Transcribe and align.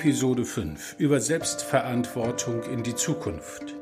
Episode 0.00 0.46
5 0.46 0.96
über 0.96 1.20
Selbstverantwortung 1.20 2.62
in 2.72 2.82
die 2.82 2.94
Zukunft. 2.94 3.74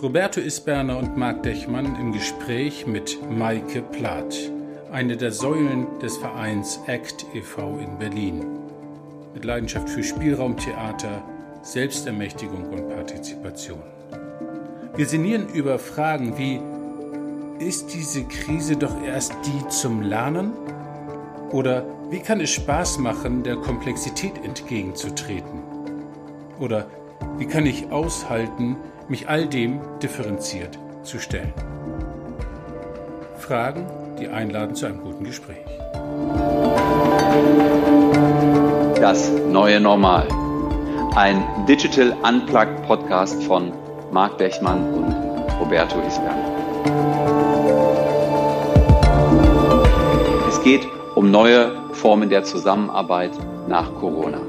Roberto 0.00 0.40
Isberner 0.40 0.96
und 0.98 1.16
Marc 1.16 1.42
Dechmann 1.42 1.96
im 1.96 2.12
Gespräch 2.12 2.86
mit 2.86 3.18
Maike 3.28 3.82
Plath, 3.82 4.36
eine 4.92 5.16
der 5.16 5.32
Säulen 5.32 5.98
des 5.98 6.16
Vereins 6.16 6.78
ACT 6.86 7.26
e.V. 7.34 7.80
in 7.80 7.98
Berlin. 7.98 8.46
Mit 9.34 9.44
Leidenschaft 9.44 9.88
für 9.88 10.04
Spielraumtheater, 10.04 11.24
Selbstermächtigung 11.62 12.68
und 12.68 12.88
Partizipation. 12.88 13.82
Wir 14.94 15.06
sinnieren 15.06 15.48
über 15.48 15.80
Fragen 15.80 16.38
wie, 16.38 16.60
ist 17.64 17.92
diese 17.92 18.22
Krise 18.22 18.76
doch 18.76 19.02
erst 19.02 19.34
die 19.44 19.68
zum 19.70 20.02
Lernen? 20.02 20.52
Oder 21.52 21.84
wie 22.10 22.18
kann 22.20 22.40
es 22.40 22.50
Spaß 22.50 22.98
machen, 22.98 23.42
der 23.42 23.56
Komplexität 23.56 24.44
entgegenzutreten? 24.44 25.62
Oder 26.58 26.86
wie 27.38 27.46
kann 27.46 27.66
ich 27.66 27.90
aushalten, 27.90 28.76
mich 29.08 29.28
all 29.28 29.46
dem 29.46 29.80
differenziert 30.02 30.78
zu 31.02 31.18
stellen? 31.18 31.52
Fragen, 33.36 33.86
die 34.18 34.28
einladen 34.28 34.74
zu 34.74 34.86
einem 34.86 35.00
guten 35.02 35.24
Gespräch. 35.24 35.64
Das 39.00 39.30
neue 39.48 39.80
Normal. 39.80 40.26
Ein 41.14 41.44
Digital 41.68 42.16
Unplugged 42.28 42.82
Podcast 42.86 43.40
von 43.44 43.72
Marc 44.10 44.38
Dechmann 44.38 44.92
und 44.94 45.12
Roberto 45.60 46.00
Isberg. 46.00 46.34
Es 50.48 50.62
geht 50.62 50.95
um 51.16 51.30
neue 51.30 51.72
Formen 51.94 52.28
der 52.28 52.44
Zusammenarbeit 52.44 53.30
nach 53.68 53.94
Corona. 53.94 54.42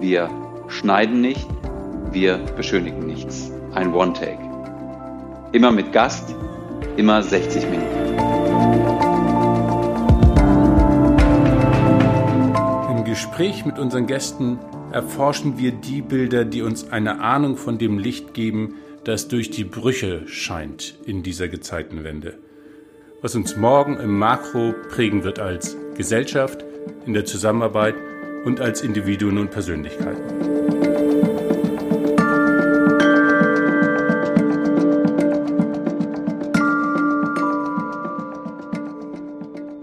Wir 0.00 0.30
schneiden 0.68 1.20
nicht, 1.20 1.46
wir 2.10 2.38
beschönigen 2.56 3.06
nichts. 3.06 3.52
Ein 3.74 3.92
One-Take. 3.92 4.40
Immer 5.52 5.72
mit 5.72 5.92
Gast, 5.92 6.34
immer 6.96 7.22
60 7.22 7.66
Minuten. 7.68 8.16
Im 12.90 13.04
Gespräch 13.04 13.66
mit 13.66 13.78
unseren 13.78 14.06
Gästen 14.06 14.58
erforschen 14.90 15.58
wir 15.58 15.72
die 15.72 16.00
Bilder, 16.00 16.46
die 16.46 16.62
uns 16.62 16.90
eine 16.90 17.20
Ahnung 17.20 17.58
von 17.58 17.76
dem 17.76 17.98
Licht 17.98 18.32
geben, 18.32 18.76
das 19.04 19.28
durch 19.28 19.50
die 19.50 19.64
Brüche 19.64 20.26
scheint 20.26 20.94
in 21.04 21.22
dieser 21.22 21.48
Gezeitenwende 21.48 22.38
was 23.24 23.34
uns 23.34 23.56
morgen 23.56 23.96
im 24.00 24.18
Makro 24.18 24.74
prägen 24.90 25.24
wird 25.24 25.38
als 25.38 25.78
Gesellschaft, 25.96 26.62
in 27.06 27.14
der 27.14 27.24
Zusammenarbeit 27.24 27.94
und 28.44 28.60
als 28.60 28.82
Individuen 28.82 29.38
und 29.38 29.50
Persönlichkeiten. 29.50 30.20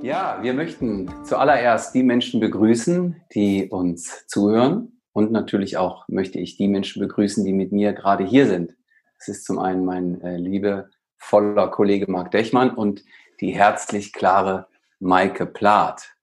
Ja, 0.03 0.38
wir 0.44 0.53
möchten 0.53 1.09
zuallererst 1.23 1.95
die 1.95 2.03
Menschen 2.03 2.42
begrüßen, 2.42 3.23
die 3.34 3.69
uns 3.72 4.28
zuhören. 4.28 5.02
Und 5.14 5.31
natürlich 5.31 5.78
auch 5.78 6.08
möchte 6.08 6.38
ich 6.38 6.58
die 6.58 6.67
Menschen 6.67 7.02
begrüßen, 7.02 7.44
die 7.44 7.53
mit 7.53 7.72
mir 7.72 7.94
gerade 7.94 8.23
hier 8.23 8.45
sind. 8.45 8.78
Das 9.17 9.30
ist 9.30 9.45
zum 9.45 9.58
einen 9.58 9.84
mein 9.84 10.22
äh, 10.22 10.38
liebevoller 10.38 11.69
Kollege 11.69 12.06
Marc 12.08 12.30
Dechmann 12.30 12.69
und 12.69 13.03
die 13.42 13.53
herzlich 13.56 14.13
klare 14.13 14.68
Maike 15.00 15.47
Plath. 15.47 16.16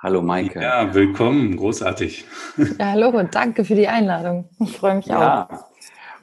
Hallo 0.00 0.22
Maike. 0.22 0.62
Ja, 0.62 0.94
willkommen, 0.94 1.56
großartig. 1.56 2.24
Ja, 2.78 2.92
hallo 2.92 3.08
und 3.08 3.34
danke 3.34 3.64
für 3.64 3.74
die 3.74 3.88
Einladung. 3.88 4.48
Ich 4.60 4.76
freue 4.76 4.94
mich 4.96 5.06
ja. 5.06 5.48
auch. 5.50 5.64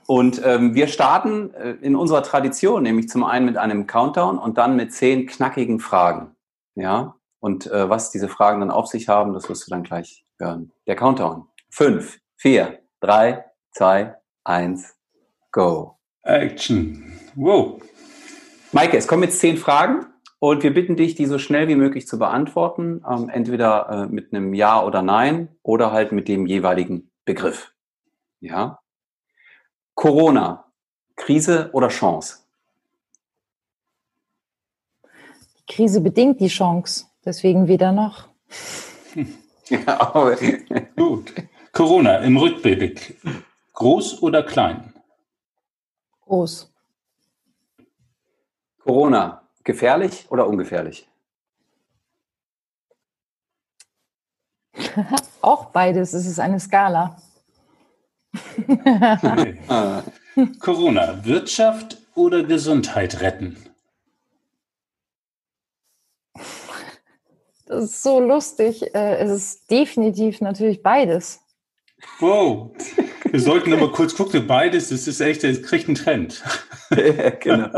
Und 0.08 0.42
ähm, 0.46 0.74
wir 0.74 0.88
starten 0.88 1.54
äh, 1.54 1.72
in 1.82 1.96
unserer 1.96 2.24
Tradition, 2.24 2.84
nämlich 2.84 3.10
zum 3.10 3.24
einen 3.24 3.46
mit 3.46 3.58
einem 3.58 3.88
Countdown 3.88 4.38
und 4.38 4.58
dann 4.58 4.76
mit 4.76 4.94
zehn 4.94 5.28
knackigen 5.28 5.80
Fragen. 5.80 6.36
Ja, 6.76 7.16
und 7.40 7.68
äh, 7.68 7.90
was 7.90 8.12
diese 8.12 8.30
Fragen 8.30 8.62
dann 8.62 8.72
auf 8.72 8.88
sich 8.88 9.10
haben, 9.10 9.34
das 9.34 9.50
wirst 9.50 9.68
du 9.68 9.72
dann 9.72 9.84
gleich 9.84 10.24
hören. 10.40 10.72
Der 10.88 10.96
Countdown. 10.96 11.48
Fünf, 11.70 12.20
vier, 12.38 12.80
drei, 13.00 13.46
zwei, 13.72 14.16
eins, 14.44 14.96
go. 15.52 15.98
Action. 16.24 17.20
Wow. 17.36 17.82
Maike, 18.72 18.98
es 18.98 19.08
kommen 19.08 19.24
jetzt 19.24 19.40
zehn 19.40 19.58
Fragen. 19.58 20.06
Und 20.44 20.64
wir 20.64 20.74
bitten 20.74 20.96
dich, 20.96 21.14
die 21.14 21.28
so 21.28 21.38
schnell 21.38 21.68
wie 21.68 21.76
möglich 21.76 22.08
zu 22.08 22.18
beantworten, 22.18 23.06
ähm, 23.08 23.30
entweder 23.30 23.90
äh, 23.90 24.06
mit 24.08 24.34
einem 24.34 24.56
Ja 24.56 24.84
oder 24.84 25.04
Nein 25.04 25.50
oder 25.62 25.92
halt 25.92 26.12
mit 26.14 26.28
dem 26.28 26.48
jeweiligen 26.48 27.12
Begriff. 27.26 27.76
Ja. 28.40 28.80
Corona, 29.94 30.66
Krise 31.16 31.70
oder 31.74 31.90
Chance? 31.90 32.40
Die 35.04 35.74
Krise 35.76 36.02
bedingt 36.02 36.40
die 36.40 36.48
Chance, 36.48 37.06
deswegen 37.24 37.68
wieder 37.68 37.92
noch. 37.92 38.28
ja, 39.70 40.36
Gut. 40.96 41.36
Corona 41.72 42.16
im 42.18 42.36
Rückblick, 42.38 43.16
groß 43.74 44.24
oder 44.24 44.42
klein? 44.42 44.92
Groß. 46.22 46.74
Corona, 48.80 49.48
Gefährlich 49.64 50.26
oder 50.30 50.48
ungefährlich? 50.48 51.08
Auch 55.42 55.66
beides. 55.66 56.14
Es 56.14 56.26
ist 56.26 56.40
eine 56.40 56.60
Skala. 56.60 57.18
Corona, 60.60 61.26
Wirtschaft 61.26 61.98
oder 62.16 62.44
Gesundheit 62.44 63.22
retten? 63.22 63.58
Das 67.66 67.86
ist 67.86 68.04
so 68.04 68.20
lustig. 68.20 68.94
Äh, 68.94 69.18
es 69.18 69.32
ist 69.32 69.72
definitiv 69.72 70.42
natürlich 70.42 70.84
beides. 70.84 71.40
Wow. 72.20 72.72
Wir 73.30 73.40
sollten 73.40 73.70
noch 73.70 73.80
mal 73.80 73.92
kurz 73.92 74.16
gucken, 74.16 74.46
beides, 74.46 74.90
das 74.90 75.08
ist 75.08 75.22
echt, 75.22 75.44
es 75.44 75.64
kriegt 75.64 75.88
einen 75.88 75.96
Trend. 75.96 76.44
genau. 77.40 77.70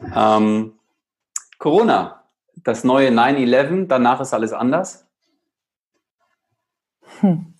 Ähm, 0.00 0.78
Corona, 1.58 2.24
das 2.56 2.84
neue 2.84 3.10
9-11, 3.10 3.86
danach 3.86 4.20
ist 4.20 4.34
alles 4.34 4.52
anders? 4.52 5.06
Hm. 7.20 7.54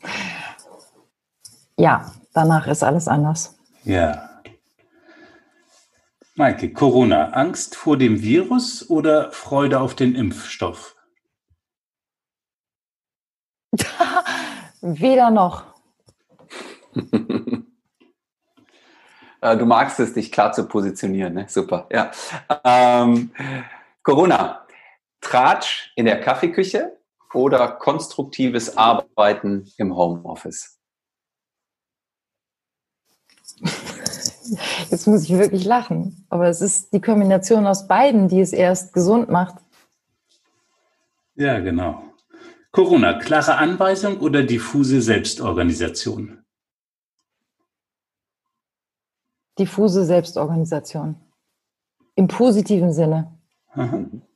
Ja, 1.78 2.12
danach 2.34 2.66
ist 2.66 2.82
alles 2.82 3.08
anders. 3.08 3.58
Ja. 3.84 4.30
Maike, 6.34 6.72
Corona, 6.72 7.30
Angst 7.30 7.76
vor 7.76 7.96
dem 7.96 8.20
Virus 8.20 8.90
oder 8.90 9.32
Freude 9.32 9.80
auf 9.80 9.94
den 9.94 10.14
Impfstoff? 10.14 10.94
Weder 14.82 15.30
noch. 15.30 15.64
Äh, 19.40 19.56
du 19.56 19.66
magst 19.66 20.00
es, 20.00 20.14
dich 20.14 20.32
klar 20.32 20.52
zu 20.52 20.66
positionieren, 20.66 21.34
ne? 21.34 21.46
Super, 21.48 21.86
ja. 21.90 22.10
Ähm, 22.64 23.30
Corona, 24.02 24.66
Tratsch 25.20 25.92
in 25.96 26.06
der 26.06 26.20
Kaffeeküche 26.20 26.96
oder 27.34 27.68
konstruktives 27.68 28.76
Arbeiten 28.76 29.70
im 29.76 29.96
Homeoffice? 29.96 30.78
Jetzt 34.90 35.06
muss 35.06 35.24
ich 35.24 35.30
wirklich 35.30 35.64
lachen, 35.64 36.26
aber 36.28 36.48
es 36.48 36.60
ist 36.60 36.92
die 36.92 37.00
Kombination 37.00 37.66
aus 37.66 37.88
beiden, 37.88 38.28
die 38.28 38.40
es 38.40 38.52
erst 38.52 38.92
gesund 38.92 39.28
macht. 39.28 39.56
Ja, 41.34 41.58
genau. 41.58 42.02
Corona, 42.70 43.14
klare 43.14 43.56
Anweisung 43.56 44.20
oder 44.20 44.42
diffuse 44.42 45.00
Selbstorganisation? 45.00 46.45
Diffuse 49.58 50.04
Selbstorganisation. 50.04 51.16
Im 52.14 52.28
positiven 52.28 52.92
Sinne. 52.92 53.32
Mhm. 53.74 54.22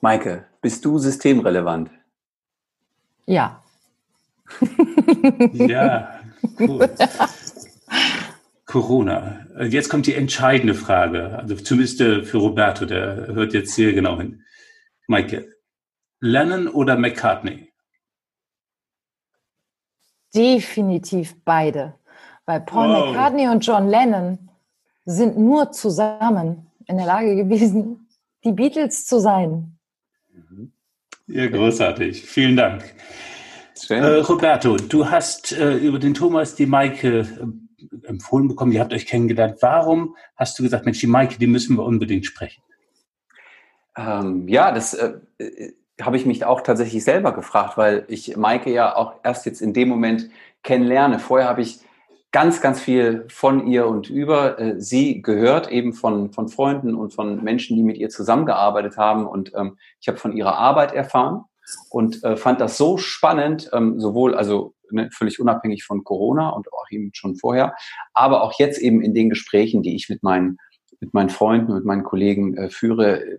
Maike, 0.00 0.46
bist 0.60 0.84
du 0.84 0.98
systemrelevant? 0.98 1.90
Ja. 3.26 3.62
ja, 5.52 6.20
cool. 6.60 6.88
Corona. 8.64 9.46
Jetzt 9.68 9.88
kommt 9.88 10.06
die 10.06 10.14
entscheidende 10.14 10.74
Frage, 10.74 11.38
also 11.38 11.56
zumindest 11.56 12.00
äh, 12.00 12.22
für 12.22 12.38
Roberto, 12.38 12.84
der 12.84 13.26
hört 13.28 13.54
jetzt 13.54 13.74
hier 13.74 13.92
genau 13.92 14.18
hin. 14.18 14.44
Maike, 15.08 15.52
Lennon 16.20 16.68
oder 16.68 16.96
McCartney? 16.96 17.72
Definitiv 20.34 21.34
beide. 21.44 21.94
Weil 22.48 22.62
Paul 22.62 22.88
wow. 22.88 23.06
McCartney 23.08 23.46
und 23.46 23.60
John 23.60 23.88
Lennon 23.88 24.38
sind 25.04 25.36
nur 25.36 25.70
zusammen 25.70 26.66
in 26.86 26.96
der 26.96 27.04
Lage 27.04 27.36
gewesen, 27.36 28.08
die 28.42 28.52
Beatles 28.52 29.04
zu 29.04 29.20
sein. 29.20 29.76
Mhm. 30.32 30.72
Ja, 31.26 31.46
großartig. 31.48 32.22
Vielen 32.24 32.56
Dank. 32.56 32.84
Äh, 33.90 34.02
Roberto, 34.20 34.78
du 34.78 35.10
hast 35.10 35.52
äh, 35.52 35.74
über 35.74 35.98
den 35.98 36.14
Thomas 36.14 36.54
die 36.54 36.64
Maike 36.64 37.18
äh, 37.18 38.06
empfohlen 38.06 38.48
bekommen, 38.48 38.72
ihr 38.72 38.80
habt 38.80 38.94
euch 38.94 39.04
kennengelernt. 39.04 39.58
Warum 39.60 40.16
hast 40.34 40.58
du 40.58 40.62
gesagt, 40.62 40.86
Mensch, 40.86 41.00
die 41.00 41.06
Maike, 41.06 41.38
die 41.38 41.46
müssen 41.46 41.76
wir 41.76 41.84
unbedingt 41.84 42.24
sprechen? 42.24 42.62
Ähm, 43.94 44.48
ja, 44.48 44.72
das 44.72 44.94
äh, 44.94 45.12
äh, 45.36 45.74
habe 46.00 46.16
ich 46.16 46.24
mich 46.24 46.46
auch 46.46 46.62
tatsächlich 46.62 47.04
selber 47.04 47.34
gefragt, 47.34 47.76
weil 47.76 48.06
ich 48.08 48.38
Maike 48.38 48.72
ja 48.72 48.96
auch 48.96 49.16
erst 49.22 49.44
jetzt 49.44 49.60
in 49.60 49.74
dem 49.74 49.90
Moment 49.90 50.30
kennenlerne. 50.62 51.18
Vorher 51.18 51.46
habe 51.46 51.60
ich 51.60 51.80
ganz, 52.32 52.60
ganz 52.60 52.80
viel 52.80 53.26
von 53.30 53.66
ihr 53.66 53.86
und 53.86 54.10
über 54.10 54.58
äh, 54.58 54.80
sie 54.80 55.22
gehört, 55.22 55.70
eben 55.70 55.92
von, 55.92 56.32
von 56.32 56.48
Freunden 56.48 56.94
und 56.94 57.14
von 57.14 57.42
Menschen, 57.42 57.76
die 57.76 57.82
mit 57.82 57.96
ihr 57.96 58.10
zusammengearbeitet 58.10 58.96
haben. 58.96 59.26
Und 59.26 59.52
ähm, 59.54 59.78
ich 60.00 60.08
habe 60.08 60.18
von 60.18 60.36
ihrer 60.36 60.56
Arbeit 60.56 60.92
erfahren 60.92 61.44
und 61.90 62.22
äh, 62.24 62.36
fand 62.36 62.60
das 62.60 62.76
so 62.76 62.98
spannend, 62.98 63.70
ähm, 63.72 63.98
sowohl 63.98 64.34
also 64.34 64.74
ne, 64.90 65.08
völlig 65.12 65.40
unabhängig 65.40 65.84
von 65.84 66.04
Corona 66.04 66.50
und 66.50 66.72
auch 66.72 66.86
eben 66.90 67.10
schon 67.14 67.36
vorher, 67.36 67.74
aber 68.14 68.42
auch 68.42 68.58
jetzt 68.58 68.78
eben 68.78 69.02
in 69.02 69.14
den 69.14 69.30
Gesprächen, 69.30 69.82
die 69.82 69.94
ich 69.94 70.08
mit 70.08 70.22
meinen 70.22 70.58
mit 71.00 71.14
meinen 71.14 71.30
Freunden, 71.30 71.74
mit 71.74 71.84
meinen 71.84 72.02
Kollegen 72.02 72.56
äh, 72.56 72.70
führe, 72.70 73.24
äh, 73.24 73.38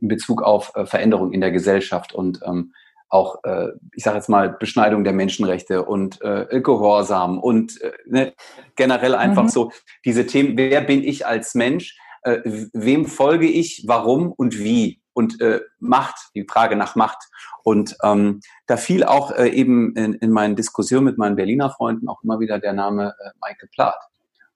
in 0.00 0.08
Bezug 0.08 0.42
auf 0.42 0.72
äh, 0.74 0.86
Veränderung 0.86 1.32
in 1.32 1.40
der 1.40 1.50
Gesellschaft 1.50 2.12
und 2.12 2.40
ähm, 2.44 2.72
auch, 3.08 3.42
äh, 3.44 3.68
ich 3.92 4.04
sage 4.04 4.16
jetzt 4.16 4.28
mal, 4.28 4.50
Beschneidung 4.50 5.04
der 5.04 5.12
Menschenrechte 5.12 5.84
und 5.84 6.20
äh, 6.22 6.60
Gehorsam 6.60 7.38
und 7.38 7.80
äh, 7.80 7.92
ne, 8.06 8.34
generell 8.76 9.14
einfach 9.14 9.44
mhm. 9.44 9.48
so 9.48 9.72
diese 10.04 10.26
Themen, 10.26 10.56
wer 10.56 10.80
bin 10.82 11.02
ich 11.02 11.26
als 11.26 11.54
Mensch, 11.54 11.98
äh, 12.22 12.40
wem 12.44 13.06
folge 13.06 13.46
ich, 13.46 13.84
warum 13.86 14.32
und 14.32 14.58
wie 14.58 15.00
und 15.12 15.40
äh, 15.40 15.60
Macht, 15.80 16.30
die 16.34 16.46
Frage 16.48 16.76
nach 16.76 16.94
Macht. 16.94 17.18
Und 17.64 17.96
ähm, 18.04 18.40
da 18.66 18.76
fiel 18.76 19.02
auch 19.02 19.32
äh, 19.32 19.48
eben 19.48 19.96
in, 19.96 20.14
in 20.14 20.30
meinen 20.30 20.54
Diskussionen 20.54 21.06
mit 21.06 21.18
meinen 21.18 21.34
Berliner 21.34 21.70
Freunden 21.70 22.08
auch 22.08 22.22
immer 22.22 22.38
wieder 22.38 22.60
der 22.60 22.72
Name 22.72 23.14
äh, 23.18 23.30
Michael 23.42 23.68
Plath. 23.74 24.00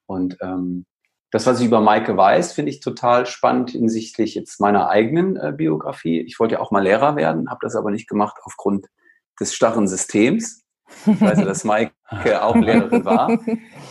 Und 0.07 0.37
ähm, 0.41 0.87
das, 1.33 1.47
was 1.47 1.61
ich 1.61 1.67
über 1.67 1.81
Maike 1.81 2.15
weiß, 2.17 2.53
finde 2.53 2.71
ich 2.71 2.81
total 2.81 3.25
spannend 3.25 3.71
hinsichtlich 3.71 4.35
jetzt 4.35 4.61
meiner 4.61 4.89
eigenen 4.89 5.37
äh, 5.37 5.53
Biografie. 5.57 6.21
Ich 6.21 6.39
wollte 6.39 6.55
ja 6.55 6.61
auch 6.61 6.71
mal 6.71 6.83
Lehrer 6.83 7.17
werden, 7.17 7.51
habe 7.51 7.61
das 7.63 7.75
aber 7.75 7.91
nicht 7.91 8.07
gemacht 8.07 8.37
aufgrund 8.45 8.87
des 9.41 9.55
starren 9.55 9.89
Systems. 9.89 10.63
Ich 11.07 11.21
weiß 11.21 11.39
ja, 11.39 11.45
dass 11.47 11.65
Maike 11.65 11.95
auch 12.43 12.55
Lehrerin 12.55 13.05
war. 13.07 13.31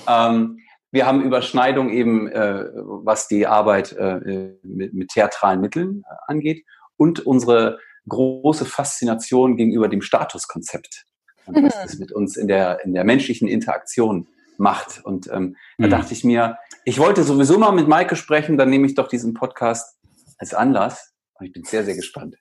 Ähm, 0.07 0.59
wir 0.91 1.07
haben 1.07 1.23
Überschneidung 1.23 1.89
eben, 1.89 2.27
äh, 2.27 2.65
was 2.75 3.27
die 3.27 3.47
Arbeit 3.47 3.93
äh, 3.93 4.53
mit, 4.61 4.93
mit 4.93 5.09
theatralen 5.09 5.61
Mitteln 5.61 6.03
äh, 6.07 6.15
angeht 6.27 6.63
und 6.95 7.25
unsere 7.25 7.79
große 8.07 8.65
Faszination 8.65 9.57
gegenüber 9.57 9.87
dem 9.87 10.01
Statuskonzept, 10.03 11.05
was 11.47 11.55
mhm. 11.55 11.69
das 11.69 11.97
mit 11.97 12.11
uns 12.11 12.37
in 12.37 12.47
der, 12.47 12.83
in 12.85 12.93
der 12.93 13.03
menschlichen 13.03 13.47
Interaktion 13.47 14.27
macht. 14.61 15.03
Und 15.03 15.27
ähm, 15.27 15.57
da 15.77 15.87
mhm. 15.87 15.91
dachte 15.91 16.13
ich 16.13 16.23
mir, 16.23 16.57
ich 16.85 16.99
wollte 16.99 17.23
sowieso 17.23 17.57
mal 17.57 17.71
mit 17.71 17.87
Maike 17.87 18.15
sprechen, 18.15 18.57
dann 18.57 18.69
nehme 18.69 18.87
ich 18.87 18.95
doch 18.95 19.07
diesen 19.07 19.33
Podcast 19.33 19.97
als 20.37 20.53
Anlass. 20.53 21.13
Und 21.33 21.47
ich 21.47 21.53
bin 21.53 21.63
sehr, 21.63 21.83
sehr 21.83 21.95
gespannt. 21.95 22.35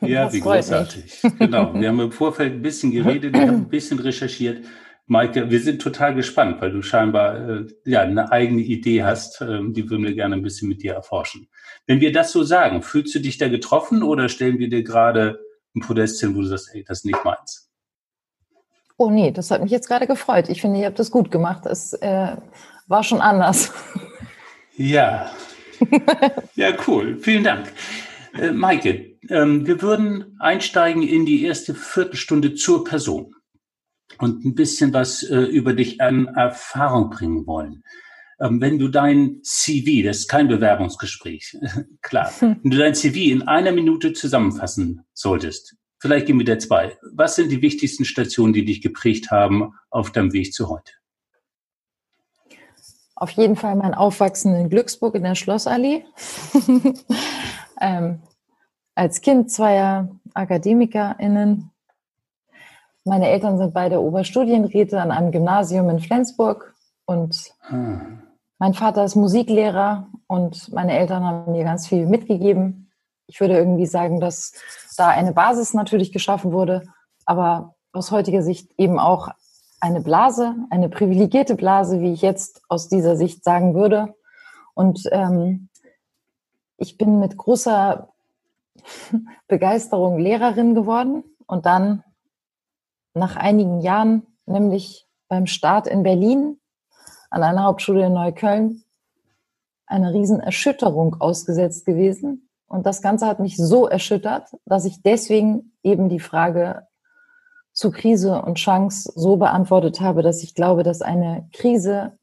Ja, 0.00 0.24
das 0.24 0.34
wie 0.34 0.40
großartig. 0.40 1.22
Genau. 1.38 1.74
Wir 1.74 1.88
haben 1.88 2.00
im 2.00 2.12
Vorfeld 2.12 2.54
ein 2.54 2.62
bisschen 2.62 2.90
geredet, 2.90 3.34
wir 3.34 3.42
haben 3.42 3.62
ein 3.62 3.68
bisschen 3.68 3.98
recherchiert. 3.98 4.64
Maike, 5.06 5.50
wir 5.50 5.60
sind 5.60 5.82
total 5.82 6.14
gespannt, 6.14 6.60
weil 6.60 6.72
du 6.72 6.80
scheinbar 6.80 7.48
äh, 7.48 7.66
ja 7.84 8.00
eine 8.00 8.30
eigene 8.30 8.62
Idee 8.62 9.02
hast, 9.02 9.40
äh, 9.40 9.60
die 9.68 9.90
würden 9.90 10.04
wir 10.04 10.14
gerne 10.14 10.36
ein 10.36 10.42
bisschen 10.42 10.68
mit 10.68 10.82
dir 10.82 10.94
erforschen. 10.94 11.48
Wenn 11.86 12.00
wir 12.00 12.12
das 12.12 12.32
so 12.32 12.44
sagen, 12.44 12.82
fühlst 12.82 13.14
du 13.14 13.18
dich 13.18 13.36
da 13.36 13.48
getroffen 13.48 14.02
oder 14.02 14.28
stellen 14.28 14.58
wir 14.58 14.68
dir 14.68 14.82
gerade 14.82 15.40
ein 15.74 15.80
Podest 15.80 16.20
hin, 16.20 16.34
wo 16.34 16.40
du 16.40 16.46
sagst, 16.46 16.70
ey, 16.72 16.84
das 16.84 17.00
ist 17.00 17.04
nicht 17.04 17.24
meins? 17.24 17.71
Oh 19.02 19.10
nee, 19.10 19.32
das 19.32 19.50
hat 19.50 19.60
mich 19.60 19.72
jetzt 19.72 19.88
gerade 19.88 20.06
gefreut. 20.06 20.48
Ich 20.48 20.60
finde, 20.60 20.78
ihr 20.78 20.86
habt 20.86 21.00
das 21.00 21.10
gut 21.10 21.32
gemacht. 21.32 21.66
Es 21.66 21.92
äh, 21.94 22.36
war 22.86 23.02
schon 23.02 23.20
anders. 23.20 23.72
Ja. 24.76 25.28
Ja, 26.54 26.68
cool. 26.86 27.18
Vielen 27.18 27.42
Dank. 27.42 27.72
Äh, 28.38 28.52
Maike, 28.52 29.18
ähm, 29.28 29.66
wir 29.66 29.82
würden 29.82 30.36
einsteigen 30.38 31.02
in 31.02 31.26
die 31.26 31.42
erste 31.42 31.74
Viertelstunde 31.74 32.54
zur 32.54 32.84
Person 32.84 33.34
und 34.18 34.44
ein 34.44 34.54
bisschen 34.54 34.92
was 34.92 35.24
äh, 35.24 35.36
über 35.36 35.72
dich 35.72 36.00
an 36.00 36.28
Erfahrung 36.28 37.10
bringen 37.10 37.44
wollen. 37.44 37.82
Ähm, 38.40 38.60
wenn 38.60 38.78
du 38.78 38.86
dein 38.86 39.40
CV, 39.42 40.06
das 40.06 40.18
ist 40.18 40.28
kein 40.28 40.46
Bewerbungsgespräch, 40.46 41.56
klar, 42.02 42.32
wenn 42.40 42.70
du 42.70 42.78
dein 42.78 42.94
CV 42.94 43.32
in 43.32 43.42
einer 43.42 43.72
Minute 43.72 44.12
zusammenfassen 44.12 45.04
solltest, 45.12 45.74
vielleicht 46.02 46.26
gehen 46.26 46.38
wir 46.38 46.44
der 46.44 46.58
zwei. 46.58 46.98
Was 47.14 47.36
sind 47.36 47.50
die 47.50 47.62
wichtigsten 47.62 48.04
Stationen, 48.04 48.52
die 48.52 48.64
dich 48.64 48.82
geprägt 48.82 49.30
haben 49.30 49.74
auf 49.88 50.10
deinem 50.10 50.32
Weg 50.32 50.52
zu 50.52 50.68
heute? 50.68 50.92
Auf 53.14 53.30
jeden 53.30 53.54
Fall 53.54 53.76
mein 53.76 53.94
Aufwachsen 53.94 54.52
in 54.56 54.68
Glücksburg 54.68 55.14
in 55.14 55.22
der 55.22 55.36
Schlossallee. 55.36 56.04
ähm, 57.80 58.20
als 58.96 59.20
Kind 59.20 59.50
zweier 59.52 60.08
AkademikerInnen. 60.34 61.70
Meine 63.04 63.28
Eltern 63.28 63.58
sind 63.58 63.72
beide 63.72 64.00
Oberstudienräte 64.00 65.00
an 65.00 65.12
einem 65.12 65.30
Gymnasium 65.30 65.88
in 65.88 66.00
Flensburg 66.00 66.74
und 67.04 67.54
hm. 67.68 68.22
mein 68.58 68.74
Vater 68.74 69.04
ist 69.04 69.14
Musiklehrer 69.14 70.08
und 70.26 70.72
meine 70.72 70.98
Eltern 70.98 71.24
haben 71.24 71.52
mir 71.52 71.64
ganz 71.64 71.86
viel 71.86 72.06
mitgegeben. 72.06 72.90
Ich 73.28 73.40
würde 73.40 73.56
irgendwie 73.56 73.86
sagen, 73.86 74.18
dass 74.20 74.52
da 74.96 75.08
eine 75.08 75.32
Basis 75.32 75.74
natürlich 75.74 76.12
geschaffen 76.12 76.52
wurde, 76.52 76.82
aber 77.24 77.74
aus 77.92 78.10
heutiger 78.10 78.42
Sicht 78.42 78.70
eben 78.78 78.98
auch 78.98 79.28
eine 79.80 80.00
Blase, 80.00 80.54
eine 80.70 80.88
privilegierte 80.88 81.56
Blase, 81.56 82.00
wie 82.00 82.12
ich 82.12 82.22
jetzt 82.22 82.62
aus 82.68 82.88
dieser 82.88 83.16
Sicht 83.16 83.42
sagen 83.44 83.74
würde. 83.74 84.14
Und 84.74 85.08
ähm, 85.10 85.68
ich 86.76 86.96
bin 86.96 87.18
mit 87.18 87.36
großer 87.36 88.08
Begeisterung 89.48 90.18
Lehrerin 90.18 90.74
geworden 90.74 91.24
und 91.46 91.66
dann 91.66 92.04
nach 93.14 93.36
einigen 93.36 93.80
Jahren, 93.80 94.26
nämlich 94.46 95.06
beim 95.28 95.46
Start 95.46 95.86
in 95.86 96.02
Berlin 96.02 96.58
an 97.30 97.42
einer 97.42 97.64
Hauptschule 97.64 98.06
in 98.06 98.12
Neukölln, 98.12 98.84
eine 99.86 100.14
Riesenerschütterung 100.14 101.20
ausgesetzt 101.20 101.84
gewesen, 101.84 102.48
und 102.72 102.86
das 102.86 103.02
Ganze 103.02 103.26
hat 103.26 103.38
mich 103.38 103.58
so 103.58 103.86
erschüttert, 103.86 104.48
dass 104.64 104.86
ich 104.86 105.02
deswegen 105.02 105.74
eben 105.82 106.08
die 106.08 106.20
Frage 106.20 106.86
zu 107.74 107.90
Krise 107.90 108.40
und 108.40 108.54
Chance 108.54 109.12
so 109.14 109.36
beantwortet 109.36 110.00
habe, 110.00 110.22
dass 110.22 110.42
ich 110.42 110.54
glaube, 110.54 110.82
dass 110.82 111.02
eine 111.02 111.46
Krise 111.52 112.18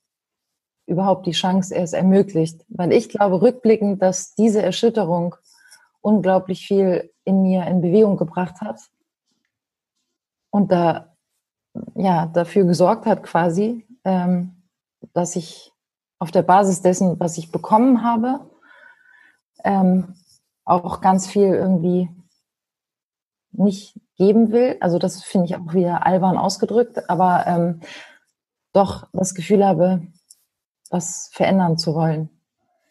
überhaupt 0.87 1.27
die 1.27 1.33
Chance 1.33 1.75
erst 1.75 1.93
ermöglicht. 1.93 2.65
Weil 2.67 2.91
ich 2.93 3.09
glaube 3.09 3.43
rückblickend, 3.43 4.01
dass 4.01 4.33
diese 4.33 4.63
Erschütterung 4.63 5.35
unglaublich 6.01 6.65
viel 6.65 7.13
in 7.25 7.43
mir 7.43 7.67
in 7.67 7.81
Bewegung 7.81 8.17
gebracht 8.17 8.59
hat 8.59 8.81
und 10.49 10.71
da 10.71 11.15
ja 11.93 12.25
dafür 12.25 12.65
gesorgt 12.65 13.05
hat 13.05 13.21
quasi, 13.21 13.85
ähm, 14.03 14.63
dass 15.13 15.35
ich 15.35 15.71
auf 16.17 16.31
der 16.31 16.41
Basis 16.41 16.81
dessen, 16.81 17.19
was 17.19 17.37
ich 17.37 17.51
bekommen 17.51 18.03
habe, 18.03 18.49
ähm, 19.63 20.15
auch 20.69 21.01
ganz 21.01 21.27
viel 21.27 21.53
irgendwie 21.53 22.09
nicht 23.51 23.99
geben 24.17 24.51
will. 24.51 24.77
Also 24.79 24.99
das 24.99 25.23
finde 25.23 25.47
ich 25.47 25.55
auch 25.55 25.73
wieder 25.73 26.05
albern 26.05 26.37
ausgedrückt, 26.37 27.09
aber 27.09 27.45
ähm, 27.47 27.81
doch 28.73 29.07
das 29.13 29.33
Gefühl 29.33 29.65
habe, 29.65 30.01
was 30.89 31.29
verändern 31.33 31.77
zu 31.77 31.95
wollen. 31.95 32.29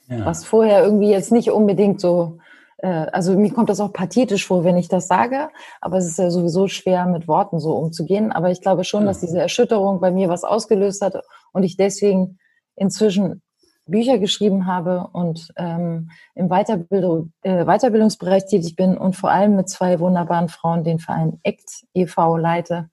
Ja. 0.08 0.24
Was 0.24 0.44
vorher 0.44 0.82
irgendwie 0.82 1.10
jetzt 1.10 1.32
nicht 1.32 1.50
unbedingt 1.50 2.00
so, 2.00 2.38
äh, 2.78 2.88
also 2.88 3.36
mir 3.36 3.52
kommt 3.52 3.68
das 3.68 3.80
auch 3.80 3.92
pathetisch 3.92 4.46
vor, 4.46 4.64
wenn 4.64 4.76
ich 4.76 4.88
das 4.88 5.06
sage, 5.06 5.50
aber 5.80 5.98
es 5.98 6.06
ist 6.06 6.18
ja 6.18 6.30
sowieso 6.30 6.66
schwer, 6.66 7.06
mit 7.06 7.28
Worten 7.28 7.60
so 7.60 7.76
umzugehen. 7.76 8.32
Aber 8.32 8.50
ich 8.50 8.60
glaube 8.60 8.84
schon, 8.84 9.02
ja. 9.02 9.08
dass 9.08 9.20
diese 9.20 9.38
Erschütterung 9.38 10.00
bei 10.00 10.10
mir 10.10 10.28
was 10.28 10.44
ausgelöst 10.44 11.02
hat 11.02 11.22
und 11.52 11.62
ich 11.62 11.76
deswegen 11.76 12.38
inzwischen 12.74 13.42
Bücher 13.88 14.18
geschrieben 14.18 14.66
habe 14.66 15.08
und 15.12 15.52
ähm, 15.56 16.10
im 16.34 16.48
Weiterbildung, 16.48 17.32
äh, 17.42 17.64
Weiterbildungsbereich 17.64 18.46
tätig 18.46 18.76
bin 18.76 18.96
und 18.96 19.16
vor 19.16 19.30
allem 19.30 19.56
mit 19.56 19.68
zwei 19.68 19.98
wunderbaren 19.98 20.48
Frauen 20.48 20.84
den 20.84 20.98
Verein 20.98 21.40
ACT 21.44 21.86
e.V. 21.94 22.36
leite, 22.36 22.90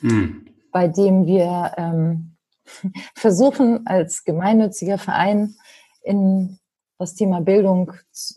mhm. 0.00 0.46
bei 0.72 0.88
dem 0.88 1.26
wir 1.26 1.72
ähm, 1.76 2.36
versuchen, 3.14 3.86
als 3.86 4.24
gemeinnütziger 4.24 4.98
Verein 4.98 5.56
in 6.02 6.58
das 6.98 7.14
Thema 7.14 7.40
Bildung 7.40 7.92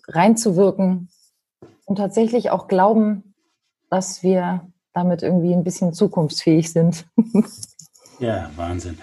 reinzuwirken 0.08 1.10
und 1.86 1.96
tatsächlich 1.98 2.50
auch 2.51 2.68
glauben, 2.68 3.36
dass 3.89 4.24
wir 4.24 4.68
damit 4.94 5.24
irgendwie 5.24 5.54
ein 5.54 5.63
bisschen 5.63 5.94
zukunftsfähig 5.94 6.72
sind. 6.72 7.06
Ja, 8.19 8.49
Wahnsinn. 8.55 8.97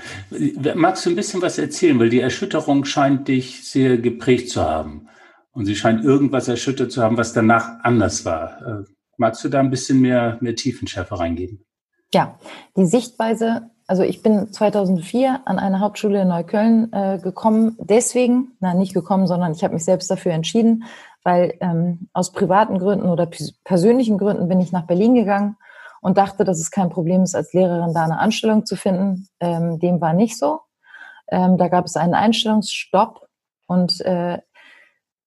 Magst 0.74 1.06
du 1.06 1.10
ein 1.10 1.16
bisschen 1.16 1.42
was 1.42 1.58
erzählen? 1.58 1.98
Weil 1.98 2.10
die 2.10 2.20
Erschütterung 2.20 2.84
scheint 2.84 3.28
dich 3.28 3.68
sehr 3.68 3.98
geprägt 3.98 4.50
zu 4.50 4.62
haben. 4.62 5.08
Und 5.52 5.64
sie 5.64 5.74
scheint 5.74 6.04
irgendwas 6.04 6.48
erschüttert 6.48 6.92
zu 6.92 7.02
haben, 7.02 7.16
was 7.16 7.32
danach 7.32 7.80
anders 7.82 8.24
war. 8.26 8.60
Äh, 8.60 8.84
Magst 9.16 9.42
du 9.44 9.48
da 9.48 9.60
ein 9.60 9.70
bisschen 9.70 10.00
mehr, 10.00 10.36
mehr 10.40 10.54
Tiefenschärfe 10.54 11.18
reingeben? 11.18 11.64
Ja, 12.12 12.38
die 12.76 12.86
Sichtweise, 12.86 13.70
also 13.86 14.02
ich 14.02 14.22
bin 14.22 14.52
2004 14.52 15.40
an 15.44 15.58
eine 15.58 15.80
Hauptschule 15.80 16.22
in 16.22 16.28
Neukölln 16.28 16.92
äh, 16.92 17.18
gekommen, 17.22 17.76
deswegen, 17.80 18.52
na 18.60 18.74
nicht 18.74 18.94
gekommen, 18.94 19.26
sondern 19.26 19.52
ich 19.52 19.64
habe 19.64 19.74
mich 19.74 19.84
selbst 19.84 20.10
dafür 20.10 20.32
entschieden, 20.32 20.84
weil 21.24 21.54
ähm, 21.60 22.08
aus 22.12 22.32
privaten 22.32 22.78
Gründen 22.78 23.08
oder 23.08 23.28
persönlichen 23.64 24.18
Gründen 24.18 24.48
bin 24.48 24.60
ich 24.60 24.70
nach 24.70 24.86
Berlin 24.86 25.14
gegangen 25.14 25.56
und 26.06 26.18
dachte, 26.18 26.44
dass 26.44 26.60
es 26.60 26.70
kein 26.70 26.88
Problem 26.88 27.24
ist, 27.24 27.34
als 27.34 27.52
Lehrerin 27.52 27.92
da 27.92 28.04
eine 28.04 28.20
Anstellung 28.20 28.64
zu 28.64 28.76
finden. 28.76 29.26
Ähm, 29.40 29.80
dem 29.80 30.00
war 30.00 30.12
nicht 30.12 30.38
so. 30.38 30.60
Ähm, 31.28 31.56
da 31.56 31.66
gab 31.66 31.86
es 31.86 31.96
einen 31.96 32.14
Einstellungsstopp 32.14 33.26
und 33.66 34.00
äh, 34.02 34.38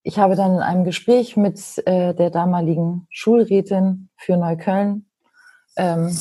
ich 0.04 0.20
habe 0.20 0.38
dann 0.38 0.54
in 0.54 0.62
einem 0.62 0.86
Gespräch 0.86 1.36
mit 1.36 1.60
äh, 1.86 2.16
der 2.16 2.30
damaligen 2.30 3.08
Schulrätin 3.10 4.08
für 4.16 4.38
Neukölln 4.38 5.10
ähm, 5.76 6.18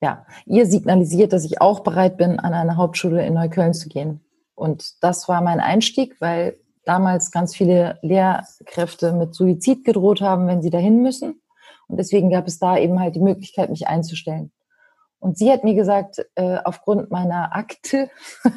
ja, 0.00 0.26
ihr 0.44 0.66
signalisiert, 0.66 1.32
dass 1.32 1.44
ich 1.44 1.60
auch 1.60 1.84
bereit 1.84 2.16
bin, 2.16 2.40
an 2.40 2.52
eine 2.52 2.76
Hauptschule 2.76 3.24
in 3.24 3.34
Neukölln 3.34 3.74
zu 3.74 3.88
gehen. 3.88 4.24
Und 4.56 5.04
das 5.04 5.28
war 5.28 5.40
mein 5.40 5.60
Einstieg, 5.60 6.20
weil 6.20 6.58
damals 6.84 7.30
ganz 7.30 7.54
viele 7.54 8.00
Lehrkräfte 8.02 9.12
mit 9.12 9.36
Suizid 9.36 9.84
gedroht 9.84 10.20
haben, 10.20 10.48
wenn 10.48 10.62
sie 10.62 10.70
dahin 10.70 11.00
müssen. 11.00 11.40
Und 11.88 11.98
deswegen 11.98 12.30
gab 12.30 12.46
es 12.46 12.58
da 12.58 12.76
eben 12.76 13.00
halt 13.00 13.14
die 13.14 13.20
Möglichkeit, 13.20 13.70
mich 13.70 13.86
einzustellen. 13.88 14.52
Und 15.18 15.38
sie 15.38 15.50
hat 15.50 15.64
mir 15.64 15.74
gesagt, 15.74 16.24
äh, 16.34 16.58
aufgrund 16.64 17.10
meiner 17.10 17.56
Akte, 17.56 18.10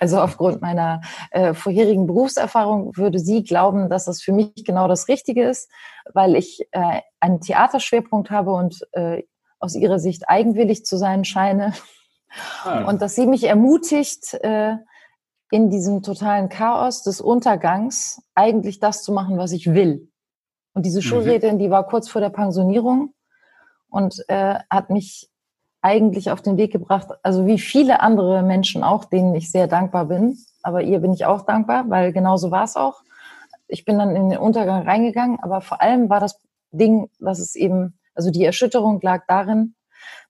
also 0.00 0.20
aufgrund 0.20 0.62
meiner 0.62 1.02
äh, 1.30 1.54
vorherigen 1.54 2.06
Berufserfahrung, 2.06 2.96
würde 2.96 3.18
sie 3.18 3.44
glauben, 3.44 3.88
dass 3.90 4.06
das 4.06 4.22
für 4.22 4.32
mich 4.32 4.64
genau 4.64 4.88
das 4.88 5.08
Richtige 5.08 5.48
ist, 5.48 5.70
weil 6.14 6.34
ich 6.34 6.66
äh, 6.72 7.00
einen 7.20 7.40
Theaterschwerpunkt 7.40 8.30
habe 8.30 8.52
und 8.52 8.86
äh, 8.92 9.22
aus 9.60 9.76
ihrer 9.76 9.98
Sicht 9.98 10.28
eigenwillig 10.28 10.84
zu 10.86 10.96
sein 10.96 11.24
scheine. 11.24 11.74
Ah. 12.64 12.84
Und 12.84 13.02
dass 13.02 13.14
sie 13.14 13.26
mich 13.26 13.44
ermutigt, 13.44 14.34
äh, 14.42 14.76
in 15.52 15.68
diesem 15.68 16.02
totalen 16.02 16.48
Chaos 16.48 17.02
des 17.02 17.20
Untergangs 17.20 18.22
eigentlich 18.34 18.80
das 18.80 19.02
zu 19.02 19.12
machen, 19.12 19.36
was 19.36 19.52
ich 19.52 19.74
will. 19.74 20.10
Und 20.74 20.86
diese 20.86 20.98
mhm. 20.98 21.02
Schulrätin, 21.02 21.58
die 21.58 21.70
war 21.70 21.86
kurz 21.86 22.08
vor 22.08 22.20
der 22.20 22.30
Pensionierung 22.30 23.14
und 23.88 24.24
äh, 24.28 24.56
hat 24.70 24.90
mich 24.90 25.28
eigentlich 25.82 26.30
auf 26.30 26.40
den 26.42 26.56
Weg 26.56 26.72
gebracht, 26.72 27.08
also 27.22 27.46
wie 27.46 27.58
viele 27.58 28.00
andere 28.00 28.42
Menschen 28.42 28.84
auch, 28.84 29.04
denen 29.04 29.34
ich 29.34 29.50
sehr 29.50 29.66
dankbar 29.66 30.06
bin. 30.06 30.38
Aber 30.62 30.82
ihr 30.82 31.00
bin 31.00 31.12
ich 31.12 31.26
auch 31.26 31.42
dankbar, 31.42 31.84
weil 31.88 32.12
genauso 32.12 32.50
war 32.50 32.64
es 32.64 32.76
auch. 32.76 33.02
Ich 33.66 33.84
bin 33.84 33.98
dann 33.98 34.14
in 34.14 34.30
den 34.30 34.38
Untergang 34.38 34.82
reingegangen, 34.82 35.40
aber 35.40 35.60
vor 35.60 35.80
allem 35.80 36.08
war 36.08 36.20
das 36.20 36.40
Ding, 36.70 37.10
dass 37.18 37.40
es 37.40 37.56
eben, 37.56 37.98
also 38.14 38.30
die 38.30 38.44
Erschütterung 38.44 39.00
lag 39.02 39.24
darin, 39.26 39.74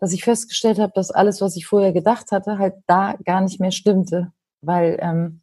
dass 0.00 0.12
ich 0.12 0.24
festgestellt 0.24 0.78
habe, 0.78 0.92
dass 0.94 1.10
alles, 1.10 1.40
was 1.40 1.56
ich 1.56 1.66
vorher 1.66 1.92
gedacht 1.92 2.32
hatte, 2.32 2.58
halt 2.58 2.74
da 2.86 3.14
gar 3.24 3.40
nicht 3.42 3.60
mehr 3.60 3.72
stimmte 3.72 4.32
weil 4.62 4.98
ähm, 5.00 5.42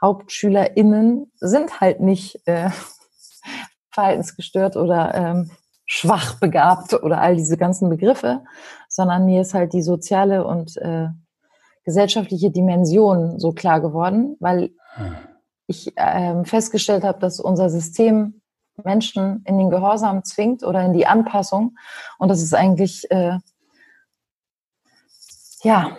HauptschülerInnen 0.00 1.32
sind 1.40 1.80
halt 1.80 2.00
nicht 2.00 2.46
äh, 2.46 2.70
verhaltensgestört 3.90 4.76
oder 4.76 5.14
ähm, 5.14 5.50
schwach 5.86 6.38
begabt 6.38 6.94
oder 6.94 7.20
all 7.20 7.36
diese 7.36 7.56
ganzen 7.56 7.90
Begriffe, 7.90 8.42
sondern 8.88 9.26
mir 9.26 9.40
ist 9.40 9.54
halt 9.54 9.72
die 9.72 9.82
soziale 9.82 10.46
und 10.46 10.76
äh, 10.76 11.08
gesellschaftliche 11.84 12.50
Dimension 12.50 13.40
so 13.40 13.52
klar 13.52 13.80
geworden, 13.80 14.36
weil 14.38 14.70
ich 15.66 15.96
äh, 15.96 16.44
festgestellt 16.44 17.04
habe, 17.04 17.18
dass 17.18 17.40
unser 17.40 17.70
System 17.70 18.40
Menschen 18.84 19.42
in 19.46 19.58
den 19.58 19.70
Gehorsam 19.70 20.24
zwingt 20.24 20.62
oder 20.62 20.84
in 20.84 20.92
die 20.92 21.06
Anpassung 21.06 21.76
und 22.18 22.28
dass 22.28 22.42
es 22.42 22.54
eigentlich 22.54 23.10
äh, 23.10 23.38
ja 25.62 25.96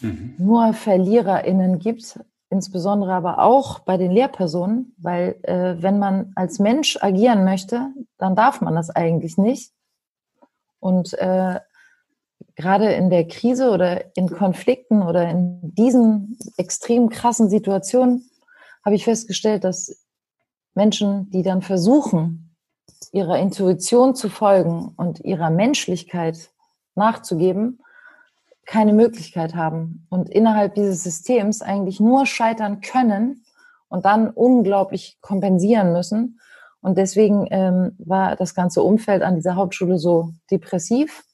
mhm. 0.00 0.34
nur 0.38 0.72
VerliererInnen 0.72 1.78
gibt, 1.78 2.18
insbesondere 2.54 3.12
aber 3.12 3.40
auch 3.40 3.80
bei 3.80 3.96
den 3.96 4.12
Lehrpersonen, 4.12 4.94
weil 4.96 5.36
äh, 5.42 5.82
wenn 5.82 5.98
man 5.98 6.32
als 6.36 6.60
Mensch 6.60 6.96
agieren 7.00 7.44
möchte, 7.44 7.88
dann 8.16 8.36
darf 8.36 8.60
man 8.60 8.76
das 8.76 8.90
eigentlich 8.90 9.36
nicht. 9.36 9.72
Und 10.78 11.14
äh, 11.14 11.58
gerade 12.54 12.92
in 12.92 13.10
der 13.10 13.26
Krise 13.26 13.70
oder 13.70 14.16
in 14.16 14.28
Konflikten 14.30 15.02
oder 15.02 15.28
in 15.28 15.58
diesen 15.62 16.38
extrem 16.56 17.08
krassen 17.08 17.50
Situationen 17.50 18.30
habe 18.84 18.94
ich 18.94 19.04
festgestellt, 19.04 19.64
dass 19.64 20.04
Menschen, 20.74 21.30
die 21.30 21.42
dann 21.42 21.60
versuchen, 21.60 22.54
ihrer 23.10 23.38
Intuition 23.38 24.14
zu 24.14 24.28
folgen 24.28 24.92
und 24.96 25.20
ihrer 25.20 25.50
Menschlichkeit 25.50 26.50
nachzugeben, 26.94 27.80
keine 28.66 28.92
Möglichkeit 28.92 29.54
haben 29.54 30.06
und 30.10 30.28
innerhalb 30.30 30.74
dieses 30.74 31.02
Systems 31.02 31.62
eigentlich 31.62 32.00
nur 32.00 32.26
scheitern 32.26 32.80
können 32.80 33.44
und 33.88 34.04
dann 34.04 34.30
unglaublich 34.30 35.18
kompensieren 35.20 35.92
müssen. 35.92 36.40
Und 36.80 36.98
deswegen 36.98 37.46
ähm, 37.50 37.92
war 37.98 38.36
das 38.36 38.54
ganze 38.54 38.82
Umfeld 38.82 39.22
an 39.22 39.36
dieser 39.36 39.56
Hauptschule 39.56 39.98
so 39.98 40.30
depressiv. 40.50 41.24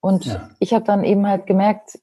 Und 0.00 0.26
ja. 0.26 0.50
ich 0.60 0.74
habe 0.74 0.84
dann 0.84 1.02
eben 1.02 1.26
halt 1.26 1.46
gemerkt, 1.46 1.98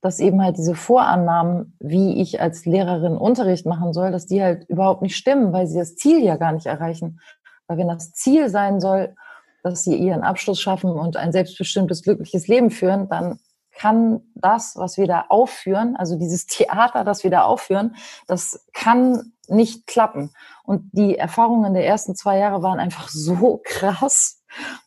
dass 0.00 0.18
eben 0.18 0.42
halt 0.42 0.56
diese 0.56 0.74
Vorannahmen, 0.74 1.76
wie 1.78 2.20
ich 2.20 2.40
als 2.40 2.64
Lehrerin 2.64 3.16
Unterricht 3.16 3.66
machen 3.66 3.92
soll, 3.92 4.10
dass 4.12 4.26
die 4.26 4.42
halt 4.42 4.68
überhaupt 4.68 5.02
nicht 5.02 5.16
stimmen, 5.16 5.52
weil 5.52 5.66
sie 5.66 5.78
das 5.78 5.96
Ziel 5.96 6.22
ja 6.22 6.36
gar 6.36 6.52
nicht 6.52 6.66
erreichen. 6.66 7.20
Weil 7.66 7.78
wenn 7.78 7.88
das 7.88 8.12
Ziel 8.12 8.48
sein 8.48 8.80
soll, 8.80 9.14
dass 9.62 9.84
sie 9.84 9.94
ihren 9.94 10.22
Abschluss 10.22 10.60
schaffen 10.60 10.90
und 10.90 11.16
ein 11.16 11.32
selbstbestimmtes, 11.32 12.02
glückliches 12.02 12.48
Leben 12.48 12.70
führen, 12.70 13.08
dann 13.08 13.38
kann 13.80 14.20
das, 14.34 14.76
was 14.76 14.98
wir 14.98 15.06
da 15.06 15.24
aufführen, 15.30 15.96
also 15.96 16.16
dieses 16.16 16.46
Theater, 16.46 17.02
das 17.02 17.24
wir 17.24 17.30
da 17.30 17.44
aufführen, 17.44 17.96
das 18.26 18.66
kann 18.74 19.32
nicht 19.48 19.86
klappen. 19.86 20.32
Und 20.64 20.90
die 20.92 21.16
Erfahrungen 21.16 21.72
der 21.72 21.86
ersten 21.86 22.14
zwei 22.14 22.36
Jahre 22.36 22.62
waren 22.62 22.78
einfach 22.78 23.08
so 23.12 23.60
krass, 23.64 24.42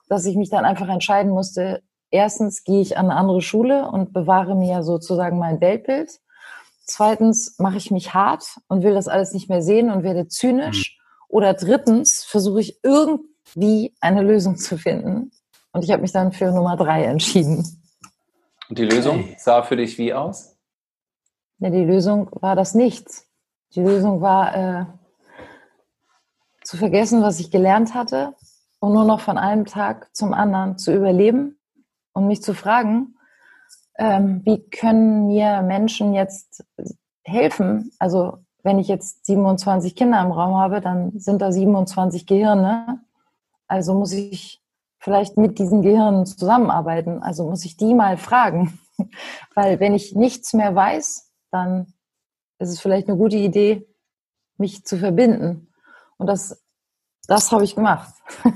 dass 0.10 0.26
ich 0.26 0.36
mich 0.36 0.52
dann 0.52 0.64
einfach 0.64 0.90
entscheiden 0.90 1.32
musste, 1.32 1.82
erstens 2.12 2.64
gehe 2.64 2.82
ich 2.82 2.96
an 2.96 3.10
eine 3.10 3.20
andere 3.20 3.42
Schule 3.42 3.90
und 3.90 4.14
bewahre 4.14 4.56
mir 4.56 4.84
sozusagen 4.84 5.40
mein 5.40 5.60
Weltbild. 5.60 6.20
Zweitens 6.86 7.56
mache 7.58 7.78
ich 7.78 7.90
mich 7.90 8.14
hart 8.14 8.60
und 8.68 8.84
will 8.84 8.94
das 8.94 9.08
alles 9.08 9.34
nicht 9.34 9.50
mehr 9.50 9.64
sehen 9.64 9.90
und 9.90 10.04
werde 10.04 10.28
zynisch. 10.28 11.00
Mhm. 11.00 11.04
Oder 11.30 11.56
drittens 11.56 12.24
versuche 12.24 12.60
ich 12.60 12.80
irgendwie 12.84 13.96
eine 14.02 14.22
Lösung 14.22 14.58
zu 14.58 14.78
finden. 14.78 15.32
Und 15.72 15.84
ich 15.84 15.90
habe 15.90 16.04
mich 16.04 16.12
dann 16.12 16.32
für 16.32 16.52
Nummer 16.52 16.78
drei 16.78 17.06
entschieden. 17.06 17.83
Und 18.70 18.80
die 18.80 18.86
Lösung 18.86 19.36
sah 19.38 19.64
für 19.64 19.76
dich 19.76 19.98
wie 19.98 20.14
aus? 20.14 20.58
Ja, 21.60 21.70
die 21.70 21.84
Lösung 21.84 22.30
war 22.32 22.56
das 22.56 22.74
Nichts. 22.74 23.28
Die 23.76 23.82
Lösung 23.82 24.22
war 24.22 24.56
äh, 24.56 24.86
zu 26.64 26.78
vergessen, 26.78 27.22
was 27.22 27.40
ich 27.40 27.52
gelernt 27.52 27.94
hatte 27.94 28.36
und 28.80 28.94
nur 28.94 29.06
noch 29.06 29.20
von 29.20 29.38
einem 29.38 29.66
Tag 29.66 30.16
zum 30.16 30.34
anderen 30.34 30.78
zu 30.78 30.94
überleben 30.94 31.58
und 32.14 32.28
mich 32.28 32.42
zu 32.42 32.54
fragen, 32.54 33.16
ähm, 33.98 34.42
wie 34.44 34.68
können 34.70 35.28
mir 35.28 35.62
Menschen 35.62 36.14
jetzt 36.14 36.66
helfen? 37.24 37.92
Also 38.00 38.40
wenn 38.64 38.80
ich 38.80 38.88
jetzt 38.88 39.26
27 39.26 39.96
Kinder 39.96 40.22
im 40.22 40.32
Raum 40.32 40.56
habe, 40.56 40.82
dann 40.82 41.20
sind 41.20 41.42
da 41.42 41.52
27 41.52 42.26
Gehirne. 42.26 43.02
Also 43.68 43.94
muss 43.94 44.14
ich 44.14 44.63
vielleicht 45.04 45.38
mit 45.38 45.60
diesen 45.60 45.82
Gehirnen 45.82 46.26
zusammenarbeiten. 46.26 47.22
Also 47.22 47.50
muss 47.50 47.66
ich 47.66 47.76
die 47.76 47.94
mal 47.94 48.18
fragen. 48.18 48.80
Weil 49.56 49.80
wenn 49.80 49.94
ich 49.94 50.16
nichts 50.16 50.54
mehr 50.54 50.74
weiß, 50.74 51.30
dann 51.52 51.94
ist 52.60 52.70
es 52.70 52.80
vielleicht 52.80 53.10
eine 53.10 53.18
gute 53.18 53.36
Idee, 53.36 53.86
mich 54.58 54.86
zu 54.86 54.98
verbinden. 54.98 55.68
Und 56.18 56.28
das, 56.28 56.64
das 57.28 57.52
habe 57.52 57.64
ich 57.64 57.76
gemacht. 57.76 58.14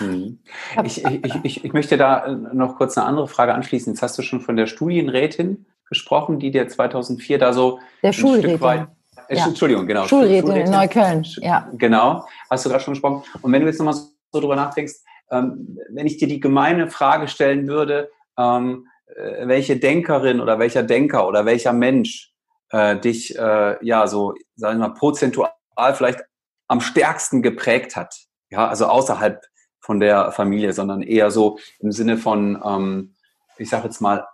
Mhm. 0.00 0.40
Ich, 0.82 1.04
ich, 1.04 1.44
ich, 1.44 1.64
ich, 1.64 1.72
möchte 1.72 1.96
da 1.96 2.26
noch 2.28 2.74
kurz 2.74 2.98
eine 2.98 3.06
andere 3.06 3.28
Frage 3.28 3.54
anschließen. 3.54 3.92
Jetzt 3.92 4.02
hast 4.02 4.18
du 4.18 4.22
schon 4.22 4.40
von 4.40 4.56
der 4.56 4.66
Studienrätin 4.66 5.64
gesprochen, 5.88 6.40
die 6.40 6.50
dir 6.50 6.66
2004 6.66 7.38
da 7.38 7.52
so 7.52 7.78
der 8.02 8.12
Schulrätin. 8.12 8.60
Weit, 8.60 8.88
äh, 9.28 9.36
ja. 9.36 9.46
Entschuldigung, 9.46 9.86
genau. 9.86 10.08
Schulrätin, 10.08 10.40
Schulrätin 10.40 10.66
in 10.66 10.72
Neukölln, 10.72 11.26
ja. 11.36 11.70
Genau, 11.74 12.26
hast 12.50 12.64
du 12.64 12.68
gerade 12.68 12.82
schon 12.82 12.94
gesprochen. 12.94 13.22
Und 13.42 13.52
wenn 13.52 13.62
du 13.62 13.68
jetzt 13.68 13.78
nochmal 13.78 13.94
so 13.94 14.40
drüber 14.40 14.56
nachdenkst, 14.56 14.94
ähm, 15.30 15.78
wenn 15.90 16.06
ich 16.06 16.18
dir 16.18 16.28
die 16.28 16.40
gemeine 16.40 16.90
Frage 16.90 17.28
stellen 17.28 17.68
würde, 17.68 18.10
ähm, 18.38 18.86
äh, 19.06 19.46
welche 19.46 19.76
Denkerin 19.76 20.40
oder 20.40 20.58
welcher 20.58 20.82
Denker 20.82 21.26
oder 21.26 21.44
welcher 21.44 21.72
Mensch 21.72 22.32
äh, 22.70 22.98
dich 22.98 23.36
äh, 23.38 23.84
ja 23.84 24.06
so, 24.06 24.34
sagen 24.56 24.80
wir 24.80 24.88
mal, 24.88 24.94
prozentual 24.94 25.50
vielleicht 25.94 26.20
am 26.68 26.80
stärksten 26.80 27.42
geprägt 27.42 27.96
hat. 27.96 28.14
Ja, 28.50 28.68
also 28.68 28.86
außerhalb 28.86 29.44
von 29.80 30.00
der 30.00 30.32
Familie, 30.32 30.72
sondern 30.72 31.02
eher 31.02 31.30
so 31.30 31.58
im 31.78 31.92
Sinne 31.92 32.16
von, 32.16 32.60
ähm, 32.64 33.14
ich 33.58 33.70
sage 33.70 33.84
jetzt 33.84 34.00
mal, 34.00 34.26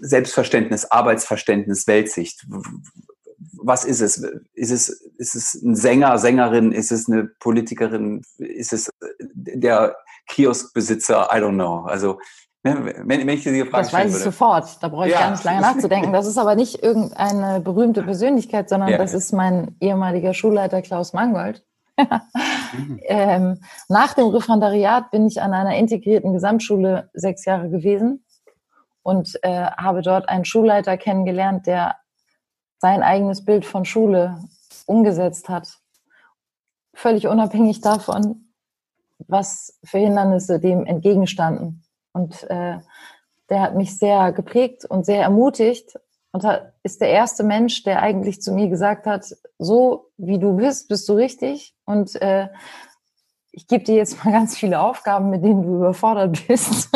Selbstverständnis, 0.00 0.86
Arbeitsverständnis, 0.86 1.86
Weltsicht. 1.86 2.46
Was 3.62 3.84
ist 3.84 4.00
es? 4.00 4.18
Ist 4.54 4.70
es, 4.70 4.88
ist 4.88 5.34
es 5.34 5.54
ein 5.54 5.76
Sänger, 5.76 6.18
Sängerin? 6.18 6.72
Ist 6.72 6.90
es 6.90 7.08
eine 7.08 7.24
Politikerin? 7.38 8.22
Ist 8.38 8.72
es 8.72 8.90
der 9.20 9.96
Kioskbesitzer, 10.28 11.28
I 11.32 11.38
don't 11.38 11.54
know. 11.54 11.86
Also 11.86 12.18
ne, 12.62 12.92
wenn, 13.04 13.26
wenn 13.26 13.28
ich 13.28 13.42
diese 13.42 13.66
Frage 13.66 13.84
Das 13.84 13.92
weiß 13.92 14.16
ich 14.16 14.22
sofort, 14.22 14.82
da 14.82 14.88
brauche 14.88 15.06
ich 15.06 15.12
ja. 15.12 15.20
gar 15.20 15.30
nicht 15.32 15.44
lange 15.44 15.60
nachzudenken. 15.60 16.12
Das 16.12 16.26
ist 16.26 16.38
aber 16.38 16.54
nicht 16.54 16.82
irgendeine 16.82 17.60
berühmte 17.60 18.02
Persönlichkeit, 18.02 18.68
sondern 18.68 18.90
ja. 18.90 18.98
das 18.98 19.14
ist 19.14 19.32
mein 19.32 19.76
ehemaliger 19.80 20.34
Schulleiter 20.34 20.82
Klaus 20.82 21.12
Mangold. 21.12 21.64
mhm. 21.96 23.00
ähm, 23.06 23.60
nach 23.88 24.14
dem 24.14 24.26
Referendariat 24.26 25.10
bin 25.10 25.26
ich 25.26 25.42
an 25.42 25.52
einer 25.52 25.76
integrierten 25.76 26.32
Gesamtschule 26.32 27.10
sechs 27.12 27.44
Jahre 27.44 27.70
gewesen 27.70 28.24
und 29.02 29.38
äh, 29.42 29.66
habe 29.70 30.02
dort 30.02 30.28
einen 30.28 30.44
Schulleiter 30.44 30.96
kennengelernt, 30.96 31.66
der 31.66 31.96
sein 32.78 33.02
eigenes 33.02 33.44
Bild 33.44 33.64
von 33.64 33.84
Schule 33.84 34.38
umgesetzt 34.86 35.48
hat. 35.48 35.78
Völlig 36.94 37.26
unabhängig 37.26 37.80
davon, 37.80 38.47
was 39.26 39.78
für 39.84 39.98
Hindernisse 39.98 40.60
dem 40.60 40.86
entgegenstanden. 40.86 41.82
Und 42.12 42.44
äh, 42.50 42.78
der 43.48 43.60
hat 43.60 43.76
mich 43.76 43.98
sehr 43.98 44.32
geprägt 44.32 44.84
und 44.84 45.06
sehr 45.06 45.22
ermutigt 45.22 45.98
und 46.32 46.44
hat, 46.44 46.72
ist 46.82 47.00
der 47.00 47.10
erste 47.10 47.42
Mensch, 47.42 47.82
der 47.82 48.02
eigentlich 48.02 48.42
zu 48.42 48.52
mir 48.52 48.68
gesagt 48.68 49.06
hat, 49.06 49.34
so 49.58 50.10
wie 50.16 50.38
du 50.38 50.56
bist, 50.56 50.88
bist 50.88 51.08
du 51.08 51.14
richtig. 51.14 51.74
Und 51.84 52.20
äh, 52.20 52.48
ich 53.50 53.66
gebe 53.66 53.84
dir 53.84 53.96
jetzt 53.96 54.24
mal 54.24 54.30
ganz 54.32 54.56
viele 54.56 54.80
Aufgaben, 54.80 55.30
mit 55.30 55.44
denen 55.44 55.62
du 55.62 55.76
überfordert 55.76 56.46
bist. 56.46 56.90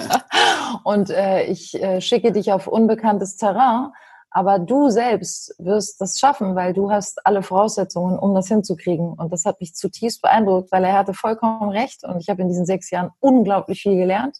und 0.84 1.10
äh, 1.10 1.44
ich 1.44 1.80
äh, 1.80 2.00
schicke 2.00 2.32
dich 2.32 2.52
auf 2.52 2.66
unbekanntes 2.66 3.36
Terrain. 3.36 3.92
Aber 4.36 4.58
du 4.58 4.90
selbst 4.90 5.54
wirst 5.56 5.98
das 5.98 6.18
schaffen, 6.18 6.56
weil 6.56 6.74
du 6.74 6.90
hast 6.90 7.24
alle 7.24 7.42
Voraussetzungen, 7.42 8.18
um 8.18 8.34
das 8.34 8.48
hinzukriegen. 8.48 9.14
Und 9.14 9.32
das 9.32 9.46
hat 9.46 9.62
mich 9.62 9.74
zutiefst 9.74 10.20
beeindruckt, 10.20 10.70
weil 10.72 10.84
er 10.84 10.92
hatte 10.92 11.14
vollkommen 11.14 11.70
recht. 11.70 12.04
Und 12.04 12.20
ich 12.20 12.28
habe 12.28 12.42
in 12.42 12.48
diesen 12.48 12.66
sechs 12.66 12.90
Jahren 12.90 13.12
unglaublich 13.20 13.80
viel 13.80 13.96
gelernt. 13.96 14.36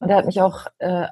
Und 0.00 0.08
er 0.08 0.16
hat 0.16 0.24
mich 0.24 0.40
auch 0.40 0.64
äh, 0.78 1.08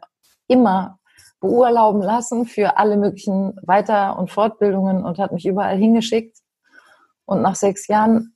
immer 0.48 0.98
beurlauben 1.40 2.00
lassen 2.00 2.46
für 2.46 2.78
alle 2.78 2.96
möglichen 2.96 3.54
Weiter- 3.64 4.18
und 4.18 4.30
Fortbildungen 4.30 5.04
und 5.04 5.18
hat 5.18 5.32
mich 5.32 5.44
überall 5.44 5.76
hingeschickt. 5.76 6.38
Und 7.26 7.42
nach 7.42 7.56
sechs 7.56 7.86
Jahren 7.86 8.34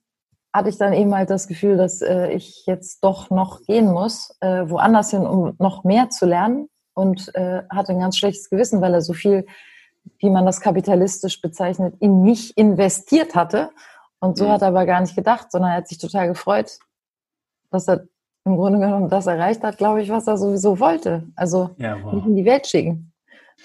hatte 0.53 0.69
ich 0.69 0.77
dann 0.77 0.93
eben 0.93 1.15
halt 1.15 1.31
das 1.31 1.47
Gefühl, 1.47 1.75
dass 1.75 2.03
äh, 2.03 2.27
ich 2.33 2.67
jetzt 2.67 3.03
doch 3.03 3.31
noch 3.31 3.63
gehen 3.63 3.91
muss, 3.91 4.29
äh, 4.41 4.69
woanders 4.69 5.09
hin, 5.09 5.25
um 5.25 5.55
noch 5.57 5.83
mehr 5.83 6.11
zu 6.11 6.27
lernen. 6.27 6.69
Und 6.93 7.33
äh, 7.33 7.63
hatte 7.71 7.93
ein 7.93 7.99
ganz 7.99 8.15
schlechtes 8.15 8.51
Gewissen, 8.51 8.79
weil 8.79 8.93
er 8.93 9.01
so 9.01 9.13
viel 9.13 9.47
wie 10.19 10.29
man 10.29 10.45
das 10.45 10.61
kapitalistisch 10.61 11.41
bezeichnet, 11.41 11.95
in 11.99 12.23
mich 12.23 12.57
investiert 12.57 13.35
hatte. 13.35 13.69
Und 14.19 14.37
so 14.37 14.45
mhm. 14.45 14.51
hat 14.51 14.61
er 14.61 14.69
aber 14.69 14.85
gar 14.85 15.01
nicht 15.01 15.15
gedacht, 15.15 15.51
sondern 15.51 15.71
er 15.71 15.77
hat 15.77 15.87
sich 15.87 15.97
total 15.97 16.27
gefreut, 16.27 16.79
dass 17.71 17.87
er 17.87 18.07
im 18.45 18.55
Grunde 18.55 18.79
genommen 18.79 19.09
das 19.09 19.27
erreicht 19.27 19.63
hat, 19.63 19.77
glaube 19.77 20.01
ich, 20.01 20.09
was 20.09 20.25
er 20.27 20.37
sowieso 20.37 20.79
wollte. 20.79 21.23
Also 21.35 21.71
ja, 21.77 21.97
wow. 22.01 22.13
mich 22.13 22.25
in 22.25 22.35
die 22.35 22.45
Welt 22.45 22.65
schicken. 22.65 23.11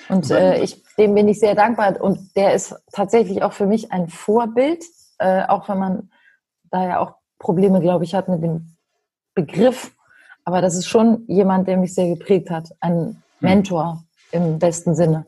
Und 0.09 0.31
äh, 0.31 0.63
ich, 0.63 0.83
dem 0.99 1.15
bin 1.15 1.29
ich 1.29 1.39
sehr 1.39 1.55
dankbar. 1.55 2.01
Und 2.01 2.35
der 2.37 2.55
ist 2.55 2.75
tatsächlich 2.93 3.43
auch 3.43 3.53
für 3.53 3.67
mich 3.67 3.93
ein 3.93 4.09
Vorbild, 4.09 4.85
äh, 5.19 5.45
auch 5.47 5.69
wenn 5.69 5.79
man 5.79 6.11
da 6.71 6.87
ja 6.87 6.99
auch 6.99 7.15
Probleme, 7.39 7.81
glaube 7.81 8.05
ich, 8.05 8.15
hat 8.15 8.29
mit 8.29 8.43
dem 8.43 8.77
Begriff. 9.35 9.95
Aber 10.45 10.61
das 10.61 10.75
ist 10.75 10.89
schon 10.89 11.25
jemand, 11.29 11.69
der 11.69 11.77
mich 11.77 11.95
sehr 11.95 12.09
geprägt 12.09 12.51
hat. 12.51 12.71
Ein 12.81 12.93
hm. 12.93 13.17
Mentor 13.41 14.05
im 14.33 14.59
besten 14.59 14.95
Sinne. 14.95 15.27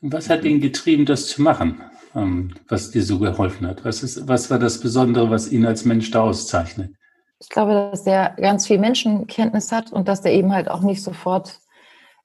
Was 0.00 0.30
hat 0.30 0.44
ihn 0.44 0.60
getrieben, 0.60 1.06
das 1.06 1.26
zu 1.26 1.42
machen, 1.42 1.80
ähm, 2.14 2.54
was 2.68 2.90
dir 2.90 3.02
so 3.02 3.18
geholfen 3.18 3.66
hat? 3.66 3.84
Was, 3.84 4.02
ist, 4.02 4.28
was 4.28 4.50
war 4.50 4.58
das 4.58 4.80
Besondere, 4.80 5.30
was 5.30 5.50
ihn 5.50 5.66
als 5.66 5.84
Mensch 5.84 6.10
da 6.10 6.22
auszeichnet? 6.22 6.92
Ich 7.40 7.48
glaube, 7.48 7.90
dass 7.90 8.04
der 8.04 8.34
ganz 8.36 8.66
viel 8.66 8.78
Menschenkenntnis 8.78 9.72
hat 9.72 9.92
und 9.92 10.08
dass 10.08 10.22
der 10.22 10.32
eben 10.32 10.52
halt 10.52 10.68
auch 10.70 10.82
nicht 10.82 11.02
sofort 11.02 11.60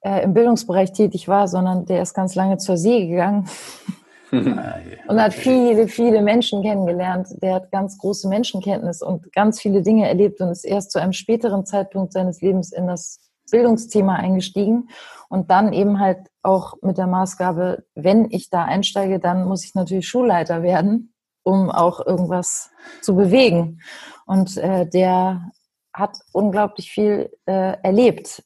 äh, 0.01 0.23
im 0.23 0.33
Bildungsbereich 0.33 0.91
tätig 0.91 1.27
war, 1.27 1.47
sondern 1.47 1.85
der 1.85 2.01
ist 2.01 2.13
ganz 2.13 2.35
lange 2.35 2.57
zur 2.57 2.77
See 2.77 3.07
gegangen 3.07 3.47
und 4.31 5.21
hat 5.21 5.33
viele, 5.33 5.87
viele 5.87 6.21
Menschen 6.21 6.61
kennengelernt. 6.61 7.27
Der 7.41 7.55
hat 7.55 7.71
ganz 7.71 7.97
große 7.97 8.27
Menschenkenntnis 8.27 9.01
und 9.01 9.31
ganz 9.33 9.61
viele 9.61 9.81
Dinge 9.81 10.07
erlebt 10.07 10.41
und 10.41 10.49
ist 10.49 10.65
erst 10.65 10.91
zu 10.91 10.99
einem 10.99 11.13
späteren 11.13 11.65
Zeitpunkt 11.65 12.13
seines 12.13 12.41
Lebens 12.41 12.71
in 12.71 12.87
das 12.87 13.19
Bildungsthema 13.53 14.15
eingestiegen 14.15 14.89
und 15.29 15.51
dann 15.51 15.73
eben 15.73 15.99
halt 15.99 16.27
auch 16.41 16.73
mit 16.81 16.97
der 16.97 17.05
Maßgabe, 17.05 17.85
wenn 17.93 18.31
ich 18.31 18.49
da 18.49 18.65
einsteige, 18.65 19.19
dann 19.19 19.45
muss 19.45 19.63
ich 19.63 19.75
natürlich 19.75 20.07
Schulleiter 20.07 20.63
werden, 20.63 21.13
um 21.43 21.69
auch 21.69 22.03
irgendwas 22.03 22.71
zu 23.01 23.15
bewegen. 23.15 23.79
Und 24.25 24.57
äh, 24.57 24.89
der 24.89 25.51
hat 25.93 26.17
unglaublich 26.31 26.89
viel 26.89 27.29
äh, 27.45 27.77
erlebt. 27.83 28.43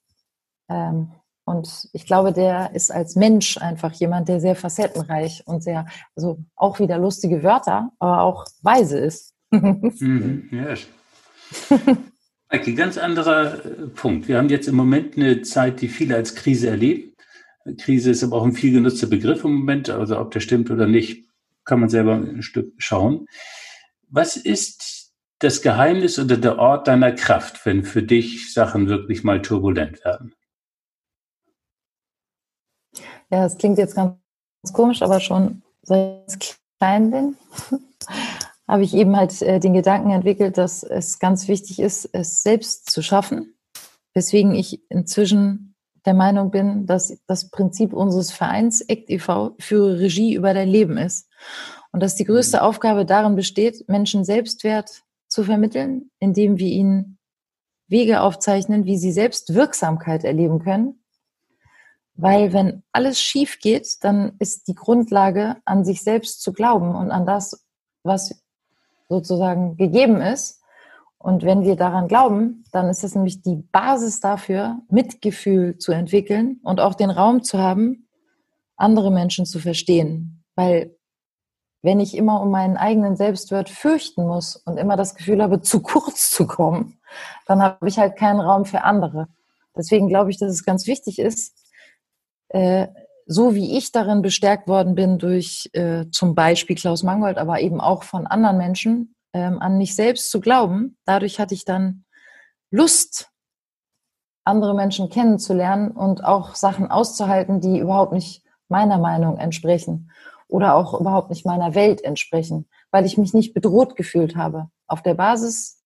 Ähm, 0.69 1.13
und 1.45 1.87
ich 1.93 2.05
glaube, 2.05 2.33
der 2.33 2.75
ist 2.75 2.91
als 2.91 3.15
Mensch 3.15 3.57
einfach 3.57 3.93
jemand, 3.93 4.27
der 4.27 4.41
sehr 4.41 4.57
facettenreich 4.57 5.43
und 5.47 5.63
sehr, 5.63 5.85
also 6.17 6.39
auch 6.57 6.79
wieder 6.79 6.97
lustige 6.97 7.41
Wörter, 7.41 7.91
aber 7.99 8.23
auch 8.23 8.45
weise 8.61 8.99
ist. 8.99 9.33
mhm, 9.51 10.49
yes. 10.51 10.87
Okay, 12.49 12.73
ganz 12.73 12.97
anderer 12.97 13.65
äh, 13.65 13.87
Punkt. 13.87 14.27
Wir 14.27 14.37
haben 14.37 14.49
jetzt 14.49 14.67
im 14.67 14.75
Moment 14.75 15.17
eine 15.17 15.41
Zeit, 15.41 15.81
die 15.81 15.89
viele 15.89 16.15
als 16.15 16.35
Krise 16.35 16.69
erleben. 16.69 17.13
Krise 17.77 18.11
ist 18.11 18.23
aber 18.23 18.37
auch 18.37 18.45
ein 18.45 18.53
viel 18.53 18.71
genutzter 18.71 19.07
Begriff 19.07 19.43
im 19.43 19.53
Moment. 19.53 19.89
Also 19.89 20.17
ob 20.17 20.31
der 20.31 20.39
stimmt 20.39 20.71
oder 20.71 20.87
nicht, 20.87 21.27
kann 21.65 21.81
man 21.81 21.89
selber 21.89 22.15
ein 22.15 22.41
Stück 22.41 22.73
schauen. 22.77 23.27
Was 24.09 24.37
ist 24.37 25.13
das 25.39 25.61
Geheimnis 25.61 26.17
oder 26.17 26.37
der 26.37 26.57
Ort 26.57 26.87
deiner 26.87 27.11
Kraft, 27.11 27.65
wenn 27.65 27.83
für 27.83 28.01
dich 28.01 28.53
Sachen 28.53 28.87
wirklich 28.87 29.23
mal 29.23 29.41
turbulent 29.41 30.03
werden? 30.05 30.33
Ja, 33.29 33.43
das 33.43 33.57
klingt 33.57 33.77
jetzt 33.77 33.95
ganz 33.95 34.15
komisch, 34.71 35.01
aber 35.01 35.19
schon 35.19 35.61
seit 35.81 36.33
ich 36.41 36.55
klein 36.79 37.11
bin, 37.11 37.35
habe 38.67 38.83
ich 38.83 38.93
eben 38.93 39.15
halt 39.15 39.41
äh, 39.41 39.59
den 39.59 39.73
Gedanken 39.73 40.11
entwickelt, 40.11 40.57
dass 40.57 40.83
es 40.83 41.19
ganz 41.19 41.47
wichtig 41.47 41.79
ist, 41.79 42.09
es 42.13 42.43
selbst 42.43 42.91
zu 42.91 43.01
schaffen. 43.01 43.55
Weswegen 44.13 44.53
ich 44.53 44.81
inzwischen 44.89 45.75
der 46.05 46.13
Meinung 46.13 46.51
bin, 46.51 46.85
dass 46.85 47.17
das 47.27 47.49
Prinzip 47.49 47.93
unseres 47.93 48.31
Vereins 48.31 48.81
ACT 48.81 49.09
e.V. 49.09 49.55
für 49.59 49.99
Regie 49.99 50.33
über 50.33 50.53
dein 50.53 50.69
Leben 50.69 50.97
ist. 50.97 51.29
Und 51.91 52.01
dass 52.01 52.15
die 52.15 52.25
größte 52.25 52.57
mhm. 52.57 52.63
Aufgabe 52.63 53.05
darin 53.05 53.35
besteht, 53.35 53.87
Menschen 53.87 54.23
Selbstwert 54.23 55.03
zu 55.27 55.43
vermitteln, 55.43 56.09
indem 56.19 56.57
wir 56.57 56.67
ihnen 56.67 57.17
Wege 57.87 58.21
aufzeichnen, 58.21 58.85
wie 58.85 58.97
sie 58.97 59.11
selbst 59.11 59.53
Wirksamkeit 59.53 60.23
erleben 60.23 60.59
können. 60.59 61.03
Weil 62.15 62.51
wenn 62.51 62.83
alles 62.91 63.21
schief 63.21 63.59
geht, 63.59 64.03
dann 64.03 64.33
ist 64.39 64.67
die 64.67 64.75
Grundlage, 64.75 65.57
an 65.65 65.85
sich 65.85 66.01
selbst 66.01 66.41
zu 66.41 66.51
glauben 66.51 66.95
und 66.95 67.11
an 67.11 67.25
das, 67.25 67.65
was 68.03 68.41
sozusagen 69.09 69.77
gegeben 69.77 70.21
ist. 70.21 70.61
Und 71.17 71.43
wenn 71.43 71.63
wir 71.63 71.75
daran 71.75 72.07
glauben, 72.07 72.63
dann 72.71 72.89
ist 72.89 73.03
es 73.03 73.15
nämlich 73.15 73.41
die 73.41 73.55
Basis 73.55 74.19
dafür, 74.19 74.79
Mitgefühl 74.89 75.77
zu 75.77 75.91
entwickeln 75.91 76.59
und 76.63 76.79
auch 76.79 76.93
den 76.93 77.09
Raum 77.09 77.43
zu 77.43 77.57
haben, 77.57 78.07
andere 78.75 79.11
Menschen 79.11 79.45
zu 79.45 79.59
verstehen. 79.59 80.43
Weil 80.55 80.95
wenn 81.81 81.99
ich 81.99 82.15
immer 82.15 82.41
um 82.41 82.51
meinen 82.51 82.77
eigenen 82.77 83.15
Selbstwert 83.15 83.69
fürchten 83.69 84.25
muss 84.25 84.55
und 84.55 84.77
immer 84.77 84.95
das 84.95 85.15
Gefühl 85.15 85.41
habe, 85.41 85.61
zu 85.61 85.81
kurz 85.81 86.29
zu 86.29 86.45
kommen, 86.45 86.99
dann 87.45 87.61
habe 87.61 87.87
ich 87.87 87.97
halt 87.97 88.17
keinen 88.17 88.39
Raum 88.39 88.65
für 88.65 88.83
andere. 88.83 89.27
Deswegen 89.75 90.07
glaube 90.07 90.29
ich, 90.31 90.37
dass 90.37 90.51
es 90.51 90.65
ganz 90.65 90.87
wichtig 90.87 91.19
ist, 91.19 91.55
äh, 92.49 92.87
so 93.27 93.53
wie 93.53 93.77
ich 93.77 93.91
darin 93.91 94.21
bestärkt 94.21 94.67
worden 94.67 94.95
bin 94.95 95.19
durch 95.19 95.69
äh, 95.73 96.05
zum 96.11 96.33
Beispiel 96.33 96.75
Klaus 96.75 97.03
Mangold, 97.03 97.37
aber 97.37 97.59
eben 97.59 97.81
auch 97.81 98.03
von 98.03 98.25
anderen 98.25 98.57
Menschen, 98.57 99.15
ähm, 99.33 99.59
an 99.59 99.77
mich 99.77 99.95
selbst 99.95 100.31
zu 100.31 100.39
glauben, 100.39 100.97
dadurch 101.05 101.39
hatte 101.39 101.53
ich 101.53 101.65
dann 101.65 102.05
Lust, 102.71 103.29
andere 104.45 104.73
Menschen 104.73 105.09
kennenzulernen 105.09 105.91
und 105.91 106.23
auch 106.23 106.55
Sachen 106.55 106.89
auszuhalten, 106.89 107.59
die 107.59 107.79
überhaupt 107.79 108.13
nicht 108.13 108.43
meiner 108.69 108.97
Meinung 108.97 109.37
entsprechen 109.37 110.09
oder 110.47 110.75
auch 110.75 110.99
überhaupt 110.99 111.29
nicht 111.29 111.45
meiner 111.45 111.75
Welt 111.75 112.01
entsprechen, 112.01 112.67
weil 112.91 113.05
ich 113.05 113.17
mich 113.17 113.33
nicht 113.33 113.53
bedroht 113.53 113.97
gefühlt 113.97 114.37
habe. 114.37 114.69
Auf 114.87 115.01
der 115.01 115.15
Basis 115.15 115.83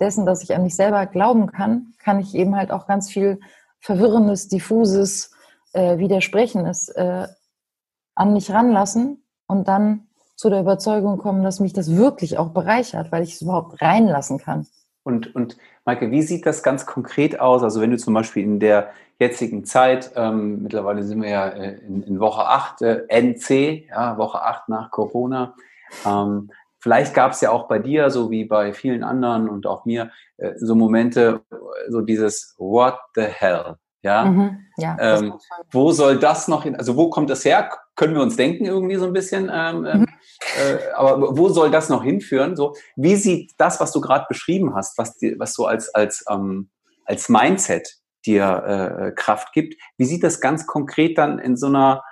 dessen, 0.00 0.24
dass 0.24 0.42
ich 0.42 0.54
an 0.54 0.62
mich 0.62 0.76
selber 0.76 1.04
glauben 1.04 1.46
kann, 1.46 1.92
kann 1.98 2.20
ich 2.20 2.34
eben 2.34 2.56
halt 2.56 2.70
auch 2.70 2.86
ganz 2.86 3.10
viel 3.10 3.38
verwirrendes, 3.80 4.48
diffuses, 4.48 5.33
äh, 5.74 5.98
Widersprechen 5.98 6.66
ist, 6.66 6.88
äh, 6.90 7.26
an 8.14 8.32
mich 8.32 8.50
ranlassen 8.50 9.24
und 9.46 9.68
dann 9.68 10.06
zu 10.36 10.50
der 10.50 10.60
Überzeugung 10.60 11.18
kommen, 11.18 11.42
dass 11.42 11.60
mich 11.60 11.72
das 11.72 11.96
wirklich 11.96 12.38
auch 12.38 12.50
bereichert, 12.50 13.12
weil 13.12 13.22
ich 13.22 13.34
es 13.34 13.42
überhaupt 13.42 13.80
reinlassen 13.80 14.38
kann. 14.38 14.66
Und, 15.04 15.34
und 15.34 15.58
Maike, 15.84 16.10
wie 16.10 16.22
sieht 16.22 16.46
das 16.46 16.62
ganz 16.62 16.86
konkret 16.86 17.38
aus? 17.38 17.62
Also 17.62 17.80
wenn 17.80 17.90
du 17.90 17.98
zum 17.98 18.14
Beispiel 18.14 18.42
in 18.42 18.58
der 18.58 18.90
jetzigen 19.18 19.64
Zeit, 19.64 20.12
ähm, 20.16 20.62
mittlerweile 20.62 21.02
sind 21.02 21.22
wir 21.22 21.28
ja 21.28 21.48
äh, 21.48 21.78
in, 21.86 22.02
in 22.02 22.20
Woche 22.20 22.46
8, 22.46 22.82
äh, 22.82 23.06
NC, 23.08 23.88
ja, 23.88 24.16
Woche 24.16 24.42
8 24.42 24.68
nach 24.68 24.90
Corona, 24.90 25.54
ähm, 26.06 26.50
vielleicht 26.78 27.14
gab 27.14 27.32
es 27.32 27.40
ja 27.42 27.50
auch 27.50 27.68
bei 27.68 27.78
dir, 27.78 28.10
so 28.10 28.30
wie 28.30 28.44
bei 28.44 28.72
vielen 28.72 29.04
anderen 29.04 29.48
und 29.48 29.66
auch 29.66 29.84
mir, 29.84 30.10
äh, 30.38 30.52
so 30.56 30.74
Momente, 30.74 31.42
so 31.88 32.00
dieses 32.00 32.54
What 32.58 32.98
the 33.14 33.22
hell? 33.22 33.76
Ja, 34.04 34.26
mhm, 34.26 34.66
ja 34.76 34.96
ähm, 35.00 35.34
wo 35.72 35.90
soll 35.90 36.18
das 36.18 36.46
noch 36.46 36.64
hin? 36.64 36.76
Also 36.76 36.96
wo 36.96 37.08
kommt 37.08 37.30
das 37.30 37.44
her? 37.44 37.70
Können 37.96 38.14
wir 38.14 38.22
uns 38.22 38.36
denken 38.36 38.66
irgendwie 38.66 38.96
so 38.96 39.06
ein 39.06 39.14
bisschen. 39.14 39.50
Ähm, 39.52 39.86
ähm, 39.86 40.00
mhm. 40.00 40.06
äh, 40.58 40.92
aber 40.94 41.36
wo 41.36 41.48
soll 41.48 41.70
das 41.70 41.88
noch 41.88 42.04
hinführen? 42.04 42.54
So, 42.54 42.74
wie 42.96 43.16
sieht 43.16 43.52
das, 43.56 43.80
was 43.80 43.92
du 43.92 44.02
gerade 44.02 44.26
beschrieben 44.28 44.74
hast, 44.74 44.98
was, 44.98 45.16
die, 45.16 45.38
was 45.38 45.54
so 45.54 45.66
als 45.66 45.94
als 45.94 46.22
ähm, 46.30 46.68
als 47.06 47.30
Mindset 47.30 47.96
dir 48.26 48.44
äh, 48.66 49.12
Kraft 49.12 49.52
gibt, 49.52 49.74
wie 49.96 50.04
sieht 50.04 50.22
das 50.22 50.40
ganz 50.40 50.66
konkret 50.66 51.18
dann 51.18 51.38
in 51.38 51.56
so 51.56 51.66
einer 51.66 52.02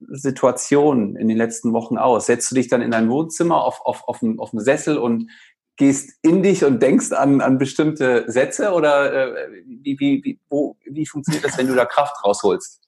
Situation 0.00 1.16
in 1.16 1.28
den 1.28 1.36
letzten 1.36 1.72
Wochen 1.72 1.98
aus? 1.98 2.26
Setzt 2.26 2.50
du 2.50 2.54
dich 2.54 2.68
dann 2.68 2.82
in 2.82 2.90
dein 2.90 3.08
Wohnzimmer 3.08 3.62
auf, 3.64 3.80
auf, 3.84 4.06
auf, 4.08 4.22
einen, 4.22 4.38
auf 4.38 4.52
einen 4.52 4.64
Sessel 4.64 4.98
und 4.98 5.30
gehst 5.76 6.18
in 6.22 6.42
dich 6.42 6.64
und 6.64 6.82
denkst 6.82 7.12
an, 7.12 7.40
an 7.40 7.58
bestimmte 7.58 8.24
Sätze 8.30 8.72
oder 8.72 9.12
äh, 9.12 9.48
wie, 9.66 9.98
wie, 9.98 10.24
wie, 10.24 10.40
wo, 10.48 10.76
wie 10.84 11.06
funktioniert 11.06 11.44
das, 11.44 11.58
wenn 11.58 11.66
du 11.66 11.74
da 11.74 11.84
Kraft 11.84 12.24
rausholst? 12.24 12.80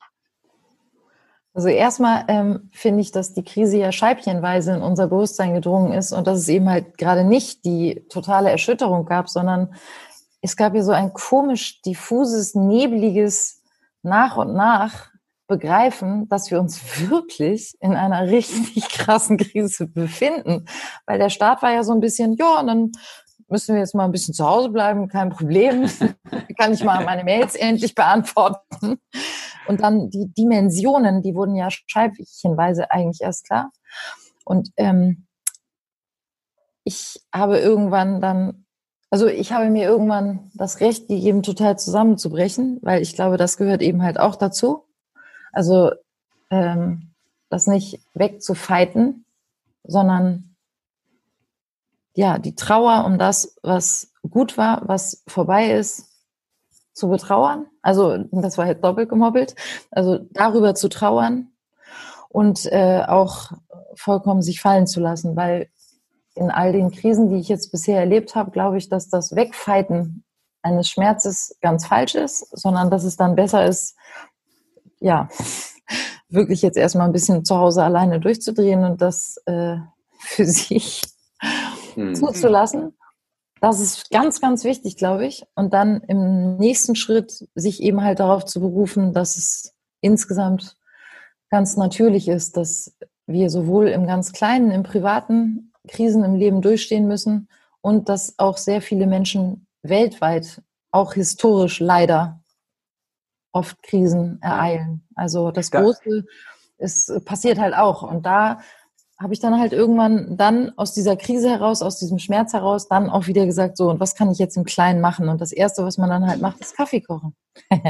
Also 1.53 1.69
erstmal 1.69 2.25
ähm, 2.29 2.69
finde 2.73 3.01
ich, 3.01 3.13
dass 3.13 3.33
die 3.33 3.43
Krise 3.43 3.79
ja 3.79 3.91
scheibchenweise 3.91 4.75
in 4.75 4.83
unser 4.83 5.07
Bewusstsein 5.09 5.55
gedrungen 5.55 5.93
ist 5.93 6.13
und 6.13 6.27
dass 6.27 6.39
es 6.39 6.49
eben 6.49 6.69
halt 6.69 6.99
gerade 6.99 7.25
nicht 7.25 7.65
die 7.65 8.05
totale 8.11 8.51
Erschütterung 8.51 9.07
gab, 9.07 9.31
sondern 9.31 9.75
es 10.43 10.57
gab 10.57 10.75
ja 10.75 10.83
so 10.83 10.93
ein 10.93 11.15
komisch 11.15 11.81
diffuses, 11.81 12.55
nebliges 12.55 13.63
nach 14.03 14.37
und 14.37 14.55
nach 14.55 15.09
begreifen, 15.47 16.29
dass 16.29 16.51
wir 16.51 16.61
uns 16.61 16.81
wirklich 17.09 17.75
in 17.81 17.95
einer 17.95 18.29
richtig 18.31 18.89
krassen 18.89 19.37
Krise 19.37 19.87
befinden. 19.87 20.67
Weil 21.07 21.19
der 21.19 21.31
Staat 21.31 21.63
war 21.63 21.73
ja 21.73 21.85
so 21.85 21.93
ein 21.93 22.01
bisschen, 22.01 22.35
ja, 22.35 22.63
dann 22.63 22.93
müssen 23.49 23.75
wir 23.75 23.81
jetzt 23.81 23.95
mal 23.95 24.05
ein 24.05 24.13
bisschen 24.13 24.35
zu 24.35 24.47
Hause 24.47 24.71
bleiben, 24.71 25.09
kein 25.09 25.31
Problem. 25.31 25.89
Kann 26.59 26.73
ich 26.73 26.83
mal 26.83 27.05
meine 27.05 27.25
Mails 27.25 27.55
endlich 27.55 27.95
beantworten. 27.95 28.99
Und 29.69 29.81
dann 29.81 30.11
die 30.11 30.33
Dimensionen, 30.37 31.23
die 31.23 31.35
wurden 31.35 31.55
ja 31.55 31.69
scheibchenweise 31.71 32.91
eigentlich 32.91 33.21
erst 33.21 33.47
klar. 33.47 33.71
Und 34.45 34.71
ähm, 34.77 35.27
ich 36.85 37.21
habe 37.35 37.59
irgendwann 37.59 38.21
dann, 38.21 38.65
also 39.11 39.27
ich 39.27 39.53
habe 39.53 39.71
mir 39.71 39.89
irgendwann 39.89 40.51
das 40.55 40.81
Recht 40.81 41.09
gegeben, 41.09 41.43
total 41.43 41.79
zusammenzubrechen, 41.79 42.79
weil 42.83 43.03
ich 43.03 43.15
glaube, 43.15 43.37
das 43.37 43.57
gehört 43.57 43.83
eben 43.83 44.03
halt 44.03 44.21
auch 44.21 44.37
dazu. 44.37 44.86
Also 45.57 45.91
ähm, 46.51 47.15
das 47.49 47.67
nicht 47.67 48.01
wegzufeiten, 48.13 49.25
sondern 49.85 50.55
ja, 52.15 52.39
die 52.39 52.55
Trauer 52.55 53.07
um 53.07 53.19
das, 53.19 53.57
was 53.63 54.13
gut 54.29 54.59
war, 54.59 54.83
was 54.87 55.23
vorbei 55.27 55.71
ist, 55.73 56.11
zu 56.93 57.09
betrauern. 57.09 57.67
Also 57.81 58.19
das 58.33 58.59
war 58.59 58.67
halt 58.67 58.85
doppelt 58.85 59.09
gemobbelt. 59.09 59.55
Also 59.91 60.19
darüber 60.31 60.75
zu 60.75 60.91
trauern 60.91 61.49
und 62.29 62.67
äh, 62.67 63.03
auch 63.07 63.53
vollkommen 63.95 64.43
sich 64.43 64.61
fallen 64.61 64.87
zu 64.87 65.01
lassen, 65.01 65.37
weil 65.37 65.71
in 66.35 66.51
all 66.51 66.73
den 66.73 66.91
Krisen, 66.91 67.31
die 67.31 67.39
ich 67.39 67.49
jetzt 67.49 67.73
bisher 67.73 67.99
erlebt 67.99 68.35
habe, 68.35 68.51
glaube 68.51 68.77
ich, 68.77 68.91
dass 68.91 69.09
das 69.09 69.35
Wegfeiten 69.35 70.23
eines 70.61 70.91
Schmerzes 70.91 71.57
ganz 71.63 71.87
falsch 71.87 72.15
ist, 72.15 72.47
sondern 72.55 72.91
dass 72.91 73.05
es 73.05 73.17
dann 73.17 73.37
besser 73.37 73.65
ist, 73.65 73.97
ja, 75.07 75.29
wirklich 76.29 76.63
jetzt 76.63 76.77
erstmal 76.77 77.07
ein 77.07 77.13
bisschen 77.13 77.45
zu 77.45 77.57
Hause 77.57 77.85
alleine 77.85 78.19
durchzudrehen 78.19 78.85
und 78.85 79.01
das 79.01 79.41
äh, 79.47 79.77
für 80.19 80.45
sich 80.47 81.03
hm. 81.95 82.15
zuzulassen. 82.15 82.97
Das 83.61 83.81
ist 83.81 84.11
ganz, 84.11 84.41
ganz 84.41 84.65
wichtig, 84.65 84.97
glaube 84.97 85.27
ich. 85.27 85.45
Und 85.55 85.73
dann 85.73 86.03
im 86.03 86.57
nächsten 86.57 86.95
Schritt 86.95 87.49
sich 87.55 87.83
eben 87.83 88.03
halt 88.03 88.21
darauf 88.21 88.45
zu 88.45 88.61
berufen, 88.61 89.15
dass 89.15 89.37
es 89.37 89.75
insgesamt 90.01 90.77
ganz 91.49 91.77
natürlich 91.77 92.29
ist, 92.29 92.57
dass 92.57 92.95
wir 93.27 93.49
sowohl 93.49 93.89
im 93.89 94.07
ganz 94.07 94.33
kleinen, 94.33 94.73
im 94.73 94.83
privaten 94.83 95.73
Krisen 95.89 96.23
im 96.23 96.35
Leben 96.35 96.61
durchstehen 96.61 97.07
müssen 97.07 97.49
und 97.81 98.09
dass 98.09 98.35
auch 98.39 98.59
sehr 98.59 98.83
viele 98.83 99.07
Menschen 99.07 99.67
weltweit, 99.83 100.61
auch 100.91 101.15
historisch 101.15 101.81
leider, 101.81 102.43
oft 103.57 103.83
Krisen 103.83 104.39
ereilen. 104.43 105.03
Also 105.15 105.51
das 105.51 105.71
Große 105.71 106.25
ist, 106.79 107.25
passiert 107.25 107.59
halt 107.59 107.75
auch. 107.75 108.03
Und 108.03 108.27
da 108.27 108.61
habe 109.19 109.33
ich 109.33 109.41
dann 109.41 109.59
halt 109.59 109.73
irgendwann 109.73 110.37
dann 110.37 110.73
aus 110.77 110.93
dieser 110.93 111.17
Krise 111.17 111.49
heraus, 111.49 111.81
aus 111.81 111.99
diesem 111.99 112.19
Schmerz 112.19 112.53
heraus, 112.53 112.87
dann 112.87 113.09
auch 113.09 113.27
wieder 113.27 113.47
gesagt, 113.47 113.79
so, 113.79 113.89
und 113.89 113.99
was 113.99 114.15
kann 114.15 114.31
ich 114.31 114.39
jetzt 114.39 114.57
im 114.59 114.65
Kleinen 114.65 115.01
machen? 115.01 115.29
Und 115.29 115.41
das 115.41 115.53
Erste, 115.53 115.85
was 115.85 115.97
man 115.97 116.11
dann 116.11 116.27
halt 116.27 116.43
macht, 116.43 116.61
ist 116.61 116.77
Kaffee 116.77 117.01
kochen. 117.01 117.35
äh, 117.71 117.89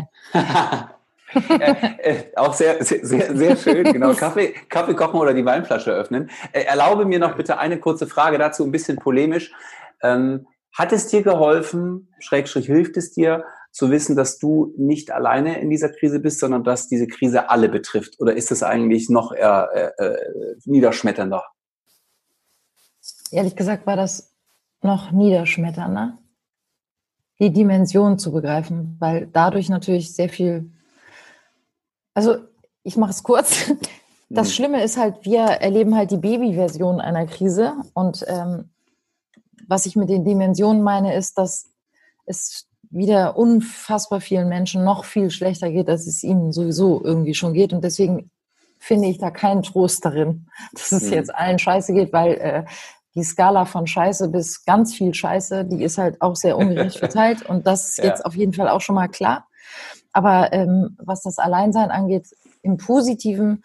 äh, 1.98 2.37
auch 2.37 2.55
sehr, 2.55 2.83
sehr, 2.85 3.37
sehr 3.37 3.57
schön, 3.57 3.92
genau. 3.92 4.14
Kaffee, 4.14 4.55
Kaffee 4.68 4.94
kochen 4.94 5.18
oder 5.18 5.35
die 5.35 5.44
Weinflasche 5.44 5.90
öffnen. 5.90 6.31
Äh, 6.52 6.62
erlaube 6.62 7.05
mir 7.05 7.18
noch 7.18 7.35
bitte 7.37 7.59
eine 7.59 7.81
kurze 7.81 8.07
Frage 8.07 8.38
dazu, 8.38 8.64
ein 8.64 8.70
bisschen 8.70 8.96
polemisch. 8.96 9.52
Ähm, 10.02 10.46
hat 10.72 10.92
es 10.92 11.09
dir 11.09 11.22
geholfen, 11.22 12.14
Schrägstrich 12.20 12.66
hilft 12.66 12.96
es 12.96 13.12
dir, 13.12 13.44
zu 13.76 13.90
wissen, 13.90 14.16
dass 14.16 14.38
du 14.38 14.72
nicht 14.78 15.10
alleine 15.10 15.60
in 15.60 15.68
dieser 15.68 15.90
Krise 15.90 16.18
bist, 16.18 16.40
sondern 16.40 16.64
dass 16.64 16.88
diese 16.88 17.06
Krise 17.06 17.50
alle 17.50 17.68
betrifft? 17.68 18.18
Oder 18.18 18.34
ist 18.34 18.50
es 18.50 18.62
eigentlich 18.62 19.10
noch 19.10 19.34
eher 19.34 19.92
äh, 19.98 20.02
äh, 20.02 20.56
niederschmetternder? 20.64 21.44
Ehrlich 23.30 23.54
gesagt 23.54 23.86
war 23.86 23.96
das 23.96 24.32
noch 24.80 25.12
niederschmetternder, 25.12 26.16
die 27.38 27.50
Dimension 27.50 28.18
zu 28.18 28.32
begreifen, 28.32 28.96
weil 28.98 29.26
dadurch 29.30 29.68
natürlich 29.68 30.14
sehr 30.14 30.30
viel, 30.30 30.72
also 32.14 32.36
ich 32.82 32.96
mache 32.96 33.10
es 33.10 33.22
kurz. 33.22 33.72
Das 34.28 34.48
mhm. 34.48 34.52
Schlimme 34.54 34.82
ist 34.82 34.96
halt, 34.96 35.24
wir 35.24 35.42
erleben 35.42 35.94
halt 35.94 36.10
die 36.10 36.16
Babyversion 36.16 37.00
einer 37.00 37.26
Krise 37.26 37.74
und 37.94 38.24
ähm, 38.26 38.70
was 39.68 39.86
ich 39.86 39.94
mit 39.94 40.08
den 40.08 40.24
Dimensionen 40.24 40.82
meine, 40.82 41.14
ist, 41.14 41.38
dass 41.38 41.70
es 42.24 42.65
wieder 42.90 43.37
unfassbar 43.37 44.20
vielen 44.20 44.49
Menschen 44.49 44.85
noch 44.85 45.05
viel 45.05 45.31
schlechter 45.31 45.70
geht, 45.70 45.88
als 45.88 46.07
es 46.07 46.22
ihnen 46.22 46.53
sowieso 46.53 47.03
irgendwie 47.05 47.35
schon 47.35 47.53
geht. 47.53 47.72
Und 47.72 47.85
deswegen 47.85 48.31
finde 48.79 49.09
ich 49.09 49.18
da 49.18 49.31
keinen 49.31 49.62
Trost 49.62 50.05
darin, 50.05 50.46
dass 50.72 50.92
es 50.92 51.05
mhm. 51.05 51.12
jetzt 51.12 51.35
allen 51.35 51.59
scheiße 51.59 51.92
geht, 51.92 52.12
weil 52.12 52.35
äh, 52.35 52.64
die 53.14 53.25
Skala 53.25 53.64
von 53.64 53.87
Scheiße 53.87 54.29
bis 54.29 54.64
ganz 54.64 54.94
viel 54.94 55.14
Scheiße, 55.14 55.64
die 55.64 55.83
ist 55.83 55.96
halt 55.96 56.20
auch 56.20 56.37
sehr 56.37 56.57
ungerecht 56.57 56.99
verteilt. 57.01 57.49
Und 57.49 57.66
das 57.66 57.88
ist 57.88 57.99
ja. 57.99 58.05
jetzt 58.05 58.25
auf 58.25 58.37
jeden 58.37 58.53
Fall 58.53 58.68
auch 58.68 58.81
schon 58.81 58.94
mal 58.94 59.09
klar. 59.09 59.49
Aber 60.12 60.53
ähm, 60.53 60.96
was 60.99 61.22
das 61.22 61.38
Alleinsein 61.38 61.90
angeht, 61.90 62.29
im 62.62 62.77
Positiven 62.77 63.62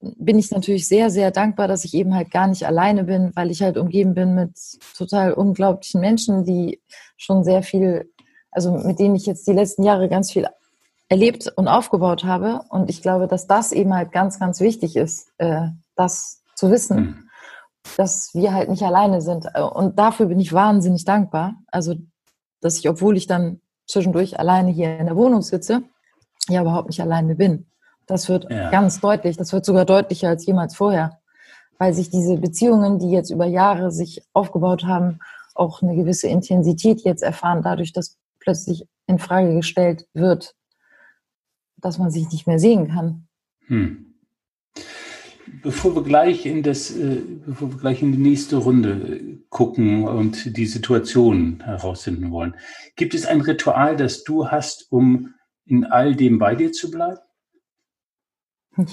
bin 0.00 0.38
ich 0.38 0.50
natürlich 0.50 0.86
sehr, 0.86 1.10
sehr 1.10 1.30
dankbar, 1.30 1.68
dass 1.68 1.84
ich 1.84 1.94
eben 1.94 2.14
halt 2.14 2.30
gar 2.30 2.46
nicht 2.46 2.66
alleine 2.66 3.04
bin, 3.04 3.32
weil 3.34 3.50
ich 3.50 3.62
halt 3.62 3.78
umgeben 3.78 4.14
bin 4.14 4.34
mit 4.34 4.52
total 4.96 5.32
unglaublichen 5.32 6.00
Menschen, 6.00 6.44
die 6.44 6.80
schon 7.16 7.44
sehr 7.44 7.62
viel 7.62 8.10
also 8.54 8.72
mit 8.72 8.98
denen 8.98 9.16
ich 9.16 9.26
jetzt 9.26 9.46
die 9.46 9.52
letzten 9.52 9.82
Jahre 9.82 10.08
ganz 10.08 10.30
viel 10.30 10.46
erlebt 11.08 11.52
und 11.56 11.68
aufgebaut 11.68 12.24
habe. 12.24 12.62
Und 12.70 12.88
ich 12.88 13.02
glaube, 13.02 13.26
dass 13.26 13.46
das 13.46 13.72
eben 13.72 13.94
halt 13.94 14.12
ganz, 14.12 14.38
ganz 14.38 14.60
wichtig 14.60 14.96
ist, 14.96 15.28
äh, 15.38 15.68
das 15.96 16.42
zu 16.54 16.70
wissen, 16.70 16.98
mhm. 16.98 17.28
dass 17.96 18.30
wir 18.32 18.54
halt 18.54 18.70
nicht 18.70 18.82
alleine 18.82 19.20
sind. 19.20 19.46
Und 19.74 19.98
dafür 19.98 20.26
bin 20.26 20.40
ich 20.40 20.52
wahnsinnig 20.52 21.04
dankbar. 21.04 21.54
Also, 21.66 21.94
dass 22.60 22.78
ich, 22.78 22.88
obwohl 22.88 23.16
ich 23.16 23.26
dann 23.26 23.60
zwischendurch 23.86 24.38
alleine 24.38 24.70
hier 24.70 24.98
in 24.98 25.06
der 25.06 25.16
Wohnung 25.16 25.42
sitze, 25.42 25.82
ja 26.48 26.62
überhaupt 26.62 26.88
nicht 26.88 27.00
alleine 27.00 27.34
bin. 27.34 27.66
Das 28.06 28.28
wird 28.28 28.50
ja. 28.50 28.70
ganz 28.70 29.00
deutlich. 29.00 29.36
Das 29.36 29.52
wird 29.52 29.64
sogar 29.64 29.84
deutlicher 29.84 30.28
als 30.28 30.46
jemals 30.46 30.76
vorher, 30.76 31.18
weil 31.78 31.94
sich 31.94 32.10
diese 32.10 32.36
Beziehungen, 32.36 32.98
die 32.98 33.10
jetzt 33.10 33.30
über 33.30 33.46
Jahre 33.46 33.90
sich 33.90 34.22
aufgebaut 34.32 34.84
haben, 34.84 35.18
auch 35.54 35.82
eine 35.82 35.94
gewisse 35.94 36.28
Intensität 36.28 37.02
jetzt 37.02 37.22
erfahren, 37.22 37.62
dadurch, 37.62 37.92
dass 37.92 38.18
plötzlich 38.44 38.84
in 39.06 39.18
Frage 39.18 39.54
gestellt 39.54 40.06
wird, 40.14 40.54
dass 41.76 41.98
man 41.98 42.10
sich 42.10 42.30
nicht 42.30 42.46
mehr 42.46 42.58
sehen 42.58 42.88
kann. 42.88 43.26
Hm. 43.66 44.14
Bevor 45.62 45.94
wir 45.94 46.02
gleich 46.02 46.46
in 46.46 46.62
das, 46.62 46.90
äh, 46.90 47.22
bevor 47.46 47.70
wir 47.72 47.78
gleich 47.78 48.02
in 48.02 48.12
die 48.12 48.18
nächste 48.18 48.56
Runde 48.56 49.38
gucken 49.50 50.06
und 50.06 50.56
die 50.56 50.66
Situation 50.66 51.62
herausfinden 51.64 52.30
wollen, 52.30 52.54
gibt 52.96 53.14
es 53.14 53.26
ein 53.26 53.40
Ritual, 53.40 53.96
das 53.96 54.24
du 54.24 54.48
hast, 54.48 54.90
um 54.90 55.34
in 55.64 55.84
all 55.84 56.14
dem 56.14 56.38
bei 56.38 56.54
dir 56.54 56.72
zu 56.72 56.90
bleiben? 56.90 57.20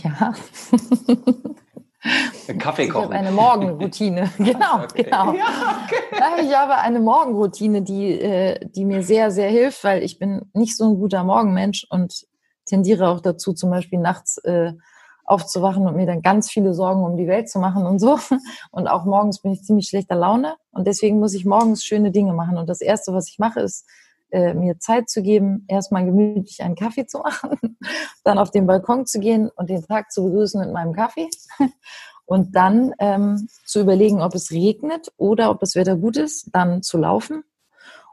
Ja. 0.04 0.34
Kaffee 2.58 2.88
kochen. 2.88 3.12
Ich 3.12 3.18
habe 3.18 3.28
eine 3.28 3.32
Morgenroutine. 3.32 4.32
genau, 4.38 4.84
okay. 4.84 5.04
genau. 5.04 5.34
Ja, 5.34 5.86
okay. 5.86 6.46
Ich 6.46 6.56
habe 6.56 6.76
eine 6.78 7.00
Morgenroutine, 7.00 7.82
die, 7.82 8.20
äh, 8.20 8.60
die 8.70 8.86
mir 8.86 9.04
sehr, 9.04 9.32
sehr 9.32 9.50
hilft, 9.50 9.84
weil 9.84 10.04
ich 10.04 10.18
bin 10.18 10.50
nicht 10.54 10.76
so 10.76 10.86
ein 10.90 10.96
guter 10.96 11.24
Morgenmensch 11.24 11.86
und 11.90 12.26
tendiere 12.66 13.10
auch 13.10 13.20
dazu, 13.20 13.54
zum 13.54 13.70
Beispiel 13.70 14.00
nachts 14.00 14.38
äh, 14.40 14.74
aufzuwachen 15.26 15.88
und 15.88 15.96
mir 15.96 16.06
dann 16.06 16.22
ganz 16.22 16.50
viele 16.50 16.74
Sorgen 16.74 17.04
um 17.04 17.16
die 17.18 17.28
Welt 17.28 17.50
zu 17.50 17.60
machen 17.60 17.86
und 17.86 18.00
so. 18.00 18.20
Und 18.72 18.88
auch 18.88 19.06
morgens 19.06 19.42
bin 19.42 19.52
ich 19.52 19.64
ziemlich 19.64 19.88
schlechter 19.88 20.16
Laune 20.16 20.56
und 20.72 20.88
deswegen 20.88 21.20
muss 21.20 21.34
ich 21.34 21.46
morgens 21.46 21.84
schöne 21.84 22.12
Dinge 22.12 22.34
machen. 22.34 22.58
Und 22.58 22.70
das 22.70 22.82
Erste, 22.82 23.14
was 23.14 23.30
ich 23.30 23.38
mache, 23.38 23.60
ist, 23.62 23.86
äh, 24.32 24.54
mir 24.54 24.80
Zeit 24.80 25.10
zu 25.10 25.22
geben, 25.22 25.66
erstmal 25.68 26.06
gemütlich 26.06 26.62
einen 26.64 26.76
Kaffee 26.76 27.06
zu 27.06 27.20
machen, 27.24 27.78
dann 28.24 28.38
auf 28.38 28.52
den 28.52 28.68
Balkon 28.68 29.06
zu 29.06 29.20
gehen 29.20 29.50
und 29.56 29.70
den 29.70 29.86
Tag 29.86 30.12
zu 30.12 30.24
begrüßen 30.24 30.60
mit 30.62 30.74
meinem 30.74 30.94
Kaffee 30.94 31.30
und 32.26 32.56
dann 32.56 32.94
ähm, 33.00 33.48
zu 33.66 33.82
überlegen, 33.82 34.22
ob 34.22 34.36
es 34.36 34.52
regnet 34.52 35.12
oder 35.18 35.52
ob 35.52 35.60
das 35.60 35.76
Wetter 35.76 35.96
gut 35.98 36.18
ist, 36.18 36.50
dann 36.54 36.82
zu 36.82 36.98
laufen 36.98 37.44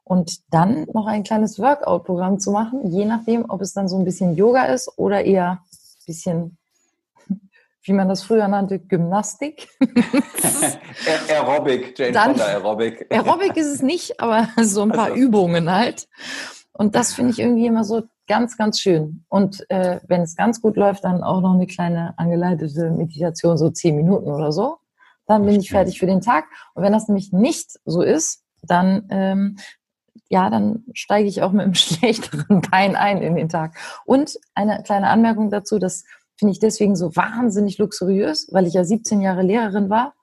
und 0.09 0.41
dann 0.51 0.87
noch 0.95 1.07
ein 1.07 1.23
kleines 1.23 1.59
Workout-Programm 1.59 2.41
zu 2.41 2.51
machen, 2.51 2.91
je 2.91 3.05
nachdem, 3.05 3.45
ob 3.49 3.61
es 3.61 3.75
dann 3.75 3.89
so 3.89 3.99
ein 3.99 4.05
bisschen 4.05 4.35
Yoga 4.35 4.65
ist 4.65 4.91
oder 4.97 5.25
eher 5.25 5.51
ein 5.51 6.05
bisschen, 6.07 6.59
wie 7.83 7.93
man 7.93 8.09
das 8.09 8.23
früher 8.23 8.49
nannte, 8.49 8.79
Gymnastik. 8.79 9.69
Aerobic, 11.29 11.99
Jane 11.99 12.13
dann, 12.13 12.31
Fonda 12.31 12.47
Aerobic. 12.47 13.07
Aerobic 13.11 13.57
ist 13.57 13.73
es 13.73 13.83
nicht, 13.83 14.21
aber 14.21 14.49
so 14.63 14.83
ein 14.83 14.91
paar 14.91 15.07
also. 15.07 15.17
Übungen 15.17 15.71
halt. 15.71 16.09
Und 16.73 16.95
das 16.95 17.15
finde 17.15 17.33
ich 17.33 17.39
irgendwie 17.39 17.67
immer 17.67 17.85
so 17.85 18.03
ganz, 18.27 18.57
ganz 18.57 18.81
schön. 18.81 19.25
Und 19.29 19.69
äh, 19.71 20.01
wenn 20.07 20.23
es 20.23 20.37
ganz 20.37 20.61
gut 20.61 20.77
läuft, 20.77 21.05
dann 21.05 21.23
auch 21.23 21.41
noch 21.41 21.55
eine 21.55 21.67
kleine 21.67 22.15
angeleitete 22.19 22.91
Meditation, 22.91 23.59
so 23.59 23.71
zehn 23.71 23.97
Minuten 23.97 24.31
oder 24.31 24.53
so. 24.53 24.77
Dann 25.27 25.45
bin 25.45 25.61
ich 25.61 25.71
fertig 25.71 25.99
für 25.99 26.07
den 26.07 26.21
Tag. 26.21 26.45
Und 26.75 26.83
wenn 26.83 26.93
das 26.93 27.09
nämlich 27.09 27.33
nicht 27.33 27.79
so 27.85 28.03
ist, 28.03 28.45
dann 28.63 29.07
ähm, 29.11 29.57
ja, 30.31 30.51
dann 30.51 30.85
steige 30.93 31.29
ich 31.29 31.43
auch 31.43 31.53
mit 31.53 31.63
einem 31.63 31.75
schlechteren 31.75 32.61
Bein 32.61 32.97
ein 32.97 33.23
in 33.23 33.35
den 33.35 33.49
Tag. 33.49 33.77
Und 34.05 34.39
eine 34.55 34.83
kleine 34.83 35.09
Anmerkung 35.09 35.51
dazu, 35.51 35.79
das 35.79 36.05
finde 36.39 36.53
ich 36.53 36.61
deswegen 36.61 36.97
so 36.97 37.15
wahnsinnig 37.17 37.79
luxuriös, 37.79 38.49
weil 38.53 38.67
ich 38.67 38.75
ja 38.75 38.85
17 38.85 39.21
Jahre 39.21 39.43
Lehrerin 39.43 39.91
war 39.91 40.15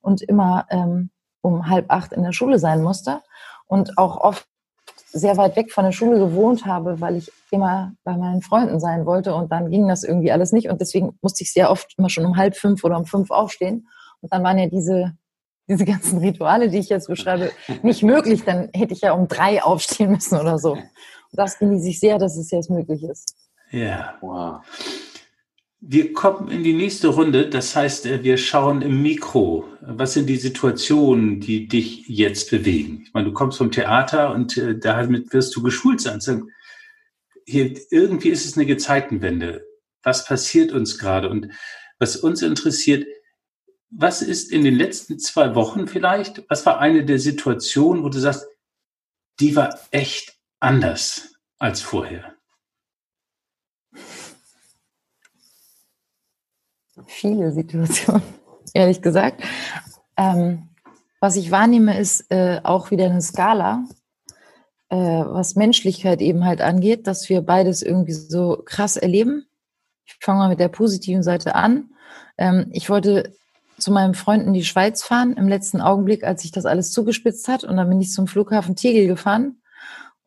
und 0.00 0.22
immer 0.22 0.66
ähm, 0.70 1.10
um 1.40 1.68
halb 1.68 1.86
acht 1.90 2.12
in 2.12 2.22
der 2.22 2.32
Schule 2.32 2.58
sein 2.58 2.82
musste 2.82 3.22
und 3.66 3.98
auch 3.98 4.18
oft 4.18 4.46
sehr 5.12 5.36
weit 5.36 5.56
weg 5.56 5.72
von 5.72 5.84
der 5.84 5.92
Schule 5.92 6.18
gewohnt 6.18 6.66
habe, 6.66 7.00
weil 7.00 7.16
ich 7.16 7.30
immer 7.50 7.92
bei 8.02 8.16
meinen 8.16 8.42
Freunden 8.42 8.80
sein 8.80 9.06
wollte 9.06 9.34
und 9.34 9.52
dann 9.52 9.70
ging 9.70 9.86
das 9.86 10.02
irgendwie 10.02 10.32
alles 10.32 10.52
nicht 10.52 10.68
und 10.68 10.80
deswegen 10.80 11.16
musste 11.22 11.44
ich 11.44 11.52
sehr 11.52 11.70
oft 11.70 11.94
immer 11.96 12.08
schon 12.08 12.24
um 12.26 12.36
halb 12.36 12.56
fünf 12.56 12.82
oder 12.84 12.98
um 12.98 13.06
fünf 13.06 13.30
aufstehen 13.30 13.88
und 14.20 14.32
dann 14.32 14.42
waren 14.42 14.58
ja 14.58 14.66
diese 14.66 15.16
diese 15.68 15.84
ganzen 15.84 16.18
Rituale, 16.18 16.68
die 16.68 16.78
ich 16.78 16.88
jetzt 16.88 17.08
beschreibe, 17.08 17.50
nicht 17.82 18.02
möglich, 18.02 18.44
dann 18.44 18.68
hätte 18.74 18.92
ich 18.92 19.00
ja 19.00 19.12
um 19.12 19.28
drei 19.28 19.62
aufstehen 19.62 20.10
müssen 20.10 20.38
oder 20.38 20.58
so. 20.58 20.72
Und 20.72 20.82
das 21.32 21.58
genieße 21.58 21.88
ich 21.88 22.00
sehr, 22.00 22.18
dass 22.18 22.36
es 22.36 22.50
jetzt 22.50 22.70
möglich 22.70 23.02
ist. 23.02 23.34
Ja. 23.70 24.14
Wow. 24.20 24.60
Wir 25.86 26.14
kommen 26.14 26.50
in 26.50 26.64
die 26.64 26.72
nächste 26.72 27.08
Runde. 27.08 27.50
Das 27.50 27.76
heißt, 27.76 28.06
äh, 28.06 28.22
wir 28.22 28.38
schauen 28.38 28.80
im 28.80 29.02
Mikro. 29.02 29.68
Was 29.82 30.14
sind 30.14 30.26
die 30.26 30.38
Situationen, 30.38 31.40
die 31.40 31.68
dich 31.68 32.08
jetzt 32.08 32.50
bewegen? 32.50 33.02
Ich 33.04 33.12
meine, 33.12 33.28
du 33.28 33.34
kommst 33.34 33.58
vom 33.58 33.70
Theater 33.70 34.32
und 34.32 34.56
äh, 34.56 34.78
damit 34.78 35.34
wirst 35.34 35.54
du 35.54 35.62
geschult 35.62 36.00
sein. 36.00 36.20
Hier, 37.44 37.74
irgendwie 37.90 38.30
ist 38.30 38.46
es 38.46 38.56
eine 38.56 38.64
Gezeitenwende. 38.64 39.66
Was 40.02 40.24
passiert 40.24 40.72
uns 40.72 40.98
gerade? 40.98 41.28
Und 41.28 41.48
was 41.98 42.16
uns 42.16 42.40
interessiert, 42.40 43.06
was 43.90 44.22
ist 44.22 44.50
in 44.52 44.64
den 44.64 44.76
letzten 44.76 45.18
zwei 45.18 45.54
Wochen 45.54 45.86
vielleicht, 45.86 46.44
was 46.48 46.64
war 46.64 46.80
eine 46.80 47.04
der 47.04 47.18
Situationen, 47.18 48.02
wo 48.02 48.08
du 48.08 48.18
sagst, 48.18 48.46
die 49.38 49.54
war 49.54 49.78
echt 49.90 50.34
anders 50.60 51.34
als 51.58 51.82
vorher? 51.82 52.33
Viele 57.06 57.52
Situationen, 57.52 58.22
ehrlich 58.74 59.02
gesagt. 59.02 59.42
Ähm, 60.16 60.68
was 61.20 61.36
ich 61.36 61.50
wahrnehme, 61.50 61.98
ist 61.98 62.30
äh, 62.30 62.60
auch 62.62 62.90
wieder 62.90 63.06
eine 63.06 63.22
Skala, 63.22 63.84
äh, 64.90 64.96
was 64.96 65.56
Menschlichkeit 65.56 66.20
eben 66.20 66.44
halt 66.44 66.60
angeht, 66.60 67.06
dass 67.06 67.28
wir 67.28 67.40
beides 67.40 67.82
irgendwie 67.82 68.12
so 68.12 68.62
krass 68.64 68.96
erleben. 68.96 69.46
Ich 70.04 70.16
fange 70.20 70.40
mal 70.40 70.48
mit 70.48 70.60
der 70.60 70.68
positiven 70.68 71.22
Seite 71.22 71.54
an. 71.54 71.90
Ähm, 72.36 72.66
ich 72.72 72.90
wollte 72.90 73.32
zu 73.78 73.90
meinem 73.90 74.14
Freund 74.14 74.46
in 74.46 74.52
die 74.52 74.64
Schweiz 74.64 75.02
fahren 75.02 75.32
im 75.32 75.48
letzten 75.48 75.80
Augenblick, 75.80 76.24
als 76.24 76.42
sich 76.42 76.52
das 76.52 76.66
alles 76.66 76.92
zugespitzt 76.92 77.48
hat. 77.48 77.64
Und 77.64 77.76
dann 77.76 77.88
bin 77.88 78.00
ich 78.00 78.12
zum 78.12 78.26
Flughafen 78.26 78.76
Tegel 78.76 79.06
gefahren 79.06 79.62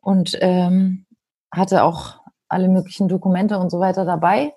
und 0.00 0.36
ähm, 0.40 1.06
hatte 1.50 1.82
auch 1.82 2.20
alle 2.48 2.68
möglichen 2.68 3.08
Dokumente 3.08 3.58
und 3.58 3.70
so 3.70 3.80
weiter 3.80 4.04
dabei. 4.04 4.52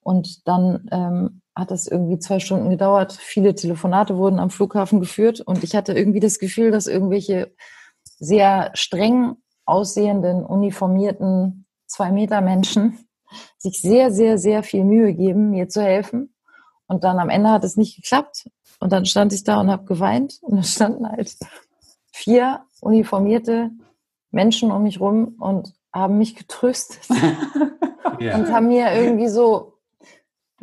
Und 0.00 0.48
dann 0.48 0.88
ähm, 0.90 1.42
hat 1.54 1.70
es 1.70 1.86
irgendwie 1.86 2.18
zwei 2.18 2.40
Stunden 2.40 2.70
gedauert. 2.70 3.12
Viele 3.12 3.54
Telefonate 3.54 4.16
wurden 4.16 4.38
am 4.38 4.50
Flughafen 4.50 5.00
geführt 5.00 5.40
und 5.40 5.62
ich 5.62 5.76
hatte 5.76 5.92
irgendwie 5.92 6.20
das 6.20 6.38
Gefühl, 6.38 6.70
dass 6.70 6.86
irgendwelche 6.86 7.54
sehr 8.18 8.70
streng 8.74 9.36
aussehenden, 9.64 10.44
uniformierten 10.44 11.66
Zwei-Meter-Menschen 11.86 12.98
sich 13.58 13.80
sehr, 13.80 14.10
sehr, 14.10 14.38
sehr 14.38 14.62
viel 14.62 14.84
Mühe 14.84 15.14
geben, 15.14 15.50
mir 15.50 15.68
zu 15.68 15.82
helfen 15.82 16.34
und 16.86 17.04
dann 17.04 17.18
am 17.18 17.30
Ende 17.30 17.50
hat 17.50 17.64
es 17.64 17.76
nicht 17.76 17.96
geklappt. 17.96 18.48
Und 18.80 18.92
dann 18.92 19.06
stand 19.06 19.32
ich 19.32 19.44
da 19.44 19.60
und 19.60 19.70
habe 19.70 19.84
geweint. 19.84 20.38
Und 20.42 20.56
da 20.56 20.62
standen 20.62 21.08
halt 21.08 21.36
vier 22.12 22.64
uniformierte 22.80 23.70
Menschen 24.30 24.70
um 24.70 24.82
mich 24.82 25.00
rum 25.00 25.36
und 25.38 25.72
haben 25.92 26.18
mich 26.18 26.34
getröstet. 26.34 27.00
ja. 28.20 28.36
Und 28.36 28.52
haben 28.52 28.68
mir 28.68 28.92
irgendwie 28.92 29.28
so 29.28 29.73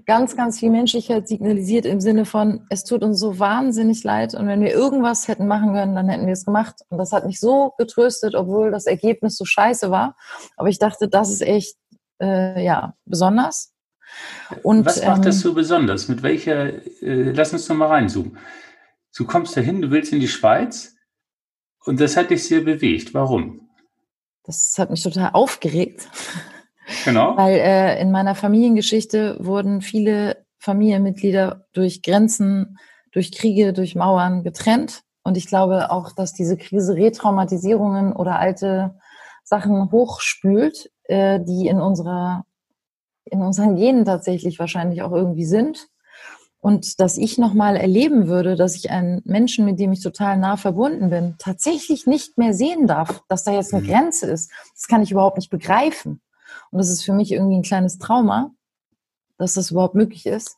ganz, 0.06 0.36
ganz 0.36 0.60
viel 0.60 0.70
Menschlichkeit 0.70 1.28
signalisiert 1.28 1.86
im 1.86 2.02
Sinne 2.02 2.26
von, 2.26 2.66
es 2.70 2.84
tut 2.84 3.04
uns 3.04 3.20
so 3.20 3.40
wahnsinnig 3.40 4.04
leid 4.04 4.34
und 4.34 4.48
wenn 4.48 4.62
wir 4.62 4.72
irgendwas 4.72 5.28
hätten 5.28 5.48
machen 5.48 5.74
können, 5.74 5.96
dann 5.96 6.10
hätten 6.10 6.26
wir 6.26 6.34
es 6.34 6.46
gemacht. 6.46 6.76
Und 6.90 6.98
das 6.98 7.12
hat 7.12 7.26
mich 7.26 7.40
so 7.40 7.74
getröstet, 7.78 8.36
obwohl 8.36 8.72
das 8.72 8.86
Ergebnis 8.86 9.38
so 9.38 9.46
scheiße 9.46 9.92
war. 9.92 10.16
Aber 10.58 10.70
ich 10.70 10.80
dachte, 10.80 11.08
das 11.08 11.32
ist 11.32 11.42
echt, 11.42 11.76
äh, 12.22 12.64
ja, 12.64 12.94
besonders. 13.06 13.74
Und, 14.64 14.86
Was 14.86 15.04
macht 15.04 15.18
ähm, 15.18 15.24
das 15.24 15.40
so 15.40 15.54
besonders? 15.54 16.08
Mit 16.08 16.24
welcher, 16.24 16.84
äh, 17.02 17.32
lass 17.32 17.54
uns 17.54 17.68
noch 17.70 17.76
mal 17.76 17.88
reinzoomen. 17.88 18.38
Du 19.16 19.26
kommst 19.26 19.56
dahin, 19.56 19.82
du 19.82 19.92
willst 19.92 20.14
in 20.14 20.20
die 20.20 20.28
Schweiz 20.28 20.96
und 21.86 22.00
das 22.00 22.18
hat 22.18 22.30
dich 22.30 22.44
sehr 22.44 22.62
bewegt. 22.62 23.14
Warum? 23.14 23.70
Das 24.44 24.76
hat 24.78 24.90
mich 24.90 25.04
total 25.04 25.32
aufgeregt. 25.34 26.10
Genau. 27.06 27.36
Weil 27.38 27.56
äh, 27.56 28.02
in 28.02 28.12
meiner 28.12 28.36
Familiengeschichte 28.36 29.38
wurden 29.40 29.82
viele 29.82 30.46
Familienmitglieder 30.60 31.66
durch 31.74 32.02
Grenzen, 32.02 32.78
durch 33.12 33.32
Kriege, 33.32 33.74
durch 33.74 33.96
Mauern 33.96 34.44
getrennt. 34.44 35.04
Und 35.24 35.38
ich 35.38 35.48
glaube 35.48 35.92
auch, 35.92 36.12
dass 36.14 36.34
diese 36.34 36.58
Krise 36.58 36.96
Retraumatisierungen 36.96 38.14
oder 38.14 38.40
alte 38.40 38.96
Sachen 39.44 39.92
hochspült, 39.92 40.92
äh, 41.04 41.40
die 41.40 41.68
in 41.68 41.80
unserer 41.80 42.46
in 43.26 43.42
unseren 43.42 43.76
Genen 43.76 44.06
tatsächlich 44.06 44.60
wahrscheinlich 44.60 45.02
auch 45.02 45.12
irgendwie 45.12 45.46
sind. 45.46 45.88
Und 46.60 47.00
dass 47.00 47.18
ich 47.18 47.40
nochmal 47.40 47.76
erleben 47.76 48.28
würde, 48.28 48.56
dass 48.56 48.76
ich 48.76 48.92
einen 48.92 49.22
Menschen, 49.26 49.66
mit 49.66 49.80
dem 49.80 49.92
ich 49.94 50.04
total 50.04 50.38
nah 50.38 50.58
verbunden 50.58 51.10
bin, 51.10 51.36
tatsächlich 51.40 52.06
nicht 52.06 52.38
mehr 52.38 52.54
sehen 52.54 52.86
darf, 52.86 53.24
dass 53.28 53.44
da 53.44 53.52
jetzt 53.52 53.74
eine 53.74 53.82
mhm. 53.82 53.88
Grenze 53.88 54.28
ist, 54.28 54.52
das 54.76 54.88
kann 54.88 55.02
ich 55.02 55.12
überhaupt 55.12 55.38
nicht 55.38 55.50
begreifen. 55.50 56.22
Und 56.72 56.80
das 56.80 56.90
ist 56.90 57.04
für 57.04 57.14
mich 57.14 57.32
irgendwie 57.32 57.58
ein 57.58 57.64
kleines 57.64 57.98
Trauma, 58.00 58.52
dass 59.38 59.54
das 59.54 59.72
überhaupt 59.72 59.96
möglich 59.96 60.26
ist, 60.26 60.58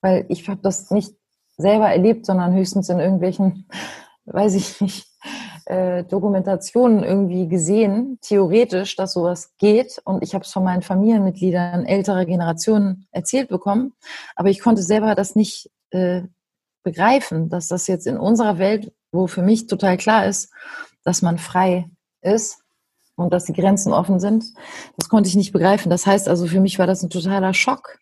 weil 0.00 0.24
ich 0.28 0.48
habe 0.48 0.60
das 0.62 0.90
nicht 0.90 1.14
selber 1.56 1.90
erlebt, 1.90 2.26
sondern 2.26 2.54
höchstens 2.54 2.88
in 2.88 2.98
irgendwelchen, 2.98 3.66
weiß 4.24 4.54
ich 4.54 4.80
nicht, 4.80 5.06
äh, 5.66 6.04
Dokumentationen 6.04 7.04
irgendwie 7.04 7.46
gesehen, 7.46 8.18
theoretisch, 8.22 8.96
dass 8.96 9.12
sowas 9.12 9.52
geht. 9.58 10.00
Und 10.04 10.22
ich 10.22 10.34
habe 10.34 10.44
es 10.44 10.52
von 10.52 10.64
meinen 10.64 10.82
Familienmitgliedern 10.82 11.84
älterer 11.84 12.24
Generationen 12.24 13.06
erzählt 13.10 13.48
bekommen. 13.48 13.92
Aber 14.36 14.48
ich 14.48 14.60
konnte 14.60 14.82
selber 14.82 15.14
das 15.14 15.36
nicht 15.36 15.70
äh, 15.90 16.22
begreifen, 16.82 17.50
dass 17.50 17.68
das 17.68 17.86
jetzt 17.86 18.06
in 18.06 18.16
unserer 18.16 18.58
Welt, 18.58 18.92
wo 19.12 19.26
für 19.26 19.42
mich 19.42 19.66
total 19.66 19.96
klar 19.96 20.26
ist, 20.26 20.50
dass 21.04 21.20
man 21.22 21.38
frei 21.38 21.90
ist 22.22 22.62
und 23.20 23.32
dass 23.32 23.44
die 23.44 23.52
Grenzen 23.52 23.92
offen 23.92 24.20
sind, 24.20 24.44
das 24.96 25.08
konnte 25.08 25.28
ich 25.28 25.36
nicht 25.36 25.52
begreifen. 25.52 25.90
Das 25.90 26.06
heißt 26.06 26.28
also, 26.28 26.46
für 26.46 26.60
mich 26.60 26.78
war 26.78 26.86
das 26.86 27.02
ein 27.02 27.10
totaler 27.10 27.54
Schock. 27.54 27.98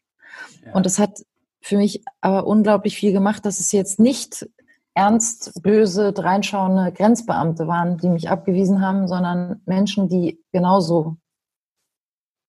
Ja. 0.65 0.73
Und 0.73 0.87
das 0.87 0.99
hat 0.99 1.23
für 1.61 1.77
mich 1.77 2.03
aber 2.21 2.47
unglaublich 2.47 2.97
viel 2.97 3.13
gemacht, 3.13 3.45
dass 3.45 3.61
es 3.61 3.73
jetzt 3.73 3.99
nicht 3.99 4.49
ernst, 4.95 5.63
böse, 5.63 6.13
dreinschauende 6.13 6.93
Grenzbeamte 6.93 7.69
waren, 7.69 7.99
die 7.99 8.09
mich 8.09 8.31
abgewiesen 8.31 8.81
haben, 8.81 9.07
sondern 9.07 9.61
Menschen, 9.65 10.09
die 10.09 10.43
genauso 10.53 11.17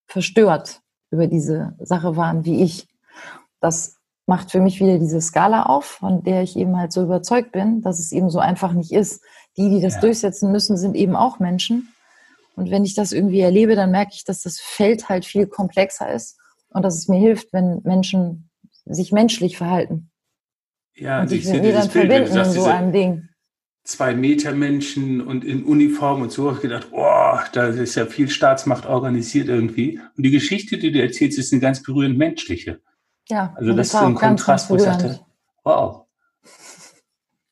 verstört 0.08 0.82
über 1.12 1.28
diese 1.28 1.76
Sache 1.80 2.16
waren 2.16 2.46
wie 2.46 2.64
ich. 2.64 2.88
Das 3.60 3.98
macht 4.26 4.52
für 4.52 4.62
mich 4.62 4.80
wieder 4.80 5.00
diese 5.00 5.22
Skala 5.22 5.64
auf, 5.64 5.86
von 5.86 6.24
der 6.24 6.44
ich 6.44 6.56
eben 6.56 6.78
halt 6.78 6.92
so 6.92 7.04
überzeugt 7.04 7.52
bin, 7.52 7.82
dass 7.82 8.00
es 8.00 8.12
eben 8.12 8.30
so 8.30 8.40
einfach 8.40 8.74
nicht 8.74 8.92
ist. 8.92 9.24
Die, 9.58 9.70
die 9.70 9.82
das 9.82 9.96
ja. 9.96 10.02
durchsetzen 10.02 10.52
müssen, 10.52 10.78
sind 10.78 10.96
eben 10.96 11.16
auch 11.16 11.40
Menschen. 11.40 11.94
Und 12.60 12.72
wenn 12.72 12.84
ich 12.84 12.94
das 12.94 13.14
irgendwie 13.14 13.40
erlebe, 13.40 13.76
dann 13.76 13.92
merke 13.92 14.12
ich, 14.14 14.26
dass 14.26 14.42
das 14.42 14.60
Feld 14.60 15.08
halt 15.08 15.24
viel 15.24 15.48
komplexer 15.48 16.12
ist 16.12 16.38
und 16.68 16.84
dass 16.84 16.98
es 16.98 17.08
mir 17.08 17.18
hilft, 17.18 17.54
wenn 17.54 17.80
Menschen 17.84 18.50
sich 18.86 19.14
menschlich 19.14 19.56
verhalten. 19.56 20.12
Ja, 20.94 21.22
und 21.22 21.30
sich 21.30 21.46
mit 21.46 21.62
mir 21.62 21.72
dann 21.72 21.88
Bild, 21.88 22.08
verbinden 22.10 22.38
in 22.38 22.52
so 22.52 22.66
einem 22.66 22.92
Ding. 22.92 23.30
Zwei 23.86 24.14
Meter 24.14 24.52
Menschen 24.52 25.22
und 25.22 25.46
in 25.46 25.64
Uniform 25.64 26.22
und 26.22 26.34
so, 26.34 26.48
habe 26.48 26.58
ich 26.58 26.62
gedacht, 26.64 26.92
boah, 26.92 27.46
da 27.54 27.68
ist 27.68 27.96
ja 27.96 28.06
viel 28.06 28.30
Staatsmacht 28.30 28.86
organisiert 28.86 29.48
irgendwie. 29.48 30.02
Und 30.18 30.24
die 30.24 30.32
Geschichte, 30.32 30.78
die 30.78 30.92
du 30.92 31.02
erzählst, 31.02 31.40
ist 31.40 31.54
eine 31.54 31.62
ganz 31.62 31.82
berührend 31.82 32.18
menschliche. 32.18 32.82
Ja, 33.30 33.54
also 33.56 33.70
das, 33.70 33.92
das 33.92 34.02
ist 34.02 34.08
ein 34.08 34.16
Kontrast, 34.16 34.70
wo 34.70 34.76
ich 34.76 34.82
sagte, 34.82 35.22
wow. 35.64 36.09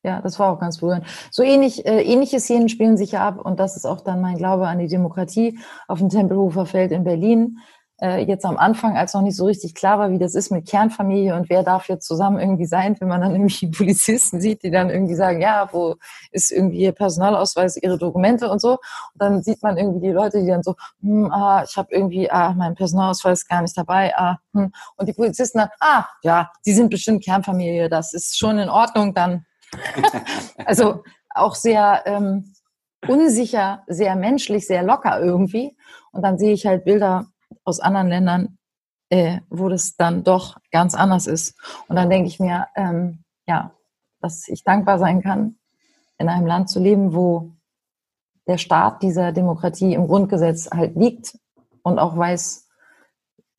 Ja, 0.04 0.20
das 0.20 0.38
war 0.38 0.52
auch 0.52 0.60
ganz 0.60 0.78
berührend. 0.78 1.04
So 1.30 1.42
ähnlich, 1.42 1.84
äh, 1.84 2.02
ähnliche 2.02 2.38
Szenen 2.40 2.68
spielen 2.68 2.96
sich 2.96 3.12
ja 3.12 3.26
ab 3.26 3.40
und 3.44 3.58
das 3.58 3.76
ist 3.76 3.84
auch 3.84 4.00
dann 4.00 4.20
mein 4.20 4.36
Glaube 4.36 4.68
an 4.68 4.78
die 4.78 4.86
Demokratie 4.86 5.58
auf 5.88 5.98
dem 5.98 6.08
Tempelhofer 6.08 6.66
Feld 6.66 6.92
in 6.92 7.04
Berlin 7.04 7.58
äh, 8.00 8.24
jetzt 8.24 8.44
am 8.44 8.56
Anfang, 8.56 8.96
als 8.96 9.14
noch 9.14 9.22
nicht 9.22 9.36
so 9.36 9.46
richtig 9.46 9.74
klar 9.74 9.98
war, 9.98 10.10
wie 10.10 10.18
das 10.18 10.34
ist 10.34 10.50
mit 10.50 10.68
Kernfamilie 10.68 11.34
und 11.34 11.50
wer 11.50 11.62
darf 11.62 11.88
jetzt 11.88 12.06
zusammen 12.06 12.38
irgendwie 12.38 12.66
sein, 12.66 12.96
wenn 13.00 13.08
man 13.08 13.20
dann 13.20 13.32
nämlich 13.34 13.58
die 13.58 13.68
Polizisten 13.68 14.40
sieht, 14.40 14.62
die 14.62 14.70
dann 14.70 14.90
irgendwie 14.90 15.14
sagen, 15.14 15.40
ja, 15.40 15.68
wo 15.72 15.96
ist 16.30 16.50
irgendwie 16.52 16.78
ihr 16.78 16.92
Personalausweis, 16.92 17.76
ihre 17.76 17.98
Dokumente 17.98 18.48
und 18.48 18.60
so. 18.60 18.72
Und 18.72 18.78
dann 19.16 19.42
sieht 19.42 19.62
man 19.62 19.76
irgendwie 19.76 20.06
die 20.06 20.12
Leute, 20.12 20.40
die 20.40 20.48
dann 20.48 20.62
so, 20.62 20.74
hm, 21.00 21.30
ah, 21.32 21.64
ich 21.68 21.76
habe 21.76 21.88
irgendwie, 21.90 22.30
ah, 22.30 22.54
mein 22.56 22.74
Personalausweis 22.74 23.46
gar 23.46 23.62
nicht 23.62 23.76
dabei, 23.76 24.16
ah, 24.16 24.38
hm. 24.54 24.72
Und 24.96 25.08
die 25.08 25.12
Polizisten 25.12 25.58
dann, 25.58 25.70
ah, 25.80 26.06
ja, 26.22 26.50
die 26.66 26.72
sind 26.72 26.90
bestimmt 26.90 27.24
Kernfamilie, 27.24 27.88
das 27.88 28.12
ist 28.14 28.38
schon 28.38 28.58
in 28.58 28.68
Ordnung, 28.68 29.14
dann. 29.14 29.44
Also 30.64 31.02
auch 31.34 31.54
sehr 31.54 32.02
ähm, 32.06 32.54
unsicher, 33.06 33.84
sehr 33.86 34.16
menschlich, 34.16 34.66
sehr 34.66 34.82
locker 34.82 35.20
irgendwie. 35.20 35.76
Und 36.12 36.22
dann 36.22 36.38
sehe 36.38 36.52
ich 36.52 36.66
halt 36.66 36.84
Bilder 36.84 37.26
aus 37.64 37.80
anderen 37.80 38.08
Ländern, 38.08 38.58
äh, 39.10 39.40
wo 39.48 39.68
das 39.68 39.96
dann 39.96 40.24
doch 40.24 40.58
ganz 40.70 40.94
anders 40.94 41.26
ist. 41.26 41.54
Und 41.88 41.96
dann 41.96 42.10
denke 42.10 42.28
ich 42.28 42.40
mir, 42.40 42.66
ähm, 42.74 43.24
ja, 43.46 43.72
dass 44.20 44.48
ich 44.48 44.64
dankbar 44.64 44.98
sein 44.98 45.22
kann, 45.22 45.56
in 46.18 46.28
einem 46.28 46.46
Land 46.46 46.70
zu 46.70 46.80
leben, 46.80 47.14
wo 47.14 47.52
der 48.46 48.58
Staat 48.58 49.02
dieser 49.02 49.32
Demokratie 49.32 49.94
im 49.94 50.06
Grundgesetz 50.06 50.70
halt 50.70 50.96
liegt 50.96 51.38
und 51.82 51.98
auch 51.98 52.16
weiß, 52.16 52.66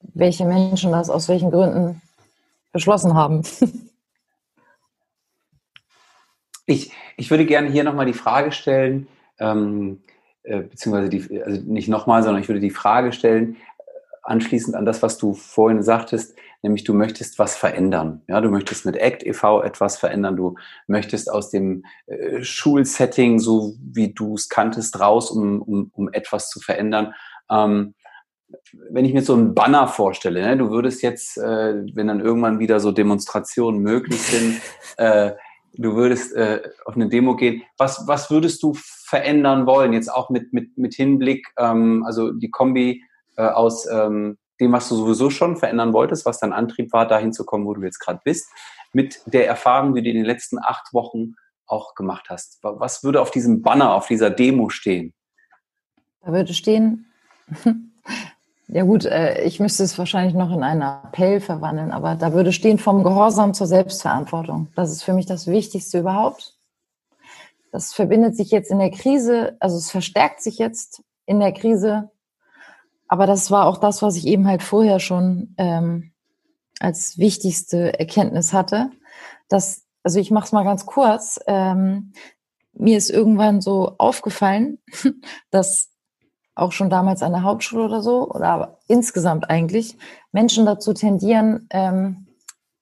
welche 0.02 0.46
Menschen 0.46 0.92
das 0.92 1.10
aus 1.10 1.30
welchen 1.30 1.52
Gründen 1.52 2.02
beschlossen 2.72 3.14
haben. 3.14 3.44
Ich, 6.70 6.92
ich 7.18 7.32
würde 7.32 7.48
gerne 7.48 7.68
hier 7.68 7.84
nochmal 7.84 8.06
die 8.06 8.14
Frage 8.14 8.52
stellen, 8.52 9.08
ähm, 9.40 10.04
äh, 10.44 10.60
beziehungsweise 10.60 11.10
die, 11.10 11.42
also 11.42 11.62
nicht 11.64 11.88
nochmal, 11.88 12.22
sondern 12.22 12.44
ich 12.44 12.48
würde 12.48 12.60
die 12.60 12.70
Frage 12.70 13.12
stellen, 13.12 13.58
anschließend 14.22 14.76
an 14.76 14.86
das, 14.86 15.02
was 15.02 15.18
du 15.18 15.34
vorhin 15.34 15.82
sagtest, 15.82 16.38
nämlich 16.62 16.84
du 16.84 16.94
möchtest 16.94 17.40
was 17.40 17.56
verändern. 17.56 18.22
Ja, 18.28 18.40
du 18.40 18.52
möchtest 18.52 18.86
mit 18.86 19.02
ACT 19.02 19.24
e.V. 19.24 19.64
etwas 19.64 19.98
verändern. 19.98 20.36
Du 20.36 20.58
möchtest 20.86 21.32
aus 21.32 21.50
dem 21.50 21.86
äh, 22.06 22.44
Schulsetting, 22.44 23.40
so 23.40 23.74
wie 23.82 24.14
du 24.14 24.36
es 24.36 24.48
kanntest, 24.48 25.00
raus, 25.00 25.32
um, 25.32 25.64
um, 25.64 25.90
um 25.96 26.14
etwas 26.14 26.52
zu 26.52 26.60
verändern. 26.60 27.16
Ähm, 27.50 27.96
wenn 28.92 29.06
ich 29.06 29.14
mir 29.14 29.24
so 29.24 29.34
einen 29.34 29.56
Banner 29.56 29.88
vorstelle, 29.88 30.42
ne, 30.42 30.56
du 30.56 30.70
würdest 30.70 31.02
jetzt, 31.02 31.40
äh, 31.40 31.84
wenn 31.96 32.08
dann 32.08 32.20
irgendwann 32.20 32.60
wieder 32.60 32.80
so 32.80 32.92
Demonstrationen 32.92 33.82
möglich 33.82 34.22
sind, 34.22 34.62
äh, 34.98 35.32
du 35.74 35.96
würdest 35.96 36.36
äh, 36.36 36.62
auf 36.86 36.96
eine 36.96 37.10
Demo 37.10 37.36
gehen. 37.36 37.64
Was, 37.78 38.08
was 38.08 38.30
würdest 38.30 38.62
du 38.64 38.74
verändern 38.76 39.66
wollen? 39.66 39.94
Jetzt 39.94 40.12
auch 40.12 40.30
mit, 40.30 40.54
mit, 40.54 40.78
mit 40.78 40.94
Hinblick, 40.94 41.48
ähm, 41.58 42.04
also 42.06 42.32
die 42.32 42.50
Kombi 42.50 43.04
äh, 43.38 43.48
aus 43.48 43.88
ähm, 43.88 44.38
dem, 44.60 44.72
was 44.72 44.90
du 44.90 44.96
sowieso 44.96 45.30
schon 45.30 45.58
verändern 45.58 45.94
wolltest, 45.94 46.26
was 46.26 46.40
dein 46.40 46.54
Antrieb 46.54 46.92
war, 46.92 47.08
dahin 47.08 47.34
zu 47.34 47.46
kommen, 47.46 47.66
wo 47.66 47.74
du 47.74 47.82
jetzt 47.82 48.00
gerade 48.00 48.20
bist, 48.24 48.50
mit 48.94 49.22
der 49.26 49.48
Erfahrung, 49.48 49.96
die 49.96 50.02
du 50.02 50.10
in 50.10 50.18
den 50.18 50.26
letzten 50.26 50.60
acht 50.60 50.94
Wochen 50.94 51.36
auch 51.66 51.96
gemacht 51.96 52.26
hast. 52.30 52.60
Was 52.62 53.04
würde 53.04 53.22
auf 53.22 53.32
diesem 53.32 53.62
Banner, 53.62 53.94
auf 53.94 54.08
dieser 54.08 54.30
Demo 54.30 54.70
stehen? 54.70 55.14
Da 56.22 56.34
würde 56.34 56.54
stehen, 56.54 57.06
ja 58.70 58.84
gut, 58.84 59.06
äh, 59.06 59.44
ich 59.44 59.60
müsste 59.60 59.84
es 59.84 59.98
wahrscheinlich 59.98 60.34
noch 60.34 60.52
in 60.52 60.64
einen 60.64 60.82
Appell 60.82 61.42
verwandeln, 61.42 61.92
aber 61.92 62.16
da 62.16 62.34
würde 62.34 62.54
stehen 62.54 62.78
vom 62.78 63.04
Gehorsam 63.04 63.54
zur 63.54 63.68
Selbstverantwortung. 63.68 64.68
Das 64.76 64.92
ist 64.92 65.04
für 65.04 65.14
mich 65.14 65.26
das 65.26 65.48
Wichtigste 65.48 66.00
überhaupt. 66.00 66.56
Das 67.72 67.94
verbindet 67.94 68.36
sich 68.36 68.50
jetzt 68.52 68.72
in 68.72 68.80
der 68.80 68.92
Krise, 68.92 69.58
also 69.60 69.78
es 69.78 69.92
verstärkt 69.92 70.42
sich 70.42 70.58
jetzt 70.58 71.04
in 71.26 71.40
der 71.40 71.52
Krise 71.52 72.10
aber 73.10 73.26
das 73.26 73.52
war 73.52 73.66
auch 73.66 73.78
das, 73.78 74.02
was 74.02 74.16
ich 74.16 74.28
eben 74.28 74.48
halt 74.48 74.62
vorher 74.62 75.00
schon 75.00 75.56
ähm, 75.58 76.12
als 76.80 77.18
wichtigste 77.18 78.00
Erkenntnis 78.00 78.54
hatte. 78.54 78.92
Dass, 79.50 79.84
also 80.04 80.20
ich 80.20 80.30
mache 80.30 80.46
es 80.46 80.52
mal 80.52 80.64
ganz 80.64 80.86
kurz. 80.86 81.40
Ähm, 81.48 82.14
mir 82.74 82.98
ist 82.98 83.10
irgendwann 83.10 83.62
so 83.62 83.96
aufgefallen, 83.98 84.78
dass 85.50 85.90
auch 86.62 86.72
schon 86.72 86.90
damals 86.90 87.24
an 87.24 87.32
der 87.32 87.44
Hauptschule 87.44 87.86
oder 87.86 88.02
so, 88.02 88.30
oder 88.30 88.50
aber 88.50 88.78
insgesamt 88.88 89.50
eigentlich, 89.50 89.98
Menschen 90.32 90.66
dazu 90.66 90.94
tendieren, 90.94 91.68
ähm, 91.72 92.28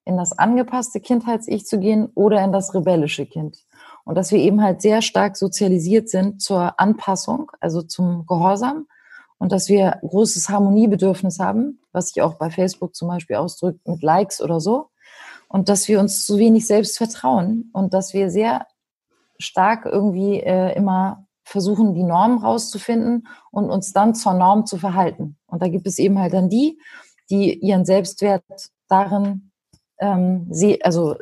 in 0.05 0.17
das 0.17 0.37
angepasste 0.37 1.01
Kindheits-Ich 1.01 1.65
zu 1.65 1.79
gehen 1.79 2.09
oder 2.15 2.43
in 2.43 2.51
das 2.51 2.73
rebellische 2.73 3.25
Kind. 3.25 3.57
Und 4.05 4.15
dass 4.15 4.31
wir 4.31 4.39
eben 4.39 4.63
halt 4.63 4.81
sehr 4.81 5.01
stark 5.01 5.35
sozialisiert 5.35 6.09
sind 6.09 6.41
zur 6.41 6.79
Anpassung, 6.79 7.51
also 7.59 7.81
zum 7.81 8.25
Gehorsam 8.25 8.87
und 9.37 9.51
dass 9.51 9.67
wir 9.67 9.99
großes 10.01 10.49
Harmoniebedürfnis 10.49 11.39
haben, 11.39 11.81
was 11.91 12.09
sich 12.09 12.21
auch 12.21 12.35
bei 12.35 12.49
Facebook 12.49 12.95
zum 12.95 13.09
Beispiel 13.09 13.35
ausdrückt 13.35 13.85
mit 13.87 14.01
Likes 14.01 14.41
oder 14.41 14.61
so. 14.61 14.89
Und 15.49 15.69
dass 15.69 15.87
wir 15.87 15.99
uns 15.99 16.25
zu 16.25 16.37
wenig 16.37 16.65
selbst 16.65 16.97
vertrauen 16.97 17.69
und 17.73 17.93
dass 17.93 18.13
wir 18.13 18.29
sehr 18.29 18.65
stark 19.39 19.85
irgendwie 19.85 20.39
äh, 20.39 20.73
immer 20.75 21.26
versuchen, 21.47 21.93
die 21.93 22.03
Norm 22.03 22.39
rauszufinden 22.39 23.27
und 23.51 23.69
uns 23.69 23.93
dann 23.93 24.13
zur 24.13 24.33
Norm 24.33 24.65
zu 24.65 24.77
verhalten. 24.77 25.37
Und 25.47 25.61
da 25.61 25.69
gibt 25.69 25.87
es 25.87 25.97
eben 25.97 26.19
halt 26.19 26.33
dann 26.33 26.49
die, 26.49 26.79
die 27.29 27.57
ihren 27.59 27.85
Selbstwert 27.85 28.43
darin, 28.89 29.51
ähm, 29.99 30.47
sie, 30.49 30.83
also 30.83 31.15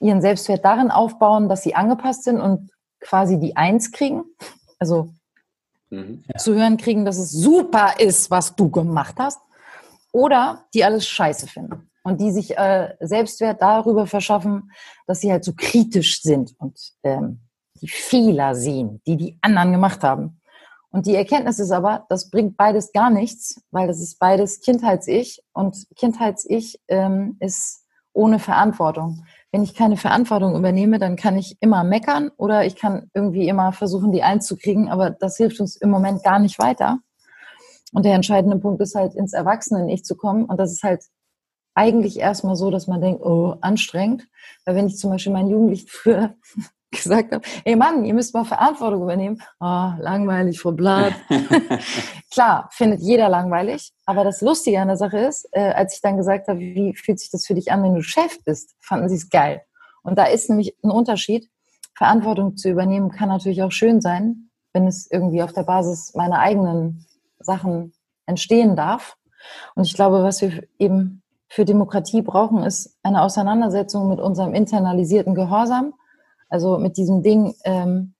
ihren 0.00 0.20
Selbstwert 0.20 0.64
darin 0.64 0.90
aufbauen, 0.90 1.48
dass 1.48 1.62
sie 1.62 1.74
angepasst 1.74 2.24
sind 2.24 2.40
und 2.40 2.70
quasi 3.00 3.38
die 3.38 3.56
Eins 3.56 3.90
kriegen. 3.90 4.22
Also 4.78 5.12
mhm. 5.90 6.24
zu 6.38 6.54
hören 6.54 6.76
kriegen, 6.76 7.04
dass 7.04 7.18
es 7.18 7.32
super 7.32 7.98
ist, 7.98 8.30
was 8.30 8.54
du 8.54 8.70
gemacht 8.70 9.16
hast, 9.18 9.40
oder 10.12 10.66
die 10.72 10.84
alles 10.84 11.06
scheiße 11.06 11.48
finden 11.48 11.90
und 12.04 12.20
die 12.20 12.30
sich 12.30 12.56
äh, 12.56 12.94
Selbstwert 13.00 13.60
darüber 13.60 14.06
verschaffen, 14.06 14.70
dass 15.06 15.20
sie 15.20 15.32
halt 15.32 15.44
so 15.44 15.52
kritisch 15.56 16.22
sind 16.22 16.54
und 16.58 16.78
ähm, 17.02 17.40
die 17.82 17.88
Fehler 17.88 18.54
sehen, 18.54 19.02
die 19.06 19.16
die 19.16 19.38
anderen 19.42 19.72
gemacht 19.72 20.02
haben. 20.02 20.40
Und 20.90 21.06
die 21.06 21.14
Erkenntnis 21.14 21.58
ist 21.58 21.70
aber, 21.70 22.06
das 22.08 22.30
bringt 22.30 22.56
beides 22.56 22.92
gar 22.92 23.10
nichts, 23.10 23.60
weil 23.70 23.86
das 23.86 24.00
ist 24.00 24.18
beides 24.18 24.60
Kindheits-Ich 24.60 25.42
und 25.52 25.86
Kindheits-Ich 25.96 26.80
ähm, 26.88 27.36
ist 27.40 27.84
ohne 28.14 28.38
Verantwortung 28.38 29.24
wenn 29.52 29.62
ich 29.62 29.74
keine 29.74 29.98
Verantwortung 29.98 30.56
übernehme, 30.56 30.98
dann 30.98 31.16
kann 31.16 31.36
ich 31.36 31.58
immer 31.60 31.84
meckern 31.84 32.30
oder 32.38 32.64
ich 32.64 32.74
kann 32.74 33.10
irgendwie 33.12 33.46
immer 33.48 33.72
versuchen, 33.72 34.10
die 34.10 34.22
einzukriegen, 34.22 34.88
aber 34.88 35.10
das 35.10 35.36
hilft 35.36 35.60
uns 35.60 35.76
im 35.76 35.90
Moment 35.90 36.24
gar 36.24 36.38
nicht 36.38 36.58
weiter. 36.58 36.98
Und 37.92 38.06
der 38.06 38.14
entscheidende 38.14 38.56
Punkt 38.56 38.80
ist 38.80 38.94
halt, 38.94 39.14
ins 39.14 39.34
Erwachsenen-Ich 39.34 40.04
zu 40.04 40.16
kommen. 40.16 40.46
Und 40.46 40.56
das 40.58 40.72
ist 40.72 40.82
halt 40.82 41.04
eigentlich 41.74 42.18
erstmal 42.18 42.56
so, 42.56 42.70
dass 42.70 42.86
man 42.86 43.02
denkt, 43.02 43.22
oh, 43.22 43.56
anstrengend. 43.60 44.26
Weil 44.64 44.76
wenn 44.76 44.86
ich 44.86 44.96
zum 44.96 45.10
Beispiel 45.10 45.32
meinen 45.34 45.50
Jugendlichen 45.50 45.88
früher 45.88 46.34
gesagt 47.02 47.32
habe, 47.32 47.44
ey 47.64 47.74
Mann, 47.74 48.04
ihr 48.04 48.14
müsst 48.14 48.34
mal 48.34 48.44
Verantwortung 48.44 49.02
übernehmen. 49.02 49.40
Oh, 49.60 49.92
langweilig, 49.98 50.60
Frau 50.60 50.72
Blatt. 50.72 51.14
Klar, 52.30 52.68
findet 52.70 53.00
jeder 53.00 53.28
langweilig. 53.28 53.92
Aber 54.04 54.24
das 54.24 54.42
Lustige 54.42 54.80
an 54.80 54.88
der 54.88 54.96
Sache 54.96 55.18
ist, 55.18 55.48
äh, 55.52 55.72
als 55.72 55.94
ich 55.94 56.02
dann 56.02 56.18
gesagt 56.18 56.48
habe, 56.48 56.60
wie 56.60 56.94
fühlt 56.94 57.18
sich 57.18 57.30
das 57.30 57.46
für 57.46 57.54
dich 57.54 57.72
an, 57.72 57.82
wenn 57.82 57.94
du 57.94 58.02
Chef 58.02 58.38
bist, 58.44 58.74
fanden 58.80 59.08
sie 59.08 59.16
es 59.16 59.30
geil. 59.30 59.62
Und 60.02 60.18
da 60.18 60.24
ist 60.24 60.50
nämlich 60.50 60.76
ein 60.84 60.90
Unterschied. 60.90 61.48
Verantwortung 61.96 62.56
zu 62.56 62.68
übernehmen 62.68 63.10
kann 63.10 63.28
natürlich 63.28 63.62
auch 63.62 63.72
schön 63.72 64.00
sein, 64.00 64.50
wenn 64.72 64.86
es 64.86 65.10
irgendwie 65.10 65.42
auf 65.42 65.52
der 65.52 65.62
Basis 65.62 66.14
meiner 66.14 66.40
eigenen 66.40 67.06
Sachen 67.38 67.94
entstehen 68.26 68.76
darf. 68.76 69.16
Und 69.74 69.86
ich 69.86 69.94
glaube, 69.94 70.22
was 70.22 70.42
wir 70.42 70.62
eben 70.78 71.22
für 71.48 71.64
Demokratie 71.64 72.22
brauchen, 72.22 72.64
ist 72.64 72.98
eine 73.02 73.22
Auseinandersetzung 73.22 74.08
mit 74.08 74.20
unserem 74.20 74.54
internalisierten 74.54 75.34
Gehorsam 75.34 75.94
also 76.52 76.78
mit 76.78 76.98
diesem 76.98 77.22
Ding, 77.22 77.54
ähm, 77.64 78.14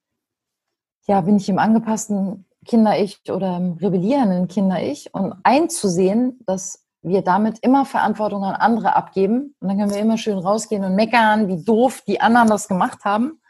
ja, 1.06 1.20
bin 1.20 1.36
ich 1.36 1.48
im 1.48 1.58
angepassten 1.58 2.46
Kinder-Ich 2.64 3.30
oder 3.30 3.58
im 3.58 3.72
rebellierenden 3.74 4.48
Kinder-Ich 4.48 5.12
und 5.12 5.34
einzusehen, 5.42 6.40
dass 6.46 6.86
wir 7.02 7.22
damit 7.22 7.58
immer 7.58 7.84
Verantwortung 7.84 8.44
an 8.44 8.54
andere 8.54 8.96
abgeben. 8.96 9.54
Und 9.60 9.68
dann 9.68 9.78
können 9.78 9.90
wir 9.90 10.00
immer 10.00 10.16
schön 10.16 10.38
rausgehen 10.38 10.84
und 10.84 10.94
meckern, 10.94 11.48
wie 11.48 11.62
doof 11.62 12.02
die 12.06 12.20
anderen 12.20 12.48
das 12.48 12.68
gemacht 12.68 13.04
haben. 13.04 13.40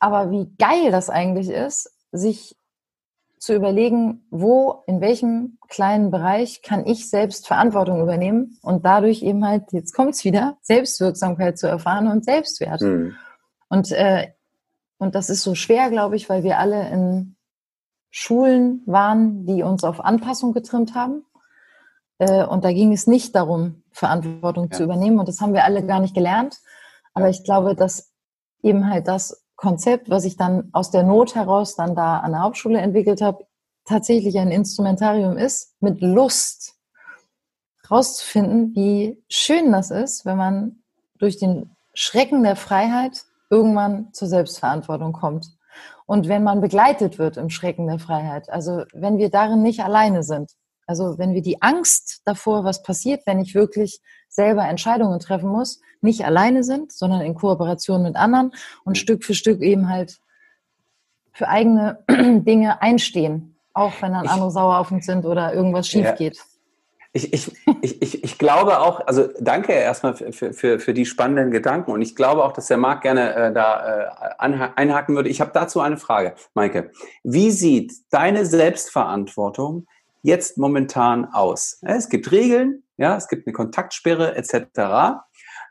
Aber 0.00 0.30
wie 0.30 0.50
geil 0.58 0.90
das 0.90 1.08
eigentlich 1.08 1.48
ist, 1.48 1.92
sich 2.10 2.56
zu 3.38 3.54
überlegen, 3.54 4.26
wo, 4.30 4.82
in 4.86 5.00
welchem 5.00 5.58
kleinen 5.68 6.10
Bereich 6.10 6.62
kann 6.62 6.86
ich 6.86 7.08
selbst 7.08 7.46
Verantwortung 7.46 8.00
übernehmen 8.00 8.58
und 8.62 8.84
dadurch 8.84 9.22
eben 9.22 9.46
halt, 9.46 9.72
jetzt 9.72 9.94
kommt's 9.94 10.24
wieder, 10.24 10.56
Selbstwirksamkeit 10.62 11.56
zu 11.58 11.68
erfahren 11.68 12.08
und 12.08 12.24
Selbstwert. 12.24 12.80
Mhm. 12.80 13.14
Und, 13.68 13.92
äh, 13.92 14.28
und 14.98 15.14
das 15.14 15.28
ist 15.28 15.42
so 15.42 15.54
schwer, 15.54 15.90
glaube 15.90 16.16
ich, 16.16 16.28
weil 16.28 16.42
wir 16.42 16.58
alle 16.58 16.88
in 16.88 17.36
Schulen 18.10 18.82
waren, 18.86 19.44
die 19.46 19.62
uns 19.62 19.84
auf 19.84 20.00
Anpassung 20.00 20.52
getrimmt 20.52 20.94
haben. 20.94 21.24
Äh, 22.18 22.44
und 22.44 22.64
da 22.64 22.72
ging 22.72 22.92
es 22.92 23.06
nicht 23.06 23.34
darum, 23.34 23.82
Verantwortung 23.90 24.68
ja. 24.70 24.76
zu 24.76 24.84
übernehmen. 24.84 25.18
Und 25.18 25.28
das 25.28 25.40
haben 25.40 25.52
wir 25.52 25.64
alle 25.64 25.84
gar 25.84 26.00
nicht 26.00 26.14
gelernt. 26.14 26.58
Aber 27.12 27.28
ich 27.28 27.44
glaube, 27.44 27.74
dass 27.74 28.12
eben 28.62 28.88
halt 28.88 29.06
das 29.08 29.44
Konzept, 29.56 30.10
was 30.10 30.24
ich 30.24 30.36
dann 30.36 30.70
aus 30.72 30.90
der 30.90 31.02
Not 31.02 31.34
heraus 31.34 31.76
dann 31.76 31.94
da 31.94 32.18
an 32.18 32.32
der 32.32 32.42
Hauptschule 32.42 32.78
entwickelt 32.78 33.20
habe, 33.20 33.46
tatsächlich 33.84 34.38
ein 34.38 34.50
Instrumentarium 34.50 35.36
ist, 35.36 35.74
mit 35.80 36.00
Lust 36.00 36.74
rauszufinden, 37.90 38.74
wie 38.74 39.22
schön 39.28 39.72
das 39.72 39.90
ist, 39.90 40.24
wenn 40.24 40.36
man 40.36 40.82
durch 41.18 41.38
den 41.38 41.70
Schrecken 41.94 42.42
der 42.42 42.56
Freiheit 42.56 43.25
irgendwann 43.50 44.12
zur 44.12 44.28
Selbstverantwortung 44.28 45.12
kommt. 45.12 45.56
Und 46.06 46.28
wenn 46.28 46.42
man 46.42 46.60
begleitet 46.60 47.18
wird 47.18 47.36
im 47.36 47.50
Schrecken 47.50 47.86
der 47.86 47.98
Freiheit, 47.98 48.48
also 48.50 48.84
wenn 48.92 49.18
wir 49.18 49.30
darin 49.30 49.62
nicht 49.62 49.80
alleine 49.80 50.22
sind, 50.22 50.52
also 50.86 51.18
wenn 51.18 51.34
wir 51.34 51.42
die 51.42 51.62
Angst 51.62 52.22
davor, 52.24 52.64
was 52.64 52.82
passiert, 52.82 53.26
wenn 53.26 53.40
ich 53.40 53.54
wirklich 53.54 54.00
selber 54.28 54.66
Entscheidungen 54.66 55.18
treffen 55.18 55.48
muss, 55.48 55.80
nicht 56.00 56.24
alleine 56.24 56.62
sind, 56.62 56.92
sondern 56.92 57.22
in 57.22 57.34
Kooperation 57.34 58.02
mit 58.02 58.16
anderen 58.16 58.52
und 58.84 58.96
Stück 58.96 59.24
für 59.24 59.34
Stück 59.34 59.62
eben 59.62 59.88
halt 59.88 60.18
für 61.32 61.48
eigene 61.48 62.04
Dinge 62.08 62.80
einstehen, 62.80 63.56
auch 63.74 63.92
wenn 64.00 64.12
dann 64.12 64.28
andere 64.28 64.50
sauer 64.50 64.78
auf 64.78 64.92
uns 64.92 65.06
sind 65.06 65.26
oder 65.26 65.52
irgendwas 65.52 65.88
schief 65.88 66.04
ja. 66.04 66.12
geht. 66.12 66.38
Ich, 67.16 67.32
ich, 67.32 67.50
ich, 67.80 68.02
ich, 68.02 68.24
ich 68.24 68.38
glaube 68.38 68.78
auch, 68.80 69.06
also 69.06 69.30
danke 69.40 69.72
erstmal 69.72 70.14
für, 70.14 70.52
für, 70.52 70.78
für 70.78 70.92
die 70.92 71.06
spannenden 71.06 71.50
Gedanken 71.50 71.92
und 71.92 72.02
ich 72.02 72.14
glaube 72.14 72.44
auch, 72.44 72.52
dass 72.52 72.66
der 72.66 72.76
Marc 72.76 73.00
gerne 73.00 73.34
äh, 73.34 73.52
da 73.54 74.10
äh, 74.10 74.38
einhaken 74.38 75.16
würde. 75.16 75.30
Ich 75.30 75.40
habe 75.40 75.50
dazu 75.54 75.80
eine 75.80 75.96
Frage, 75.96 76.34
Maike. 76.52 76.90
Wie 77.24 77.50
sieht 77.52 77.94
deine 78.10 78.44
Selbstverantwortung 78.44 79.86
jetzt 80.20 80.58
momentan 80.58 81.24
aus? 81.32 81.78
Es 81.80 82.10
gibt 82.10 82.30
Regeln, 82.32 82.82
ja, 82.98 83.16
es 83.16 83.28
gibt 83.28 83.46
eine 83.46 83.54
Kontaktsperre 83.54 84.36
etc. 84.36 85.22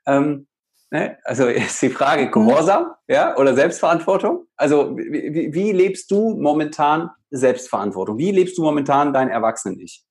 Ähm, 0.07 0.47
ne? 0.89 1.19
Also 1.25 1.45
ist 1.45 1.79
die 1.79 1.89
Frage 1.89 2.31
Gehorsam, 2.31 2.87
ja, 3.07 3.37
oder 3.37 3.53
Selbstverantwortung. 3.53 4.47
Also 4.55 4.97
wie, 4.97 5.53
wie 5.53 5.71
lebst 5.73 6.09
du 6.09 6.35
momentan 6.39 7.11
Selbstverantwortung? 7.29 8.17
Wie 8.17 8.31
lebst 8.31 8.57
du 8.57 8.63
momentan 8.63 9.13
dein 9.13 9.29
Erwachsenen-Ich? 9.29 10.03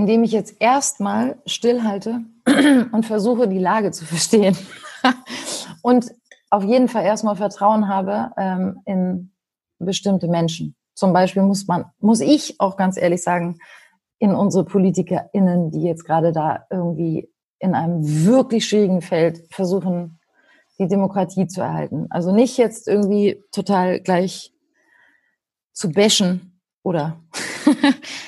Indem 0.00 0.24
ich 0.24 0.32
jetzt 0.32 0.56
erstmal 0.60 1.36
stillhalte 1.44 2.22
und 2.92 3.04
versuche, 3.04 3.46
die 3.48 3.58
Lage 3.58 3.90
zu 3.90 4.06
verstehen. 4.06 4.56
und 5.82 6.10
auf 6.48 6.64
jeden 6.64 6.88
Fall 6.88 7.04
erstmal 7.04 7.36
Vertrauen 7.36 7.86
habe 7.86 8.30
ähm, 8.38 8.80
in 8.86 9.32
bestimmte 9.78 10.26
Menschen. 10.26 10.74
Zum 10.94 11.12
Beispiel 11.12 11.42
muss 11.42 11.66
man, 11.66 11.84
muss 11.98 12.20
ich 12.20 12.58
auch 12.60 12.78
ganz 12.78 12.96
ehrlich 12.96 13.22
sagen, 13.22 13.58
in 14.18 14.34
unsere 14.34 14.64
PolitikerInnen, 14.64 15.70
die 15.70 15.82
jetzt 15.82 16.06
gerade 16.06 16.32
da 16.32 16.64
irgendwie 16.70 17.30
in 17.58 17.74
einem 17.74 18.24
wirklich 18.24 18.66
schwierigen 18.66 19.02
Feld 19.02 19.42
versuchen, 19.50 20.18
die 20.78 20.88
Demokratie 20.88 21.46
zu 21.46 21.60
erhalten. 21.60 22.06
Also 22.08 22.32
nicht 22.32 22.56
jetzt 22.56 22.88
irgendwie 22.88 23.44
total 23.52 24.00
gleich 24.00 24.54
zu 25.74 25.92
bashen 25.92 26.58
oder 26.82 27.20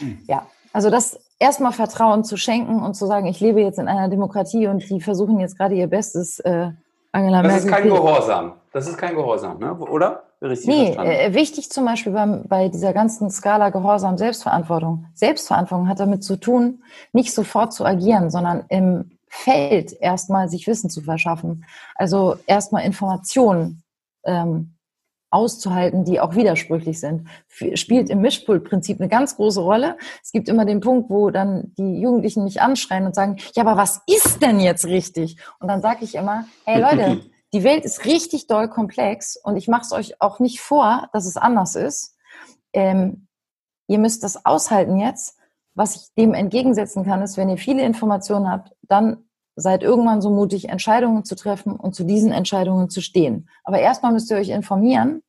hm. 0.00 0.18
ja. 0.28 0.46
Also 0.74 0.90
das 0.90 1.18
erstmal 1.42 1.72
Vertrauen 1.72 2.24
zu 2.24 2.36
schenken 2.36 2.82
und 2.82 2.94
zu 2.94 3.06
sagen, 3.06 3.26
ich 3.26 3.40
lebe 3.40 3.60
jetzt 3.60 3.78
in 3.78 3.88
einer 3.88 4.08
Demokratie 4.08 4.68
und 4.68 4.88
die 4.88 5.00
versuchen 5.00 5.40
jetzt 5.40 5.58
gerade 5.58 5.74
ihr 5.74 5.88
Bestes, 5.88 6.38
äh, 6.40 6.70
Angela 7.10 7.42
das 7.42 7.52
Merkel. 7.52 7.52
Das 7.52 7.64
ist 7.64 7.70
kein 7.70 7.88
Gehorsam. 7.88 8.52
Das 8.72 8.88
ist 8.88 8.96
kein 8.96 9.14
Gehorsam, 9.14 9.58
ne? 9.58 9.74
oder? 9.74 10.22
Richtig 10.40 10.66
nee, 10.66 10.94
äh, 10.94 11.34
wichtig 11.34 11.70
zum 11.70 11.84
Beispiel 11.84 12.12
beim, 12.12 12.44
bei 12.48 12.68
dieser 12.68 12.92
ganzen 12.92 13.30
Skala 13.30 13.70
Gehorsam 13.70 14.18
Selbstverantwortung. 14.18 15.06
Selbstverantwortung 15.14 15.88
hat 15.88 16.00
damit 16.00 16.24
zu 16.24 16.36
tun, 16.36 16.82
nicht 17.12 17.32
sofort 17.32 17.72
zu 17.72 17.84
agieren, 17.84 18.30
sondern 18.30 18.64
im 18.68 19.18
Feld 19.28 19.92
erstmal 19.92 20.48
sich 20.48 20.66
Wissen 20.66 20.90
zu 20.90 21.02
verschaffen. 21.02 21.64
Also 21.94 22.36
erstmal 22.46 22.84
Informationen 22.84 23.82
ähm, 24.24 24.74
auszuhalten, 25.32 26.04
die 26.04 26.20
auch 26.20 26.34
widersprüchlich 26.34 27.00
sind. 27.00 27.28
Spielt 27.74 28.10
im 28.10 28.20
Mischpultprinzip 28.20 29.00
eine 29.00 29.08
ganz 29.08 29.36
große 29.36 29.60
Rolle. 29.60 29.96
Es 30.22 30.32
gibt 30.32 30.48
immer 30.48 30.64
den 30.64 30.80
Punkt, 30.80 31.10
wo 31.10 31.30
dann 31.30 31.72
die 31.78 32.00
Jugendlichen 32.00 32.44
mich 32.44 32.60
anschreien 32.60 33.06
und 33.06 33.14
sagen, 33.14 33.36
ja, 33.54 33.62
aber 33.62 33.76
was 33.76 34.02
ist 34.06 34.42
denn 34.42 34.60
jetzt 34.60 34.84
richtig? 34.84 35.38
Und 35.58 35.68
dann 35.68 35.80
sage 35.80 36.04
ich 36.04 36.14
immer, 36.14 36.44
hey 36.64 36.80
Leute, 36.80 37.22
die 37.54 37.64
Welt 37.64 37.84
ist 37.84 38.04
richtig 38.04 38.46
doll 38.46 38.68
komplex 38.68 39.36
und 39.36 39.56
ich 39.56 39.68
mache 39.68 39.82
es 39.82 39.92
euch 39.92 40.20
auch 40.20 40.38
nicht 40.38 40.60
vor, 40.60 41.08
dass 41.12 41.26
es 41.26 41.36
anders 41.36 41.74
ist. 41.74 42.16
Ähm, 42.72 43.26
ihr 43.88 43.98
müsst 43.98 44.22
das 44.24 44.44
aushalten 44.44 44.98
jetzt. 44.98 45.38
Was 45.74 45.96
ich 45.96 46.14
dem 46.14 46.34
entgegensetzen 46.34 47.04
kann, 47.04 47.22
ist, 47.22 47.36
wenn 47.36 47.48
ihr 47.48 47.56
viele 47.56 47.82
Informationen 47.82 48.50
habt, 48.50 48.72
dann 48.82 49.24
seid 49.56 49.82
irgendwann 49.82 50.22
so 50.22 50.30
mutig, 50.30 50.68
Entscheidungen 50.68 51.24
zu 51.24 51.36
treffen 51.36 51.76
und 51.76 51.94
zu 51.94 52.04
diesen 52.04 52.32
Entscheidungen 52.32 52.88
zu 52.88 53.00
stehen. 53.00 53.48
Aber 53.64 53.78
erstmal 53.78 54.12
müsst 54.12 54.30
ihr 54.30 54.36
euch 54.36 54.48
informieren. 54.48 55.22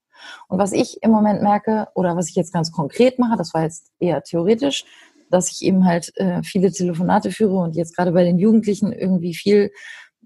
Und 0.47 0.57
was 0.57 0.71
ich 0.71 1.03
im 1.03 1.11
Moment 1.11 1.41
merke, 1.41 1.87
oder 1.95 2.15
was 2.15 2.29
ich 2.29 2.35
jetzt 2.35 2.53
ganz 2.53 2.71
konkret 2.71 3.19
mache, 3.19 3.37
das 3.37 3.53
war 3.53 3.63
jetzt 3.63 3.91
eher 3.99 4.23
theoretisch, 4.23 4.85
dass 5.29 5.51
ich 5.51 5.63
eben 5.63 5.85
halt 5.85 6.15
äh, 6.17 6.43
viele 6.43 6.71
Telefonate 6.71 7.31
führe 7.31 7.55
und 7.57 7.75
jetzt 7.75 7.95
gerade 7.95 8.11
bei 8.11 8.23
den 8.23 8.37
Jugendlichen 8.37 8.93
irgendwie 8.93 9.33
viel 9.33 9.71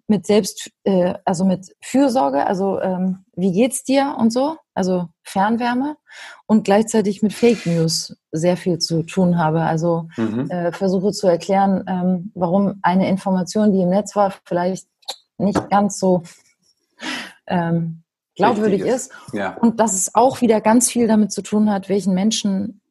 mit 0.08 0.26
Selbst, 0.26 0.72
äh, 0.84 1.14
also 1.26 1.44
mit 1.46 1.76
Fürsorge, 1.82 2.46
also 2.48 2.80
ähm, 2.80 3.26
wie 3.36 3.52
geht's 3.52 3.84
dir 3.84 4.16
und 4.18 4.32
so, 4.32 4.58
also 4.74 5.10
Fernwärme 5.24 5.98
und 6.46 6.64
gleichzeitig 6.64 7.22
mit 7.22 7.34
Fake 7.34 7.66
News 7.66 8.16
sehr 8.32 8.56
viel 8.56 8.80
zu 8.80 9.04
tun 9.04 9.38
habe. 9.38 9.62
Also 9.62 10.08
mhm. 10.16 10.50
äh, 10.50 10.72
versuche 10.72 11.12
zu 11.12 11.28
erklären, 11.28 11.84
ähm, 11.88 12.32
warum 12.36 12.80
eine 12.82 13.10
Information, 13.10 13.74
die 13.74 13.82
im 13.82 13.90
Netz 13.90 14.16
war, 14.16 14.34
vielleicht 14.46 14.88
nicht 15.38 15.70
ganz 15.70 16.00
so 16.00 16.24
ähm, 17.48 18.04
glaubwürdig 18.36 18.82
ist. 18.82 19.12
ist. 19.12 19.34
Ja. 19.34 19.58
Und 19.58 19.80
dass 19.80 19.94
es 19.94 20.16
auch 20.16 20.42
wieder 20.42 20.62
ganz 20.62 20.90
viel 20.90 21.08
damit 21.08 21.32
zu 21.32 21.42
tun 21.42 21.70
hat, 21.70 21.90
welchen 21.90 22.14
Menschen 22.14 22.82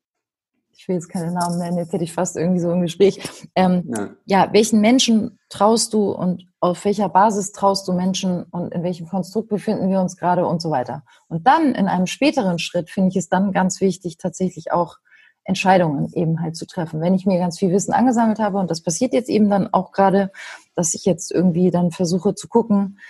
ich 0.86 0.88
will 0.88 0.96
jetzt 0.96 1.08
keine 1.08 1.32
Namen 1.32 1.58
nennen, 1.58 1.78
jetzt 1.78 1.92
hätte 1.92 2.04
ich 2.04 2.12
fast 2.12 2.36
irgendwie 2.36 2.60
so 2.60 2.70
ein 2.70 2.80
Gespräch. 2.80 3.18
Ähm, 3.56 3.92
ja. 3.92 4.08
ja. 4.26 4.52
welchen 4.52 4.80
Menschen 4.80 5.40
traust 5.48 5.92
du 5.92 6.12
und 6.12 6.46
auf 6.60 6.84
welcher 6.84 7.08
Basis 7.08 7.50
traust 7.50 7.88
du 7.88 7.92
Menschen 7.92 8.44
und 8.44 8.72
in 8.72 8.84
welchem 8.84 9.08
Konstrukt 9.08 9.48
befinden 9.48 9.90
wir 9.90 10.00
uns 10.00 10.16
gerade 10.16 10.46
und 10.46 10.62
so 10.62 10.70
weiter. 10.70 11.02
Und 11.26 11.44
dann 11.48 11.74
in 11.74 11.88
einem 11.88 12.06
späteren 12.06 12.60
Schritt 12.60 12.88
finde 12.88 13.08
ich 13.08 13.16
es 13.16 13.28
dann 13.28 13.50
ganz 13.50 13.80
wichtig, 13.80 14.16
tatsächlich 14.16 14.70
auch 14.70 14.98
Entscheidungen 15.42 16.12
eben 16.12 16.40
halt 16.40 16.54
zu 16.54 16.66
treffen. 16.66 17.00
Wenn 17.00 17.14
ich 17.14 17.26
mir 17.26 17.40
ganz 17.40 17.58
viel 17.58 17.72
Wissen 17.72 17.92
angesammelt 17.92 18.38
habe, 18.38 18.58
und 18.58 18.70
das 18.70 18.80
passiert 18.80 19.12
jetzt 19.12 19.28
eben 19.28 19.50
dann 19.50 19.66
auch 19.74 19.90
gerade, 19.90 20.30
dass 20.76 20.94
ich 20.94 21.04
jetzt 21.04 21.32
irgendwie 21.32 21.72
dann 21.72 21.90
versuche 21.90 22.36
zu 22.36 22.46
gucken, 22.46 23.00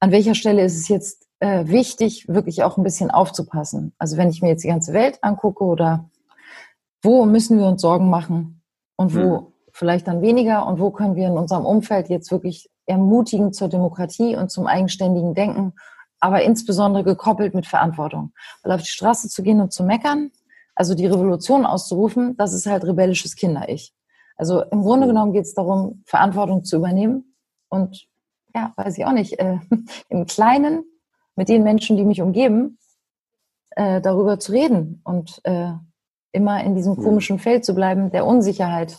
an 0.00 0.10
welcher 0.10 0.34
Stelle 0.34 0.64
ist 0.64 0.76
es 0.76 0.88
jetzt 0.88 1.28
äh, 1.38 1.68
wichtig, 1.68 2.26
wirklich 2.26 2.64
auch 2.64 2.76
ein 2.76 2.82
bisschen 2.82 3.12
aufzupassen. 3.12 3.92
Also 3.98 4.16
wenn 4.16 4.30
ich 4.30 4.42
mir 4.42 4.48
jetzt 4.48 4.64
die 4.64 4.68
ganze 4.68 4.92
Welt 4.92 5.20
angucke 5.22 5.62
oder 5.62 6.09
wo 7.02 7.24
müssen 7.24 7.58
wir 7.58 7.66
uns 7.66 7.82
Sorgen 7.82 8.10
machen 8.10 8.62
und 8.96 9.14
wo 9.14 9.38
hm. 9.38 9.46
vielleicht 9.72 10.06
dann 10.06 10.22
weniger 10.22 10.66
und 10.66 10.78
wo 10.78 10.90
können 10.90 11.16
wir 11.16 11.26
in 11.26 11.38
unserem 11.38 11.64
Umfeld 11.64 12.08
jetzt 12.08 12.30
wirklich 12.30 12.70
ermutigen 12.86 13.52
zur 13.52 13.68
Demokratie 13.68 14.36
und 14.36 14.50
zum 14.50 14.66
eigenständigen 14.66 15.34
Denken, 15.34 15.74
aber 16.18 16.42
insbesondere 16.42 17.04
gekoppelt 17.04 17.54
mit 17.54 17.66
Verantwortung. 17.66 18.32
Weil 18.62 18.72
auf 18.72 18.82
die 18.82 18.90
Straße 18.90 19.28
zu 19.28 19.42
gehen 19.42 19.60
und 19.60 19.72
zu 19.72 19.84
meckern, 19.84 20.30
also 20.74 20.94
die 20.94 21.06
Revolution 21.06 21.64
auszurufen, 21.64 22.36
das 22.36 22.52
ist 22.52 22.66
halt 22.66 22.84
rebellisches 22.84 23.36
Kinder-Ich. 23.36 23.94
Also 24.36 24.62
im 24.62 24.82
Grunde 24.82 25.06
hm. 25.06 25.14
genommen 25.14 25.32
geht 25.32 25.44
es 25.44 25.54
darum, 25.54 26.02
Verantwortung 26.06 26.64
zu 26.64 26.76
übernehmen 26.76 27.36
und 27.68 28.06
ja, 28.54 28.72
weiß 28.76 28.98
ich 28.98 29.06
auch 29.06 29.12
nicht, 29.12 29.38
äh, 29.38 29.58
im 30.08 30.26
Kleinen 30.26 30.84
mit 31.36 31.48
den 31.48 31.62
Menschen, 31.62 31.96
die 31.96 32.04
mich 32.04 32.20
umgeben, 32.20 32.78
äh, 33.70 34.00
darüber 34.00 34.38
zu 34.38 34.52
reden 34.52 35.00
und 35.04 35.40
äh, 35.44 35.72
immer 36.32 36.62
in 36.64 36.74
diesem 36.74 36.96
hm. 36.96 37.02
komischen 37.02 37.38
Feld 37.38 37.64
zu 37.64 37.74
bleiben, 37.74 38.10
der 38.10 38.26
Unsicherheit. 38.26 38.98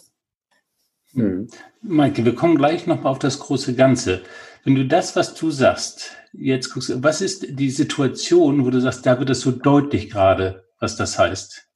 Hm. 1.13 1.47
Maike, 1.81 2.23
wir 2.25 2.35
kommen 2.35 2.57
gleich 2.57 2.87
nochmal 2.87 3.11
auf 3.11 3.19
das 3.19 3.39
große 3.39 3.75
Ganze. 3.75 4.21
Wenn 4.63 4.75
du 4.75 4.85
das, 4.85 5.15
was 5.15 5.33
du 5.33 5.49
sagst, 5.49 6.15
jetzt 6.33 6.71
guckst, 6.71 7.03
was 7.03 7.21
ist 7.21 7.59
die 7.59 7.71
Situation, 7.71 8.65
wo 8.65 8.69
du 8.69 8.79
sagst, 8.79 9.05
da 9.05 9.17
wird 9.19 9.29
es 9.29 9.41
so 9.41 9.51
deutlich 9.51 10.09
gerade, 10.09 10.65
was 10.79 10.95
das 10.95 11.17
heißt? 11.17 11.67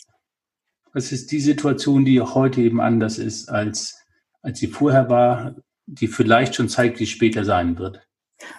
Was 0.93 1.11
ist 1.11 1.31
die 1.31 1.41
Situation, 1.41 2.05
die 2.05 2.21
heute 2.21 2.61
eben 2.61 2.79
anders 2.79 3.17
ist, 3.17 3.49
als, 3.49 3.97
als 4.41 4.59
sie 4.59 4.67
vorher 4.67 5.09
war, 5.09 5.55
die 5.87 6.07
vielleicht 6.07 6.55
schon 6.55 6.69
zeigt, 6.69 6.99
wie 6.99 7.05
später 7.05 7.43
sein 7.43 7.77
wird? 7.77 8.04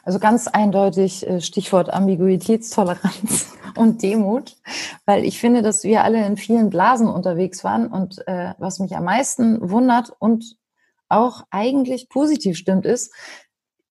Also 0.04 0.18
ganz 0.18 0.48
eindeutig 0.48 1.26
äh, 1.26 1.40
Stichwort 1.40 1.92
Ambiguitätstoleranz 1.92 3.52
und 3.76 4.02
Demut, 4.02 4.56
weil 5.04 5.24
ich 5.24 5.38
finde, 5.38 5.62
dass 5.62 5.84
wir 5.84 6.04
alle 6.04 6.24
in 6.24 6.36
vielen 6.36 6.70
Blasen 6.70 7.08
unterwegs 7.08 7.62
waren 7.62 7.88
und 7.88 8.26
äh, 8.26 8.54
was 8.58 8.78
mich 8.78 8.96
am 8.96 9.04
meisten 9.04 9.70
wundert 9.70 10.12
und 10.18 10.56
auch 11.08 11.44
eigentlich 11.50 12.08
positiv 12.08 12.56
stimmt, 12.56 12.86
ist, 12.86 13.12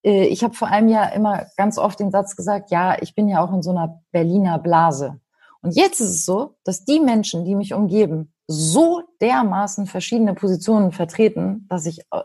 äh, 0.04 0.26
ich 0.26 0.44
habe 0.44 0.54
vor 0.54 0.70
einem 0.70 0.90
Jahr 0.90 1.14
immer 1.14 1.46
ganz 1.58 1.78
oft 1.78 2.00
den 2.00 2.12
Satz 2.12 2.36
gesagt, 2.36 2.72
ja, 2.72 2.98
ich 3.02 3.16
bin 3.16 3.28
ja 3.28 3.44
auch 3.44 3.54
in 3.54 3.62
so 3.62 3.72
einer 3.72 4.02
Berliner 4.12 4.60
Blase. 4.60 5.20
Und 5.62 5.76
jetzt 5.76 6.00
ist 6.00 6.10
es 6.10 6.26
so, 6.26 6.56
dass 6.64 6.86
die 6.86 7.00
Menschen, 7.00 7.44
die 7.44 7.56
mich 7.56 7.74
umgeben, 7.74 8.34
so 8.48 9.02
dermaßen 9.20 9.88
verschiedene 9.88 10.36
Positionen 10.36 10.92
vertreten, 10.92 11.66
dass 11.70 11.86
ich 11.86 12.02
äh, 12.12 12.22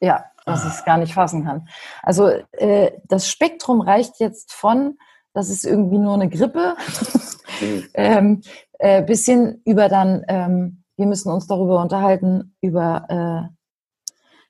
ja, 0.00 0.24
dass 0.44 0.64
ich 0.64 0.72
es 0.72 0.84
gar 0.84 0.98
nicht 0.98 1.14
fassen 1.14 1.44
kann. 1.44 1.68
Also 2.02 2.28
äh, 2.52 2.92
das 3.04 3.28
Spektrum 3.28 3.80
reicht 3.80 4.20
jetzt 4.20 4.52
von, 4.52 4.98
das 5.32 5.48
ist 5.48 5.64
irgendwie 5.64 5.98
nur 5.98 6.14
eine 6.14 6.28
Grippe, 6.28 6.76
mhm. 7.60 7.84
ähm, 7.94 8.42
äh, 8.78 9.02
bis 9.02 9.24
hin 9.24 9.60
über 9.64 9.88
dann, 9.88 10.24
ähm, 10.28 10.84
wir 10.96 11.06
müssen 11.06 11.32
uns 11.32 11.46
darüber 11.46 11.80
unterhalten, 11.80 12.54
über 12.60 13.50
äh, 13.50 13.54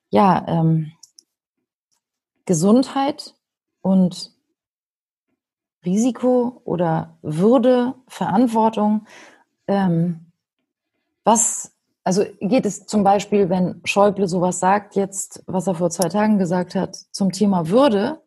ja, 0.09 0.45
ähm, 0.47 0.91
Gesundheit 2.45 3.33
und 3.81 4.31
Risiko 5.83 6.61
oder 6.63 7.17
Würde, 7.21 7.95
Verantwortung. 8.07 9.05
Ähm, 9.67 10.31
was, 11.23 11.74
also 12.05 12.23
geht 12.39 12.65
es 12.65 12.85
zum 12.85 13.03
Beispiel, 13.03 13.49
wenn 13.49 13.81
Schäuble 13.83 14.27
sowas 14.27 14.59
sagt, 14.59 14.95
jetzt, 14.95 15.43
was 15.47 15.67
er 15.67 15.75
vor 15.75 15.89
zwei 15.89 16.07
Tagen 16.07 16.37
gesagt 16.37 16.75
hat, 16.75 16.95
zum 17.11 17.31
Thema 17.31 17.67
Würde, 17.69 18.21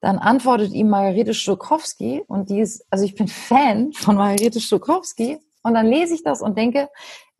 dann 0.00 0.18
antwortet 0.18 0.72
ihm 0.72 0.88
Margarete 0.88 1.34
Stokowski 1.34 2.22
und 2.28 2.50
die 2.50 2.60
ist, 2.60 2.86
also 2.88 3.04
ich 3.04 3.16
bin 3.16 3.26
Fan 3.26 3.92
von 3.92 4.16
Margarete 4.16 4.60
Stokowski 4.60 5.38
und 5.64 5.74
dann 5.74 5.86
lese 5.86 6.14
ich 6.14 6.22
das 6.22 6.40
und 6.40 6.56
denke, 6.56 6.88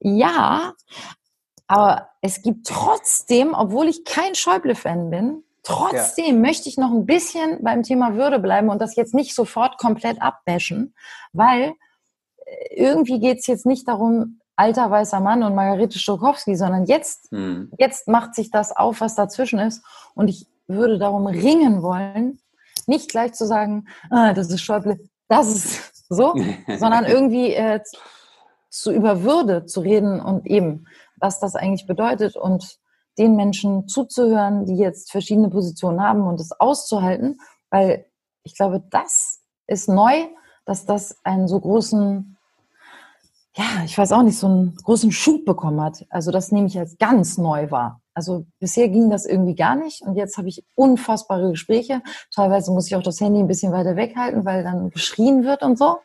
ja, 0.01 0.75
aber 1.69 2.09
es 2.21 2.43
gibt 2.43 2.67
trotzdem, 2.67 3.55
obwohl 3.55 3.89
ich 3.89 4.05
kein 4.05 4.35
Schäuble-Fan 4.35 5.11
bin, 5.11 5.45
Trotzdem 5.69 6.37
ja. 6.37 6.41
möchte 6.41 6.69
ich 6.69 6.77
noch 6.77 6.93
ein 6.93 7.07
bisschen 7.07 7.59
beim 7.61 7.83
Thema 7.83 8.15
Würde 8.15 8.39
bleiben 8.39 8.69
und 8.69 8.81
das 8.81 8.95
jetzt 8.95 9.15
nicht 9.15 9.35
sofort 9.35 9.79
komplett 9.79 10.23
abbashen, 10.23 10.95
weil 11.33 11.73
äh, 12.45 12.77
irgendwie 12.77 13.19
geht 13.19 13.39
es 13.39 13.49
jetzt 13.49 13.67
nicht 13.67 13.89
darum, 13.89 14.41
alter 14.57 14.91
weißer 14.91 15.21
Mann 15.21 15.43
und 15.43 15.55
Margarete 15.55 15.99
Stokowski, 15.99 16.57
sondern 16.57 16.87
jetzt, 16.87 17.31
hm. 17.31 17.71
jetzt 17.79 18.09
macht 18.09 18.35
sich 18.35 18.51
das 18.51 18.75
auf, 18.75 19.01
was 19.01 19.15
dazwischen 19.15 19.59
ist. 19.59 19.85
Und 20.15 20.29
ich 20.29 20.49
würde 20.67 20.99
darum 20.99 21.27
ringen 21.27 21.83
wollen, 21.83 22.41
nicht 22.87 23.11
gleich 23.11 23.33
zu 23.35 23.47
sagen, 23.47 23.87
ah, 24.11 24.33
das 24.33 24.51
ist 24.51 24.63
Schäuble, 24.63 24.99
das 25.29 25.55
ist 25.55 26.07
so, 26.09 26.35
sondern 26.79 27.05
irgendwie 27.05 27.53
äh, 27.53 27.81
zu 28.71 28.93
über 28.93 29.23
Würde 29.23 29.67
zu 29.67 29.81
reden 29.81 30.21
und 30.21 30.47
eben, 30.47 30.87
was 31.19 31.41
das 31.41 31.55
eigentlich 31.55 31.87
bedeutet 31.87 32.37
und 32.37 32.79
den 33.19 33.37
Menschen 33.37 33.89
zuzuhören, 33.89 34.67
die 34.67 34.77
jetzt 34.77 35.11
verschiedene 35.11 35.49
Positionen 35.49 36.03
haben 36.03 36.27
und 36.27 36.41
es 36.41 36.53
auszuhalten, 36.53 37.39
weil 37.71 38.07
ich 38.43 38.55
glaube, 38.55 38.83
das 38.91 39.41
ist 39.67 39.89
neu, 39.89 40.27
dass 40.67 40.85
das 40.85 41.17
einen 41.25 41.49
so 41.49 41.59
großen, 41.61 42.36
ja, 43.57 43.85
ich 43.85 43.97
weiß 43.97 44.13
auch 44.13 44.23
nicht, 44.23 44.39
so 44.39 44.47
einen 44.47 44.77
großen 44.77 45.13
Schub 45.13 45.47
bekommen 45.47 45.81
hat. 45.81 46.05
Also 46.11 46.31
das 46.31 46.53
nehme 46.53 46.67
ich 46.67 46.79
als 46.79 46.99
ganz 46.99 47.39
neu 47.39 47.71
wahr. 47.71 48.03
Also 48.13 48.47
bisher 48.61 48.89
ging 48.89 49.11
das 49.11 49.27
irgendwie 49.27 49.55
gar 49.55 49.77
nicht 49.77 50.01
und 50.03 50.17
jetzt 50.17 50.39
habe 50.39 50.49
ich 50.49 50.65
unfassbare 50.75 51.51
Gespräche. 51.51 52.03
Teilweise 52.35 52.71
muss 52.73 52.87
ich 52.87 52.97
auch 52.97 53.03
das 53.03 53.21
Handy 53.21 53.41
ein 53.41 53.47
bisschen 53.47 53.73
weiter 53.73 53.97
weghalten, 53.97 54.45
weil 54.45 54.63
dann 54.63 54.91
geschrien 54.91 55.45
wird 55.45 55.63
und 55.63 55.79
so. 55.79 55.99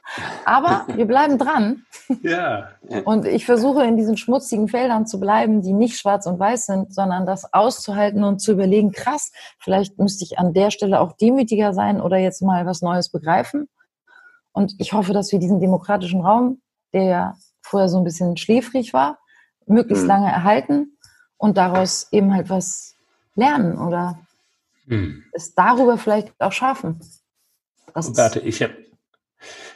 Aber 0.46 0.86
wir 0.96 1.06
bleiben 1.06 1.38
dran. 1.38 1.84
Ja. 2.22 2.70
Und 3.06 3.26
ich 3.26 3.46
versuche 3.46 3.84
in 3.84 3.96
diesen 3.96 4.18
schmutzigen 4.18 4.68
Feldern 4.68 5.06
zu 5.06 5.20
bleiben, 5.20 5.62
die 5.62 5.74
nicht 5.74 5.98
schwarz 5.98 6.26
und 6.26 6.40
weiß 6.40 6.66
sind, 6.66 6.94
sondern 6.94 7.26
das 7.26 7.54
auszuhalten 7.54 8.24
und 8.24 8.40
zu 8.40 8.54
überlegen, 8.54 8.92
krass, 8.92 9.32
vielleicht 9.60 9.98
müsste 9.98 10.24
ich 10.24 10.38
an 10.38 10.54
der 10.54 10.72
Stelle 10.72 11.00
auch 11.00 11.14
demütiger 11.14 11.74
sein 11.74 12.02
oder 12.02 12.18
jetzt 12.18 12.42
mal 12.42 12.66
was 12.66 12.82
Neues 12.82 13.10
begreifen. 13.10 13.68
Und 14.54 14.76
ich 14.80 14.92
hoffe, 14.92 15.14
dass 15.14 15.32
wir 15.32 15.40
diesen 15.40 15.62
demokratischen 15.62 16.22
Raum, 16.22 16.62
der 16.94 17.04
ja 17.04 17.38
vorher 17.62 17.90
so 17.90 17.98
ein 17.98 18.04
bisschen 18.04 18.38
schläfrig 18.38 18.94
war, 18.94 19.20
möglichst 19.66 20.04
mhm. 20.04 20.10
lange 20.10 20.28
erhalten 20.28 20.98
und 21.38 21.58
daraus 21.58 22.08
eben 22.12 22.34
halt 22.34 22.50
was 22.50 22.96
lernen 23.36 23.78
oder 23.78 24.20
hm. 24.88 25.24
es 25.32 25.56
darüber 25.56 25.98
vielleicht 25.98 26.34
auch 26.40 26.52
schaffen. 26.52 27.00
Das 27.94 28.16
Warte, 28.18 28.40
ich 28.42 28.62
habe 28.62 28.76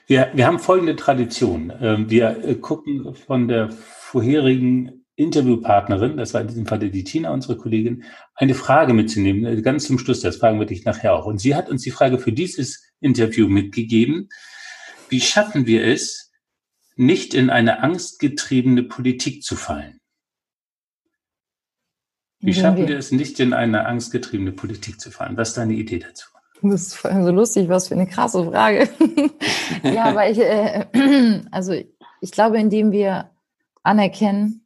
wir, 0.07 0.31
wir 0.33 0.45
haben 0.45 0.59
folgende 0.59 0.95
Tradition. 0.95 1.73
Ähm, 1.81 2.09
wir 2.09 2.43
äh, 2.43 2.55
gucken 2.55 3.15
von 3.15 3.47
der 3.47 3.71
vorherigen 3.71 5.05
Interviewpartnerin, 5.15 6.17
das 6.17 6.33
war 6.33 6.41
in 6.41 6.47
diesem 6.47 6.65
Fall 6.65 6.79
die 6.79 7.03
Tina, 7.03 7.31
unsere 7.31 7.57
Kollegin, 7.57 8.03
eine 8.35 8.53
Frage 8.53 8.93
mitzunehmen. 8.93 9.45
Äh, 9.45 9.61
ganz 9.61 9.87
zum 9.87 9.97
Schluss, 9.97 10.19
das 10.19 10.37
fragen 10.37 10.59
wir 10.59 10.67
dich 10.67 10.85
nachher 10.85 11.13
auch. 11.13 11.25
Und 11.25 11.39
sie 11.39 11.55
hat 11.55 11.69
uns 11.69 11.81
die 11.81 11.91
Frage 11.91 12.19
für 12.19 12.31
dieses 12.31 12.83
Interview 12.99 13.47
mitgegeben. 13.47 14.29
Wie 15.09 15.21
schaffen 15.21 15.65
wir 15.65 15.85
es, 15.85 16.24
nicht 16.95 17.33
in 17.33 17.49
eine 17.49 17.81
angstgetriebene 17.81 18.83
Politik 18.83 19.43
zu 19.43 19.55
fallen? 19.55 19.99
Wie 22.39 22.53
schaffen 22.53 22.87
wir 22.87 22.97
es 22.97 23.11
nicht, 23.11 23.39
in 23.39 23.53
eine 23.53 23.85
angstgetriebene 23.87 24.51
Politik 24.51 24.99
zu 24.99 25.09
fallen? 25.09 25.35
Was 25.35 25.49
ist 25.49 25.57
deine 25.57 25.73
Idee 25.73 25.99
dazu? 25.99 26.27
Das 26.61 26.81
ist 26.81 26.95
vor 26.95 27.11
allem 27.11 27.25
so 27.25 27.31
lustig, 27.31 27.69
was 27.69 27.87
für 27.87 27.95
eine 27.95 28.07
krasse 28.07 28.45
Frage. 28.45 28.89
ja, 29.83 30.05
aber 30.05 30.29
ich, 30.29 30.39
äh, 30.39 30.85
also 31.51 31.73
ich 32.21 32.31
glaube, 32.31 32.59
indem 32.59 32.91
wir 32.91 33.31
anerkennen, 33.83 34.65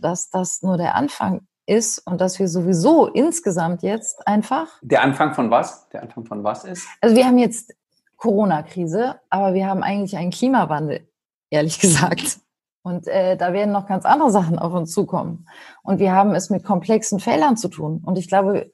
dass 0.00 0.30
das 0.30 0.62
nur 0.62 0.76
der 0.76 0.94
Anfang 0.94 1.46
ist 1.66 1.98
und 1.98 2.20
dass 2.20 2.38
wir 2.38 2.48
sowieso 2.48 3.06
insgesamt 3.06 3.82
jetzt 3.82 4.26
einfach. 4.26 4.68
Der 4.82 5.02
Anfang 5.02 5.34
von 5.34 5.50
was? 5.50 5.88
Der 5.90 6.02
Anfang 6.02 6.24
von 6.24 6.42
was 6.44 6.64
ist? 6.64 6.86
Also 7.00 7.14
wir 7.14 7.26
haben 7.26 7.38
jetzt 7.38 7.74
Corona-Krise, 8.16 9.20
aber 9.28 9.54
wir 9.54 9.66
haben 9.66 9.82
eigentlich 9.82 10.16
einen 10.16 10.30
Klimawandel, 10.30 11.08
ehrlich 11.50 11.80
gesagt. 11.80 12.40
Und 12.82 13.06
äh, 13.06 13.36
da 13.36 13.52
werden 13.52 13.72
noch 13.72 13.86
ganz 13.86 14.04
andere 14.04 14.30
Sachen 14.30 14.58
auf 14.58 14.72
uns 14.72 14.92
zukommen. 14.92 15.46
Und 15.82 15.98
wir 15.98 16.12
haben 16.12 16.34
es 16.34 16.48
mit 16.48 16.64
komplexen 16.64 17.20
Feldern 17.20 17.56
zu 17.56 17.68
tun. 17.68 18.02
Und 18.04 18.16
ich 18.16 18.28
glaube, 18.28 18.72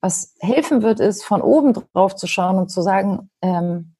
was 0.00 0.34
helfen 0.38 0.82
wird, 0.82 1.00
ist, 1.00 1.24
von 1.24 1.40
oben 1.40 1.72
drauf 1.72 2.14
zu 2.14 2.26
schauen 2.26 2.58
und 2.58 2.70
zu 2.70 2.82
sagen, 2.82 3.30
ähm, 3.40 3.94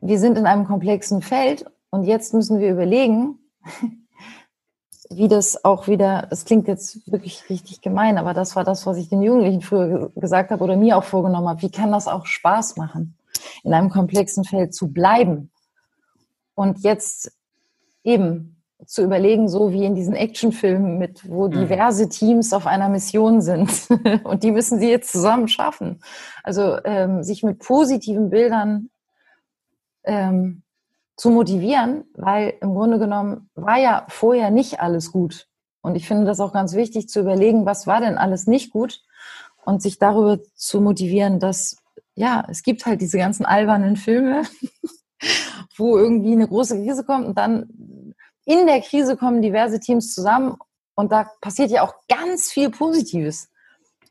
wir 0.00 0.18
sind 0.18 0.38
in 0.38 0.46
einem 0.46 0.66
komplexen 0.66 1.22
Feld 1.22 1.64
und 1.90 2.04
jetzt 2.04 2.34
müssen 2.34 2.58
wir 2.58 2.70
überlegen, 2.70 3.38
wie 5.10 5.28
das 5.28 5.64
auch 5.64 5.88
wieder, 5.88 6.26
das 6.30 6.44
klingt 6.44 6.68
jetzt 6.68 7.10
wirklich 7.10 7.48
richtig 7.50 7.82
gemein, 7.82 8.16
aber 8.16 8.32
das 8.32 8.56
war 8.56 8.64
das, 8.64 8.86
was 8.86 8.96
ich 8.96 9.08
den 9.08 9.22
Jugendlichen 9.22 9.60
früher 9.60 10.10
gesagt 10.14 10.50
habe 10.50 10.64
oder 10.64 10.76
mir 10.76 10.96
auch 10.96 11.04
vorgenommen 11.04 11.48
habe. 11.48 11.62
Wie 11.62 11.70
kann 11.70 11.92
das 11.92 12.08
auch 12.08 12.26
Spaß 12.26 12.76
machen, 12.76 13.16
in 13.62 13.72
einem 13.72 13.90
komplexen 13.90 14.44
Feld 14.44 14.74
zu 14.74 14.92
bleiben? 14.92 15.50
Und 16.54 16.80
jetzt 16.80 17.32
eben 18.04 18.62
zu 18.86 19.02
überlegen, 19.02 19.48
so 19.48 19.72
wie 19.72 19.84
in 19.84 19.94
diesen 19.94 20.14
Actionfilmen 20.14 20.98
mit, 20.98 21.28
wo 21.28 21.46
mhm. 21.46 21.52
diverse 21.52 22.08
Teams 22.08 22.52
auf 22.52 22.66
einer 22.66 22.88
Mission 22.88 23.40
sind 23.40 23.70
und 24.24 24.42
die 24.42 24.50
müssen 24.50 24.80
sie 24.80 24.90
jetzt 24.90 25.12
zusammen 25.12 25.48
schaffen. 25.48 26.02
Also 26.42 26.78
ähm, 26.84 27.22
sich 27.22 27.42
mit 27.42 27.60
positiven 27.60 28.30
Bildern 28.30 28.90
ähm, 30.04 30.62
zu 31.16 31.30
motivieren, 31.30 32.04
weil 32.14 32.54
im 32.60 32.74
Grunde 32.74 32.98
genommen 32.98 33.50
war 33.54 33.78
ja 33.78 34.04
vorher 34.08 34.50
nicht 34.50 34.80
alles 34.80 35.12
gut. 35.12 35.46
Und 35.80 35.96
ich 35.96 36.06
finde 36.06 36.24
das 36.24 36.40
auch 36.40 36.52
ganz 36.52 36.74
wichtig 36.74 37.08
zu 37.08 37.20
überlegen, 37.20 37.66
was 37.66 37.86
war 37.86 38.00
denn 38.00 38.18
alles 38.18 38.46
nicht 38.46 38.72
gut 38.72 39.02
und 39.64 39.82
sich 39.82 39.98
darüber 39.98 40.38
zu 40.54 40.80
motivieren, 40.80 41.38
dass 41.38 41.76
ja, 42.14 42.44
es 42.48 42.62
gibt 42.62 42.86
halt 42.86 43.00
diese 43.00 43.18
ganzen 43.18 43.46
albernen 43.46 43.96
Filme, 43.96 44.42
wo 45.76 45.98
irgendwie 45.98 46.32
eine 46.32 46.48
große 46.48 46.76
Krise 46.76 47.04
kommt 47.04 47.26
und 47.26 47.38
dann 47.38 48.14
in 48.44 48.66
der 48.66 48.80
Krise 48.80 49.16
kommen 49.16 49.42
diverse 49.42 49.80
Teams 49.80 50.14
zusammen 50.14 50.56
und 50.94 51.12
da 51.12 51.30
passiert 51.40 51.70
ja 51.70 51.82
auch 51.82 51.94
ganz 52.08 52.50
viel 52.50 52.70
Positives. 52.70 53.48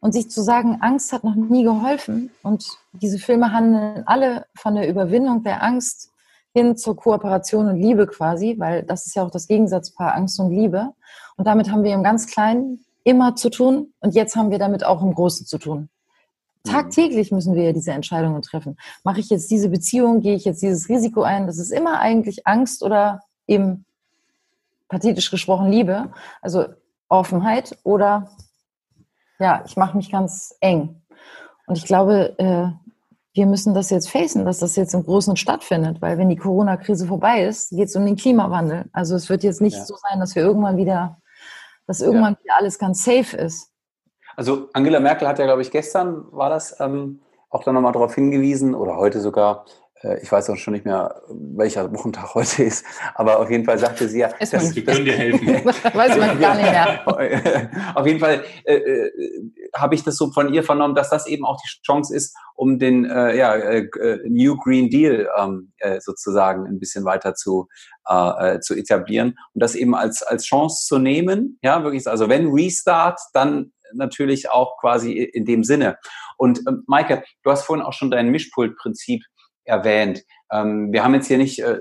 Und 0.04 0.14
sich 0.14 0.32
zu 0.32 0.42
sagen, 0.42 0.80
Angst 0.82 1.14
hat 1.14 1.24
noch 1.24 1.36
nie 1.36 1.64
geholfen 1.64 2.32
und 2.42 2.66
diese 2.92 3.20
Filme 3.20 3.54
handeln 3.54 4.02
alle 4.08 4.48
von 4.56 4.74
der 4.74 4.90
Überwindung 4.90 5.44
der 5.44 5.62
Angst 5.62 6.10
hin 6.54 6.76
zur 6.76 6.96
Kooperation 6.96 7.68
und 7.68 7.80
Liebe 7.80 8.08
quasi, 8.08 8.56
weil 8.58 8.82
das 8.82 9.06
ist 9.06 9.16
ja 9.16 9.24
auch 9.24 9.30
das 9.30 9.48
Gegensatzpaar 9.48 10.16
Angst 10.16 10.40
und 10.40 10.50
Liebe. 10.50 10.90
Und 11.38 11.46
damit 11.46 11.72
haben 11.72 11.84
wir 11.84 11.94
im 11.94 12.02
ganz 12.02 12.26
Kleinen 12.26 12.84
immer 13.04 13.36
zu 13.36 13.52
tun 13.52 13.94
und 14.00 14.16
jetzt 14.16 14.36
haben 14.36 14.50
wir 14.50 14.58
damit 14.58 14.84
auch 14.84 15.04
im 15.04 15.14
Großen 15.14 15.46
zu 15.46 15.60
tun. 15.60 15.90
Mhm. 16.66 16.72
Tagtäglich 16.72 17.32
müssen 17.32 17.56
wir 17.56 17.64
ja 17.64 17.72
diese 17.74 17.92
Entscheidungen 17.92 18.42
treffen. 18.42 18.78
Mache 19.04 19.20
ich 19.20 19.30
jetzt 19.30 19.50
diese 19.52 19.70
Beziehung, 19.70 20.22
gehe 20.22 20.36
ich 20.36 20.46
jetzt 20.46 20.62
dieses 20.62 20.90
Risiko 20.90 21.24
ein? 21.24 21.48
Das 21.48 21.58
ist 21.58 21.72
immer 21.72 22.00
eigentlich 22.00 22.48
Angst 22.48 22.84
oder 22.84 23.22
eben 23.48 23.86
pathetisch 24.88 25.32
gesprochen 25.32 25.72
Liebe, 25.72 26.12
also 26.42 26.66
Offenheit 27.08 27.78
oder 27.84 28.30
ja, 29.40 29.64
ich 29.66 29.76
mache 29.76 29.98
mich 29.98 30.12
ganz 30.12 30.56
eng 30.60 31.02
Und 31.66 31.78
ich 31.78 31.86
glaube, 31.86 32.38
äh, 32.38 32.68
wir 33.34 33.46
müssen 33.46 33.74
das 33.74 33.90
jetzt 33.90 34.10
facen, 34.10 34.46
dass 34.46 34.60
das 34.60 34.76
jetzt 34.76 34.94
im 34.94 35.04
Großen 35.04 35.38
stattfindet, 35.38 36.02
weil 36.02 36.18
wenn 36.18 36.30
die 36.30 36.36
Corona-Krise 36.36 37.08
vorbei 37.08 37.46
ist, 37.46 37.70
geht 37.70 37.88
es 37.88 37.96
um 37.96 38.06
den 38.06 38.18
Klimawandel. 38.18 38.86
Also 38.92 39.16
es 39.16 39.30
wird 39.30 39.44
jetzt 39.44 39.62
nicht 39.62 39.78
ja. 39.78 39.86
so 39.86 39.96
sein, 39.96 40.20
dass 40.20 40.36
wir 40.36 40.44
irgendwann 40.44 40.78
wieder, 40.78 41.22
dass 41.88 42.02
irgendwann 42.02 42.34
ja. 42.34 42.44
wieder 42.44 42.56
alles 42.58 42.78
ganz 42.78 43.04
safe 43.04 43.36
ist. 43.38 43.71
Also 44.36 44.70
Angela 44.74 45.00
Merkel 45.00 45.28
hat 45.28 45.40
ja, 45.40 45.46
glaube 45.46 45.62
ich, 45.62 45.72
gestern 45.72 46.26
war 46.32 46.50
das 46.50 46.80
ähm, 46.80 47.22
auch 47.52 47.64
dann 47.64 47.76
nochmal 47.76 47.92
darauf 47.92 48.16
hingewiesen 48.16 48.74
oder 48.74 48.96
heute 48.96 49.20
sogar, 49.20 49.66
äh, 50.02 50.20
ich 50.22 50.32
weiß 50.32 50.50
auch 50.50 50.56
schon 50.56 50.74
nicht 50.74 50.86
mehr, 50.86 51.22
welcher 51.30 51.94
Wochentag 51.94 52.34
heute 52.36 52.64
ist, 52.64 52.86
aber 53.14 53.40
auf 53.40 53.52
jeden 53.52 53.66
Fall 53.66 53.78
sagte 53.78 54.08
sie 54.08 54.20
ja, 54.20 54.30
dass, 54.40 54.52
dass, 54.52 54.74
wir 54.74 54.86
können 54.86 55.06
dir 55.06 55.14
helfen. 55.14 55.48
weiß 55.94 56.18
man 56.18 56.40
gar 56.40 56.56
nicht 56.56 56.72
mehr. 56.72 57.92
auf 57.96 58.08
jeden 58.08 58.20
Fall 58.20 58.44
äh, 58.64 58.76
äh, 58.76 59.12
habe 59.76 59.96
ich 59.96 60.04
das 60.04 60.16
so 60.16 60.32
von 60.32 60.54
ihr 60.54 60.64
vernommen, 60.64 60.96
dass 60.96 61.10
das 61.10 61.28
eben 61.28 61.46
auch 61.46 61.60
die 61.62 61.68
Chance 61.86 62.16
ist, 62.16 62.36
um 62.56 62.80
den 62.80 63.06
äh, 63.06 63.38
ja, 63.38 63.54
äh, 63.56 63.88
New 64.28 64.56
Green 64.58 64.90
Deal 64.90 65.28
ähm, 65.38 65.74
äh, 65.78 66.00
sozusagen 66.00 66.66
ein 66.68 66.80
bisschen 66.80 67.04
weiter 67.04 67.36
zu, 67.36 67.68
äh, 68.06 68.60
zu 68.60 68.76
etablieren 68.76 69.36
und 69.54 69.62
das 69.62 69.76
eben 69.76 69.96
als 69.96 70.24
als 70.24 70.46
Chance 70.46 70.86
zu 70.86 71.00
nehmen. 71.00 71.60
Ja, 71.64 71.84
wirklich. 71.84 72.08
Also 72.08 72.30
wenn 72.30 72.52
Restart, 72.52 73.20
dann 73.34 73.72
natürlich 73.94 74.50
auch 74.50 74.78
quasi 74.80 75.14
in 75.14 75.46
dem 75.46 75.64
Sinne. 75.64 75.98
Und 76.38 76.60
äh, 76.68 76.72
Maike, 76.88 77.24
du 77.44 77.52
hast 77.52 77.64
vorhin 77.64 77.86
auch 77.86 77.94
schon 77.94 78.12
dein 78.12 78.30
Mischpultprinzip 78.30 79.24
erwähnt. 79.64 80.24
Ähm, 80.52 80.92
wir 80.92 81.04
haben 81.04 81.14
jetzt 81.14 81.28
hier 81.28 81.38
nicht 81.38 81.60
äh, 81.60 81.80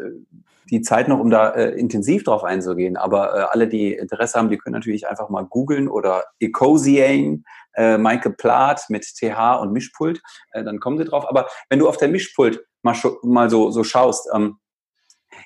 die 0.71 0.83
Zeit 0.83 1.09
noch, 1.09 1.19
um 1.19 1.31
da 1.31 1.51
äh, 1.51 1.71
intensiv 1.71 2.25
drauf 2.25 2.45
einzugehen, 2.45 2.97
aber 2.97 3.35
äh, 3.35 3.47
alle, 3.51 3.69
die 3.69 3.93
Interesse 3.93 4.39
haben, 4.39 4.51
die 4.51 4.59
können 4.59 4.75
natürlich 4.75 5.09
einfach 5.09 5.29
mal 5.29 5.45
googeln 5.45 5.89
oder 5.89 6.25
Ecosiane, 6.39 7.43
äh, 7.75 7.99
Maike 7.99 8.31
Plath 8.31 8.85
mit 8.89 9.05
TH 9.05 9.61
und 9.61 9.73
Mischpult, 9.73 10.23
äh, 10.53 10.63
dann 10.63 10.79
kommen 10.79 10.99
sie 10.99 11.05
drauf. 11.05 11.29
Aber 11.29 11.49
wenn 11.69 11.81
du 11.81 11.89
auf 11.89 11.97
der 11.97 12.09
Mischpult 12.09 12.65
mal, 12.83 12.97
mal 13.23 13.51
so, 13.51 13.71
so 13.71 13.83
schaust, 13.83 14.29
ähm, 14.35 14.59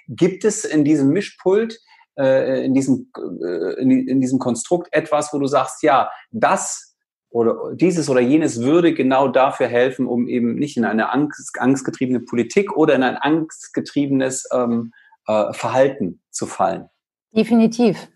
gibt 0.09 0.45
es 0.45 0.65
in 0.65 0.85
diesem 0.85 1.09
Mischpult 1.11 1.79
äh, 2.19 2.65
in, 2.65 2.75
diesem, 2.75 3.11
äh, 3.17 3.81
in, 3.81 4.21
diesem 4.21 4.39
Konstrukt 4.39 4.89
etwas, 4.93 5.33
wo 5.33 5.39
du 5.39 5.47
sagst, 5.47 5.83
ja, 5.83 6.11
das 6.31 6.97
oder 7.31 7.75
dieses 7.75 8.09
oder 8.09 8.21
jenes 8.21 8.63
würde 8.63 8.95
genau 8.95 9.27
dafür 9.27 9.67
helfen, 9.67 10.07
um 10.07 10.29
eben 10.29 10.55
nicht 10.55 10.77
in 10.77 10.85
eine 10.85 11.13
Angst, 11.13 11.59
angstgetriebene 11.59 12.21
Politik 12.21 12.77
oder 12.77 12.95
in 12.95 13.03
ein 13.03 13.17
angstgetriebenes 13.17 14.49
ähm, 14.53 14.93
äh, 15.27 15.53
Verhalten 15.53 16.23
zu 16.31 16.47
fallen. 16.47 16.89
Definitiv. 17.33 18.09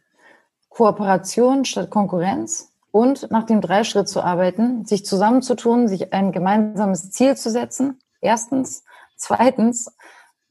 Kooperation 0.69 1.65
statt 1.65 1.91
Konkurrenz 1.91 2.73
und 2.93 3.31
nach 3.33 3.45
dem 3.45 3.61
Dreischritt 3.61 4.09
zu 4.09 4.23
arbeiten, 4.23 4.85
sich 4.85 5.05
zusammenzutun, 5.05 5.89
sich 5.89 6.13
ein 6.13 6.31
gemeinsames 6.31 7.11
Ziel 7.11 7.37
zu 7.37 7.51
setzen. 7.51 7.99
Erstens. 8.21 8.85
Zweitens, 9.17 9.93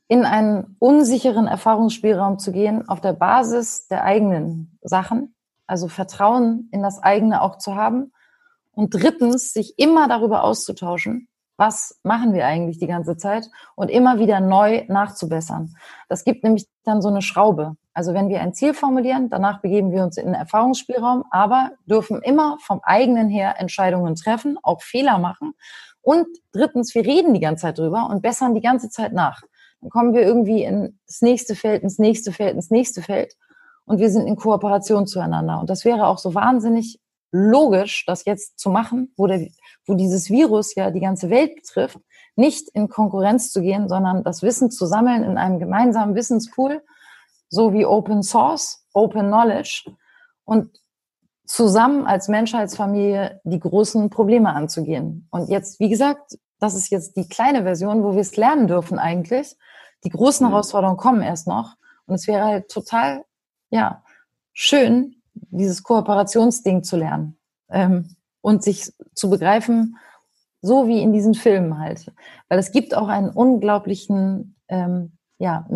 in 0.07 0.25
einen 0.25 0.75
unsicheren 0.79 1.47
Erfahrungsspielraum 1.47 2.39
zu 2.39 2.51
gehen 2.51 2.87
auf 2.87 3.01
der 3.01 3.13
Basis 3.13 3.87
der 3.87 4.03
eigenen 4.03 4.77
Sachen, 4.81 5.35
also 5.65 5.87
Vertrauen 5.87 6.69
in 6.71 6.81
das 6.81 7.01
eigene 7.01 7.41
auch 7.41 7.57
zu 7.57 7.75
haben. 7.75 8.13
Und 8.73 8.91
drittens, 8.91 9.53
sich 9.53 9.77
immer 9.77 10.07
darüber 10.07 10.43
auszutauschen, 10.43 11.27
was 11.57 11.99
machen 12.03 12.33
wir 12.33 12.45
eigentlich 12.45 12.77
die 12.77 12.87
ganze 12.87 13.17
Zeit 13.17 13.49
und 13.75 13.89
immer 13.89 14.19
wieder 14.19 14.39
neu 14.39 14.85
nachzubessern. 14.87 15.75
Das 16.07 16.23
gibt 16.23 16.43
nämlich 16.43 16.67
dann 16.83 17.01
so 17.01 17.09
eine 17.09 17.23
Schraube. 17.23 17.75
Also 17.93 18.13
wenn 18.13 18.29
wir 18.29 18.41
ein 18.41 18.53
Ziel 18.53 18.75
formulieren, 18.75 19.29
danach 19.29 19.59
begeben 19.59 19.91
wir 19.91 20.03
uns 20.03 20.17
in 20.17 20.27
den 20.27 20.35
Erfahrungsspielraum, 20.35 21.23
aber 21.31 21.71
dürfen 21.87 22.21
immer 22.21 22.57
vom 22.61 22.79
eigenen 22.83 23.27
her 23.27 23.59
Entscheidungen 23.59 24.13
treffen, 24.13 24.59
auch 24.61 24.83
Fehler 24.83 25.17
machen. 25.17 25.53
Und 26.01 26.27
drittens, 26.51 26.93
wir 26.93 27.03
reden 27.03 27.33
die 27.33 27.39
ganze 27.39 27.63
Zeit 27.63 27.79
drüber 27.79 28.07
und 28.09 28.21
bessern 28.21 28.53
die 28.53 28.61
ganze 28.61 28.89
Zeit 28.89 29.13
nach. 29.13 29.41
Dann 29.81 29.89
kommen 29.89 30.13
wir 30.13 30.21
irgendwie 30.21 30.63
ins 30.63 31.21
nächste 31.21 31.55
Feld, 31.55 31.83
ins 31.83 31.99
nächste 31.99 32.31
Feld, 32.31 32.55
ins 32.55 32.71
nächste 32.71 33.01
Feld 33.01 33.35
und 33.85 33.99
wir 33.99 34.09
sind 34.09 34.27
in 34.27 34.35
Kooperation 34.35 35.07
zueinander. 35.07 35.59
Und 35.59 35.69
das 35.69 35.85
wäre 35.85 36.07
auch 36.07 36.17
so 36.17 36.35
wahnsinnig 36.35 36.99
logisch, 37.31 38.05
das 38.05 38.25
jetzt 38.25 38.59
zu 38.59 38.69
machen, 38.69 39.13
wo, 39.17 39.27
der, 39.27 39.47
wo 39.85 39.95
dieses 39.95 40.29
Virus 40.29 40.75
ja 40.75 40.91
die 40.91 40.99
ganze 40.99 41.29
Welt 41.29 41.55
betrifft, 41.55 41.99
nicht 42.35 42.69
in 42.69 42.89
Konkurrenz 42.89 43.51
zu 43.51 43.61
gehen, 43.61 43.89
sondern 43.89 44.23
das 44.23 44.43
Wissen 44.43 44.71
zu 44.71 44.85
sammeln 44.85 45.23
in 45.23 45.37
einem 45.37 45.59
gemeinsamen 45.59 46.15
Wissenspool, 46.15 46.83
so 47.49 47.73
wie 47.73 47.85
Open 47.85 48.23
Source, 48.23 48.85
Open 48.93 49.27
Knowledge 49.27 49.89
und 50.45 50.79
zusammen 51.45 52.05
als 52.05 52.27
Menschheitsfamilie 52.27 53.39
die 53.45 53.59
großen 53.59 54.09
Probleme 54.09 54.53
anzugehen. 54.53 55.27
Und 55.31 55.49
jetzt, 55.49 55.79
wie 55.79 55.89
gesagt, 55.89 56.37
das 56.59 56.75
ist 56.75 56.89
jetzt 56.89 57.15
die 57.15 57.27
kleine 57.27 57.63
Version, 57.63 58.03
wo 58.03 58.13
wir 58.13 58.21
es 58.21 58.35
lernen 58.35 58.67
dürfen 58.67 58.99
eigentlich. 58.99 59.55
Die 60.03 60.09
großen 60.09 60.45
mhm. 60.45 60.51
Herausforderungen 60.51 60.97
kommen 60.97 61.21
erst 61.21 61.47
noch. 61.47 61.75
Und 62.05 62.15
es 62.15 62.27
wäre 62.27 62.45
halt 62.45 62.69
total, 62.69 63.25
ja, 63.69 64.03
schön, 64.53 65.21
dieses 65.33 65.83
Kooperationsding 65.83 66.83
zu 66.83 66.97
lernen. 66.97 67.37
Ähm, 67.69 68.15
und 68.41 68.63
sich 68.63 68.93
zu 69.13 69.29
begreifen, 69.29 69.97
so 70.61 70.87
wie 70.87 71.01
in 71.01 71.11
diesen 71.11 71.33
Filmen 71.33 71.79
halt. 71.79 72.11
Weil 72.47 72.59
es 72.59 72.71
gibt 72.71 72.95
auch 72.95 73.09
einen 73.09 73.29
unglaublichen, 73.29 74.55
ähm, 74.69 75.17
ja, 75.37 75.67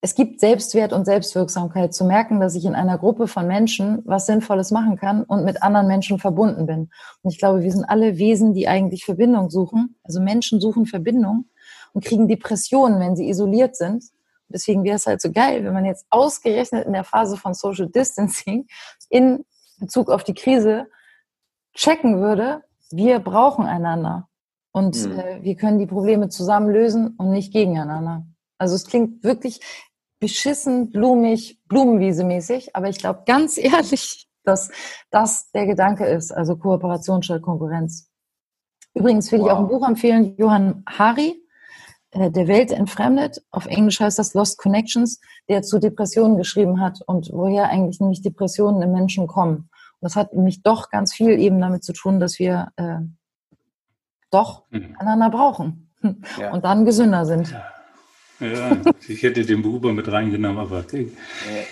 es 0.00 0.14
gibt 0.14 0.40
Selbstwert 0.40 0.94
und 0.94 1.04
Selbstwirksamkeit 1.04 1.92
zu 1.92 2.06
merken, 2.06 2.40
dass 2.40 2.54
ich 2.54 2.64
in 2.64 2.74
einer 2.74 2.96
Gruppe 2.96 3.28
von 3.28 3.46
Menschen 3.46 4.00
was 4.06 4.24
Sinnvolles 4.24 4.70
machen 4.70 4.96
kann 4.96 5.24
und 5.24 5.44
mit 5.44 5.62
anderen 5.62 5.88
Menschen 5.88 6.18
verbunden 6.18 6.64
bin. 6.64 6.88
Und 7.20 7.32
ich 7.32 7.38
glaube, 7.38 7.62
wir 7.62 7.70
sind 7.70 7.84
alle 7.84 8.16
Wesen, 8.16 8.54
die 8.54 8.66
eigentlich 8.66 9.04
Verbindung 9.04 9.50
suchen. 9.50 9.96
Also 10.02 10.22
Menschen 10.22 10.58
suchen 10.58 10.86
Verbindung 10.86 11.49
und 11.92 12.04
kriegen 12.04 12.28
Depressionen, 12.28 13.00
wenn 13.00 13.16
sie 13.16 13.28
isoliert 13.28 13.76
sind. 13.76 14.04
Deswegen 14.48 14.82
wäre 14.84 14.96
es 14.96 15.06
halt 15.06 15.20
so 15.20 15.30
geil, 15.30 15.64
wenn 15.64 15.72
man 15.72 15.84
jetzt 15.84 16.06
ausgerechnet 16.10 16.86
in 16.86 16.92
der 16.92 17.04
Phase 17.04 17.36
von 17.36 17.54
Social 17.54 17.88
Distancing 17.88 18.66
in 19.08 19.44
Bezug 19.78 20.10
auf 20.10 20.24
die 20.24 20.34
Krise 20.34 20.86
checken 21.74 22.20
würde, 22.20 22.62
wir 22.90 23.20
brauchen 23.20 23.64
einander. 23.66 24.28
Und 24.72 25.04
mhm. 25.04 25.18
äh, 25.18 25.42
wir 25.42 25.56
können 25.56 25.78
die 25.78 25.86
Probleme 25.86 26.28
zusammen 26.28 26.70
lösen 26.70 27.14
und 27.16 27.30
nicht 27.30 27.52
gegeneinander. 27.52 28.26
Also 28.58 28.74
es 28.74 28.86
klingt 28.86 29.24
wirklich 29.24 29.60
beschissen, 30.20 30.90
blumig, 30.90 31.60
Blumenwiese-mäßig, 31.68 32.76
aber 32.76 32.88
ich 32.88 32.98
glaube 32.98 33.22
ganz 33.26 33.56
ehrlich, 33.58 34.28
dass 34.44 34.70
das 35.10 35.50
der 35.52 35.66
Gedanke 35.66 36.06
ist, 36.06 36.32
also 36.32 36.56
Kooperation 36.56 37.22
statt 37.22 37.42
Konkurrenz. 37.42 38.10
Übrigens 38.94 39.30
will 39.32 39.40
wow. 39.40 39.46
ich 39.46 39.52
auch 39.52 39.58
ein 39.60 39.68
Buch 39.68 39.86
empfehlen, 39.86 40.36
Johann 40.36 40.82
Hari, 40.88 41.42
Der 42.12 42.48
Welt 42.48 42.72
entfremdet, 42.72 43.40
auf 43.52 43.66
Englisch 43.66 44.00
heißt 44.00 44.18
das 44.18 44.34
Lost 44.34 44.58
Connections, 44.58 45.20
der 45.48 45.62
zu 45.62 45.78
Depressionen 45.78 46.36
geschrieben 46.38 46.80
hat 46.80 47.00
und 47.06 47.30
woher 47.32 47.68
eigentlich 47.68 48.00
nämlich 48.00 48.20
Depressionen 48.20 48.82
im 48.82 48.90
Menschen 48.90 49.28
kommen. 49.28 49.56
Und 50.00 50.00
das 50.00 50.16
hat 50.16 50.34
nämlich 50.34 50.62
doch 50.62 50.90
ganz 50.90 51.14
viel 51.14 51.38
eben 51.38 51.60
damit 51.60 51.84
zu 51.84 51.92
tun, 51.92 52.18
dass 52.18 52.40
wir 52.40 52.72
äh, 52.76 52.98
doch 54.30 54.64
mhm. 54.70 54.96
einander 54.98 55.30
brauchen 55.30 55.88
ja. 56.38 56.52
und 56.52 56.64
dann 56.64 56.84
gesünder 56.84 57.26
sind. 57.26 57.50
Ja. 57.50 57.64
Ich 59.06 59.22
hätte 59.22 59.44
den 59.44 59.60
Buber 59.60 59.92
mit 59.92 60.10
reingenommen, 60.10 60.58
aber 60.58 60.78
okay. 60.78 61.12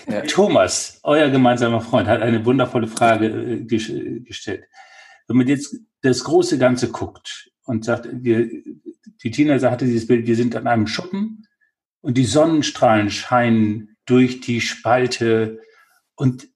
Ja, 0.07 0.13
ja. 0.13 0.21
Thomas, 0.21 0.99
euer 1.01 1.29
gemeinsamer 1.29 1.81
Freund, 1.81 2.07
hat 2.07 2.21
eine 2.21 2.45
wundervolle 2.45 2.87
Frage 2.87 3.25
äh, 3.25 3.65
gestellt. 3.65 4.65
Wenn 5.27 5.37
man 5.37 5.47
jetzt 5.47 5.75
das 6.01 6.23
große 6.23 6.59
Ganze 6.59 6.91
guckt 6.91 7.49
und 7.65 7.85
sagt, 7.85 8.07
wir, 8.11 8.47
die 9.23 9.31
Tina 9.31 9.59
sagte 9.59 9.85
dieses 9.85 10.07
Bild, 10.07 10.27
wir 10.27 10.35
sind 10.35 10.55
an 10.55 10.67
einem 10.67 10.87
Schuppen 10.87 11.47
und 12.01 12.17
die 12.17 12.25
Sonnenstrahlen 12.25 13.09
scheinen 13.09 13.97
durch 14.05 14.41
die 14.41 14.61
Spalte 14.61 15.59
und 16.15 16.47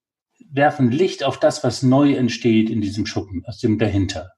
werfen 0.49 0.91
Licht 0.91 1.23
auf 1.23 1.39
das, 1.39 1.63
was 1.63 1.83
neu 1.83 2.13
entsteht 2.13 2.69
in 2.69 2.81
diesem 2.81 3.05
Schuppen, 3.05 3.43
aus 3.45 3.59
dem 3.59 3.79
dahinter. 3.79 4.31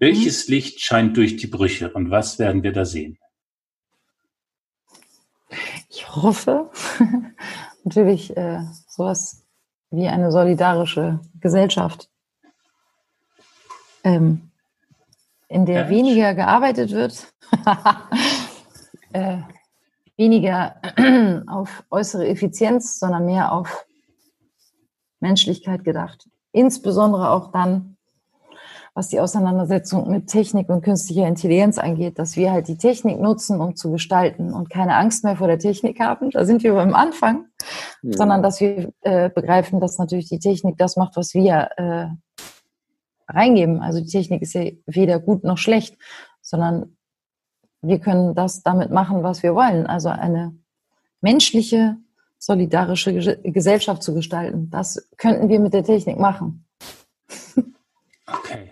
Welches 0.00 0.48
mhm. 0.48 0.54
Licht 0.54 0.80
scheint 0.80 1.16
durch 1.16 1.36
die 1.36 1.46
Brüche 1.46 1.92
und 1.92 2.10
was 2.10 2.38
werden 2.38 2.62
wir 2.62 2.72
da 2.72 2.84
sehen? 2.84 3.18
Ich 5.88 6.08
hoffe 6.14 6.70
natürlich 7.84 8.36
äh, 8.36 8.60
sowas 8.88 9.44
wie 9.90 10.08
eine 10.08 10.32
solidarische 10.32 11.20
Gesellschaft, 11.38 12.08
ähm, 14.04 14.51
in 15.52 15.66
der 15.66 15.82
ja, 15.82 15.88
weniger 15.90 16.34
gearbeitet 16.34 16.92
wird, 16.92 17.26
äh, 19.12 19.38
weniger 20.16 20.76
auf 21.46 21.84
äußere 21.90 22.26
Effizienz, 22.26 22.98
sondern 22.98 23.26
mehr 23.26 23.52
auf 23.52 23.86
Menschlichkeit 25.20 25.84
gedacht. 25.84 26.28
Insbesondere 26.52 27.30
auch 27.30 27.52
dann, 27.52 27.96
was 28.94 29.08
die 29.08 29.20
Auseinandersetzung 29.20 30.10
mit 30.10 30.26
Technik 30.26 30.68
und 30.68 30.82
künstlicher 30.82 31.26
Intelligenz 31.26 31.78
angeht, 31.78 32.18
dass 32.18 32.36
wir 32.36 32.52
halt 32.52 32.68
die 32.68 32.76
Technik 32.76 33.20
nutzen, 33.20 33.58
um 33.60 33.74
zu 33.74 33.90
gestalten 33.90 34.52
und 34.52 34.68
keine 34.68 34.96
Angst 34.96 35.24
mehr 35.24 35.36
vor 35.36 35.46
der 35.46 35.58
Technik 35.58 35.98
haben. 36.00 36.30
Da 36.30 36.44
sind 36.44 36.62
wir 36.62 36.74
beim 36.74 36.94
Anfang, 36.94 37.46
ja. 38.02 38.16
sondern 38.16 38.42
dass 38.42 38.60
wir 38.60 38.92
äh, 39.00 39.30
begreifen, 39.30 39.80
dass 39.80 39.98
natürlich 39.98 40.28
die 40.28 40.40
Technik 40.40 40.76
das 40.76 40.96
macht, 40.96 41.16
was 41.16 41.32
wir 41.32 41.70
äh, 41.76 42.06
reingeben. 43.28 43.80
Also 43.80 44.00
die 44.00 44.10
Technik 44.10 44.42
ist 44.42 44.54
ja 44.54 44.70
weder 44.86 45.20
gut 45.20 45.44
noch 45.44 45.58
schlecht, 45.58 45.96
sondern 46.40 46.96
wir 47.80 47.98
können 47.98 48.34
das 48.34 48.62
damit 48.62 48.90
machen, 48.90 49.22
was 49.22 49.42
wir 49.42 49.54
wollen. 49.54 49.86
Also 49.86 50.08
eine 50.08 50.56
menschliche, 51.20 51.96
solidarische 52.38 53.38
Gesellschaft 53.42 54.02
zu 54.02 54.14
gestalten. 54.14 54.70
Das 54.70 55.08
könnten 55.16 55.48
wir 55.48 55.60
mit 55.60 55.74
der 55.74 55.84
Technik 55.84 56.18
machen. 56.18 56.64
Okay. 58.26 58.70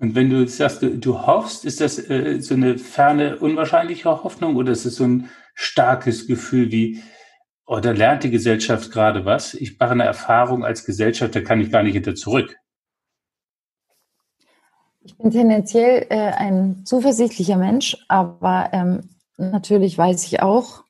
Und 0.00 0.14
wenn 0.14 0.30
du 0.30 0.46
sagst, 0.46 0.82
du, 0.82 1.26
hoffst, 1.26 1.64
ist 1.64 1.80
das 1.80 1.98
äh, 1.98 2.40
so 2.40 2.54
eine 2.54 2.78
ferne, 2.78 3.38
unwahrscheinliche 3.38 4.08
Hoffnung 4.08 4.56
oder 4.56 4.72
ist 4.72 4.84
es 4.84 4.96
so 4.96 5.04
ein 5.04 5.28
starkes 5.54 6.26
Gefühl 6.26 6.70
wie, 6.70 7.02
oh, 7.66 7.80
da 7.80 7.90
lernt 7.90 8.22
die 8.22 8.30
Gesellschaft 8.30 8.92
gerade 8.92 9.24
was. 9.24 9.54
Ich 9.54 9.78
mache 9.78 9.92
eine 9.92 10.04
Erfahrung 10.04 10.64
als 10.64 10.84
Gesellschaft, 10.84 11.34
da 11.34 11.40
kann 11.40 11.60
ich 11.60 11.70
gar 11.70 11.82
nicht 11.82 11.94
hinter 11.94 12.14
zurück. 12.14 12.56
Ich 15.08 15.16
bin 15.16 15.30
tendenziell 15.30 16.06
äh, 16.10 16.32
ein 16.32 16.84
zuversichtlicher 16.84 17.56
Mensch, 17.56 17.96
aber 18.08 18.68
ähm, 18.72 19.08
natürlich 19.38 19.96
weiß 19.96 20.22
ich 20.24 20.42
auch, 20.42 20.84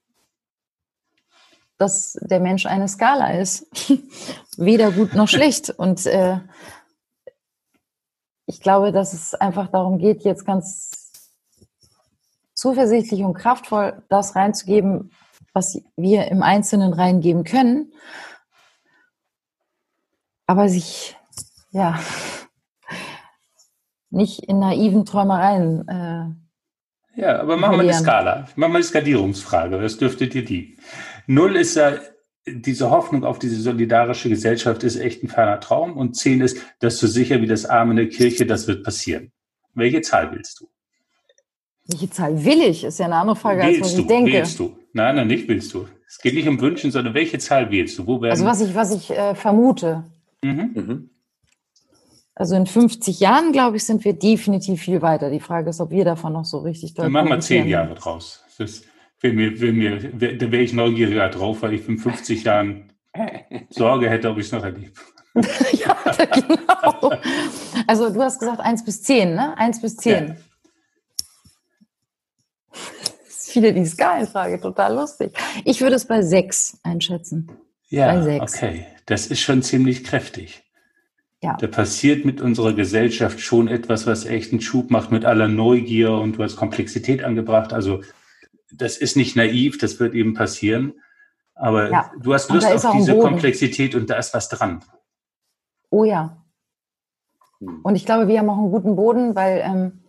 dass 1.77 2.19
der 2.21 2.41
Mensch 2.41 2.67
eine 2.67 2.89
Skala 2.89 3.39
ist. 3.39 3.69
Weder 4.57 4.91
gut 4.91 5.15
noch 5.15 5.29
schlecht. 5.29 5.71
Und 5.71 6.05
äh, 6.07 6.41
ich 8.47 8.61
glaube, 8.61 8.91
dass 8.91 9.13
es 9.13 9.37
einfach 9.37 9.69
darum 9.69 9.99
geht, 9.99 10.25
jetzt 10.25 10.45
ganz 10.45 11.31
zuversichtlich 12.55 13.23
und 13.23 13.35
kraftvoll 13.35 14.03
das 14.09 14.35
reinzugeben, 14.35 15.13
was 15.53 15.81
wir 15.95 16.27
im 16.27 16.43
Einzelnen 16.43 16.93
reingeben 16.93 17.45
können. 17.45 17.93
Aber 20.45 20.69
sich, 20.69 21.17
ja, 21.71 22.01
nicht 24.11 24.45
in 24.45 24.59
naiven 24.59 25.05
Träumereien. 25.05 25.87
Äh, 25.89 27.21
ja, 27.21 27.41
aber 27.41 27.57
machen 27.57 27.77
wir 27.77 27.81
eine 27.81 27.95
Skala. 27.95 28.49
Machen 28.57 28.73
wir 28.73 28.77
eine 28.77 28.85
Skalierungsfrage. 28.85 29.83
Was 29.83 29.99
dürfte 29.99 30.29
dir 30.29 30.45
die? 30.45 30.79
Null 31.27 31.57
ist 31.57 31.75
ja 31.75 31.95
diese 32.47 32.91
Hoffnung 32.91 33.25
auf 33.25 33.39
diese 33.39 33.61
solidarische 33.61 34.29
Gesellschaft 34.29 34.83
ist 34.83 34.97
echt 34.97 35.23
ein 35.23 35.29
ferner 35.29 35.61
Traum. 35.61 35.97
Und 35.97 36.17
zehn 36.17 36.41
ist, 36.41 36.59
dass 36.81 36.99
du 36.99 37.07
sicher 37.07 37.41
wie 37.43 37.47
das 37.47 37.67
Arm 37.67 37.91
in 37.91 37.97
der 37.97 38.09
Kirche, 38.09 38.47
das 38.47 38.67
wird 38.67 38.85
passieren. 38.85 39.33
Welche 39.75 40.01
Zahl 40.01 40.33
willst 40.33 40.61
du? 40.61 40.69
Welche 41.87 42.11
Zahl 42.11 42.45
will 42.45 42.63
ich? 42.63 42.85
Ist 42.85 42.99
ja 42.99 43.07
eine 43.07 43.17
andere 43.17 43.37
Frage, 43.37 43.63
willst 43.63 43.83
als 43.83 43.91
was 43.91 43.95
du, 43.97 44.03
ich 44.03 44.07
denke. 44.07 44.33
Willst 44.33 44.59
du? 44.59 44.77
Nein, 44.93 45.17
nein, 45.17 45.27
nicht 45.27 45.49
willst 45.49 45.73
du. 45.75 45.87
Es 46.07 46.19
geht 46.19 46.35
nicht 46.35 46.49
um 46.49 46.61
Wünschen, 46.61 46.91
sondern 46.91 47.15
welche 47.15 47.39
Zahl 47.39 47.71
wählst 47.71 47.99
du? 47.99 48.07
Wo 48.07 48.21
werden 48.21 48.33
also 48.33 48.45
was 48.45 48.61
ich, 48.61 48.75
was 48.75 48.95
ich 48.95 49.11
äh, 49.11 49.35
vermute. 49.35 50.05
Mhm. 50.43 50.71
Mhm. 50.75 51.11
Also 52.39 52.55
in 52.55 52.67
50 52.67 53.19
Jahren, 53.19 53.51
glaube 53.51 53.79
ich, 53.79 53.85
sind 53.85 54.05
wir 54.05 54.13
definitiv 54.13 54.81
viel 54.81 55.03
weiter. 55.03 55.29
Die 55.29 55.41
Frage 55.41 55.71
ist, 55.71 55.81
ob 55.81 55.91
wir 55.91 56.05
davon 56.05 56.35
noch 56.35 56.45
so 56.45 56.59
richtig. 56.59 56.95
Dann 56.95 57.11
machen 57.11 57.31
wir 57.31 57.41
zehn 57.41 57.67
Jahre 57.67 57.97
draus. 57.97 58.45
Das 58.59 58.83
will 59.21 59.33
mir, 59.33 59.61
will 59.61 59.73
mir, 59.73 59.99
da 59.99 60.53
wäre 60.53 60.63
ich 60.63 60.73
neugieriger 60.73 61.31
drauf, 61.31 61.63
weil 61.63 61.75
ich 61.75 61.89
in 61.89 61.99
50 61.99 62.45
Jahren 62.45 62.93
Sorge 63.71 64.09
hätte, 64.09 64.31
ob 64.31 64.39
ich 64.39 64.47
es 64.47 64.53
noch 64.53 64.63
erlebe. 64.63 64.93
ja, 65.73 65.97
genau. 66.33 67.13
Also 67.89 68.09
du 68.09 68.23
hast 68.23 68.39
gesagt 68.39 68.61
1 68.61 68.85
bis 68.85 69.03
10, 69.03 69.35
ne? 69.35 69.59
1 69.59 69.83
bis 69.83 69.97
10. 69.97 70.29
Ja. 70.29 70.37
Viele 73.27 73.73
die 73.73 73.85
Skalenfrage, 73.85 74.61
total 74.61 74.95
lustig. 74.95 75.37
Ich 75.65 75.81
würde 75.81 75.97
es 75.97 76.05
bei 76.05 76.23
6 76.23 76.79
einschätzen. 76.85 77.51
Ja, 77.89 78.15
bei 78.15 78.23
6. 78.23 78.55
okay. 78.55 78.87
Das 79.07 79.27
ist 79.27 79.41
schon 79.41 79.63
ziemlich 79.63 80.05
kräftig. 80.05 80.63
Ja. 81.43 81.57
Da 81.57 81.69
passiert 81.69 82.25
mit 82.25 82.41
unserer 82.41 82.73
Gesellschaft 82.73 83.41
schon 83.41 83.69
etwas, 83.69 84.07
was 84.07 84.25
echt 84.25 84.51
einen 84.51 84.61
Schub 84.61 84.91
macht 84.91 85.13
mit 85.13 85.25
aller 85.25 85.47
Neugier 85.47 86.13
und 86.13 86.37
du 86.37 86.43
hast 86.43 86.57
Komplexität 86.57 87.23
angebracht. 87.23 87.73
Also 87.73 88.03
das 88.73 88.97
ist 88.97 89.17
nicht 89.17 89.37
naiv, 89.37 89.79
das 89.79 90.01
wird 90.01 90.15
eben 90.15 90.35
passieren. 90.35 90.95
Aber 91.55 91.91
ja. 91.91 92.11
du 92.21 92.35
hast 92.35 92.51
Lust 92.51 92.67
auf 92.67 92.93
diese 92.97 93.19
Komplexität 93.19 93.95
und 93.95 94.11
da 94.11 94.17
ist 94.17 94.35
was 94.35 94.49
dran. 94.49 94.85
Oh 95.91 96.05
ja. 96.05 96.45
Hm. 97.61 97.81
Und 97.83 97.95
ich 97.95 98.05
glaube, 98.05 98.29
wir 98.29 98.39
haben 98.39 98.51
auch 98.51 98.59
einen 98.59 98.71
guten 98.71 98.97
Boden, 98.97 99.35
weil 99.35 99.63
ähm, 99.65 100.05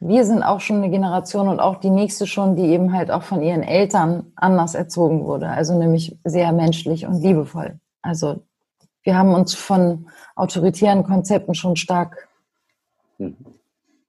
wir 0.00 0.24
sind 0.24 0.42
auch 0.42 0.60
schon 0.60 0.78
eine 0.78 0.90
Generation 0.90 1.48
und 1.48 1.60
auch 1.60 1.76
die 1.76 1.90
nächste 1.90 2.26
schon, 2.26 2.56
die 2.56 2.66
eben 2.66 2.92
halt 2.92 3.12
auch 3.12 3.22
von 3.22 3.42
ihren 3.42 3.62
Eltern 3.62 4.32
anders 4.34 4.74
erzogen 4.74 5.24
wurde. 5.24 5.48
Also 5.48 5.78
nämlich 5.78 6.18
sehr 6.24 6.52
menschlich 6.52 7.06
und 7.06 7.22
liebevoll. 7.22 7.78
Also 8.02 8.44
wir 9.02 9.16
haben 9.16 9.34
uns 9.34 9.54
von 9.54 10.06
autoritären 10.36 11.04
Konzepten 11.04 11.54
schon 11.54 11.76
stark 11.76 12.28
mhm. 13.18 13.36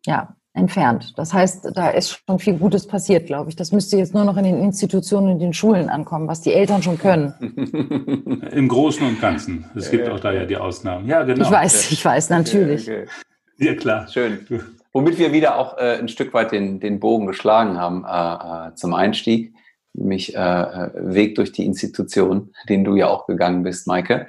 ja, 0.06 0.36
entfernt. 0.54 1.14
Das 1.18 1.34
heißt, 1.34 1.72
da 1.74 1.90
ist 1.90 2.22
schon 2.26 2.40
viel 2.40 2.58
Gutes 2.58 2.88
passiert, 2.88 3.26
glaube 3.26 3.50
ich. 3.50 3.56
Das 3.56 3.72
müsste 3.72 3.98
jetzt 3.98 4.14
nur 4.14 4.24
noch 4.24 4.38
in 4.38 4.44
den 4.44 4.60
Institutionen 4.60 5.34
und 5.34 5.40
den 5.40 5.54
Schulen 5.54 5.90
ankommen, 5.90 6.28
was 6.28 6.42
die 6.42 6.54
Eltern 6.54 6.84
schon 6.84 6.98
können. 6.98 7.34
Im 8.52 8.68
Großen 8.68 9.06
und 9.06 9.20
Ganzen. 9.20 9.66
Es 9.76 9.90
gibt 9.90 10.08
ja, 10.08 10.14
auch 10.14 10.20
da 10.20 10.32
ja 10.32 10.46
die 10.46 10.58
Ausnahmen. 10.58 11.08
Ja, 11.08 11.24
genau. 11.24 11.44
Ich 11.44 11.52
weiß, 11.52 11.92
ich 11.92 12.06
weiß, 12.06 12.30
natürlich. 12.30 12.88
Okay, 12.88 13.04
okay. 13.04 13.66
Ja, 13.66 13.76
klar. 13.76 14.08
Schön. 14.08 14.46
Womit 14.92 15.18
wir 15.18 15.34
wieder 15.34 15.58
auch 15.58 15.78
äh, 15.78 15.98
ein 15.98 16.08
Stück 16.08 16.34
weit 16.34 16.52
den, 16.52 16.80
den 16.80 17.00
Bogen 17.00 17.26
geschlagen 17.26 17.80
haben 17.80 18.06
äh, 18.06 18.70
äh 18.70 18.76
zum 18.76 18.94
Einstieg 18.94 19.54
nämlich 19.94 20.36
äh, 20.36 20.40
äh, 20.40 20.92
Weg 20.96 21.36
durch 21.36 21.52
die 21.52 21.66
Institution, 21.66 22.54
den 22.68 22.84
du 22.84 22.96
ja 22.96 23.08
auch 23.08 23.28
gegangen 23.28 23.64
bist, 23.64 23.88
Maike. 23.88 24.28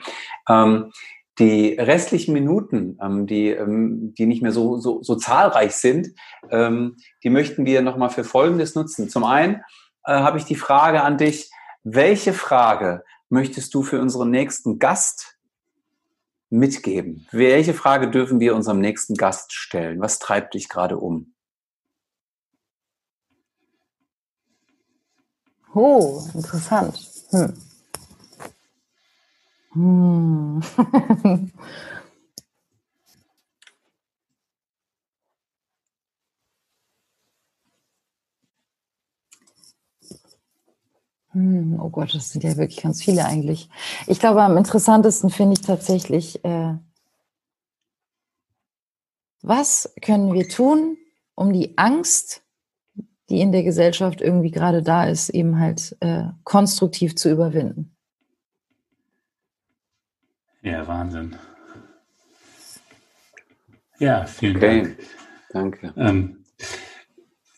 Ähm, 0.49 0.93
die 1.39 1.75
restlichen 1.75 2.33
Minuten, 2.33 2.99
ähm, 3.03 3.27
die, 3.27 3.49
ähm, 3.49 4.15
die 4.15 4.27
nicht 4.27 4.43
mehr 4.43 4.53
so, 4.53 4.79
so, 4.79 5.03
so 5.03 5.17
zahlreich 5.17 5.73
sind, 5.73 6.11
ähm, 6.51 6.97
die 7.25 7.31
möchten 7.31 7.67
wir 7.67 7.83
nochmal 7.83 8.11
für 8.11 8.25
Folgendes 8.25 8.75
nutzen. 8.75 9.09
Zum 9.09 9.25
einen 9.25 9.57
äh, 10.05 10.13
habe 10.13 10.39
ich 10.39 10.45
die 10.45 10.55
Frage 10.55 11.03
an 11.03 11.19
dich, 11.19 11.51
welche 11.83 12.33
Frage 12.33 13.03
möchtest 13.29 13.75
du 13.75 13.83
für 13.83 14.01
unseren 14.01 14.31
nächsten 14.31 14.79
Gast 14.79 15.39
mitgeben? 16.51 17.27
Welche 17.33 17.75
Frage 17.75 18.11
dürfen 18.11 18.39
wir 18.39 18.55
unserem 18.55 18.81
nächsten 18.81 19.15
Gast 19.15 19.53
stellen? 19.53 20.01
Was 20.01 20.21
treibt 20.21 20.55
dich 20.55 20.69
gerade 20.69 20.99
um? 20.99 21.34
Oh, 25.75 26.23
interessant. 26.35 26.99
Hm. 27.31 27.55
Hm. 29.75 30.61
hm. 41.33 41.81
Oh 41.81 41.91
Gott, 41.91 42.15
das 42.15 42.31
sind 42.31 42.45
ja 42.45 42.57
wirklich 42.57 42.83
ganz 42.83 43.03
viele 43.03 43.25
eigentlich. 43.25 43.69
Ich 44.07 44.21
glaube, 44.21 44.43
am 44.43 44.57
interessantesten 44.57 45.31
finde 45.31 45.55
ich 45.55 45.61
tatsächlich, 45.63 46.45
äh, 46.45 46.75
was 49.43 49.93
können 50.03 50.33
wir 50.33 50.49
tun, 50.49 50.97
um 51.35 51.53
die 51.53 51.77
Angst 51.77 52.44
die 53.31 53.41
in 53.41 53.53
der 53.53 53.63
Gesellschaft 53.63 54.21
irgendwie 54.21 54.51
gerade 54.51 54.83
da 54.83 55.05
ist, 55.05 55.31
eben 55.31 55.59
halt 55.59 55.97
äh, 56.01 56.25
konstruktiv 56.45 57.17
zu 57.17 57.31
überwinden. 57.31 57.97
Ja, 60.63 60.87
Wahnsinn. 60.87 61.37
Ja, 63.99 64.25
vielen 64.25 64.57
okay. 64.57 64.83
Dank. 64.83 64.99
Danke. 65.51 65.95
Ähm, 65.97 66.45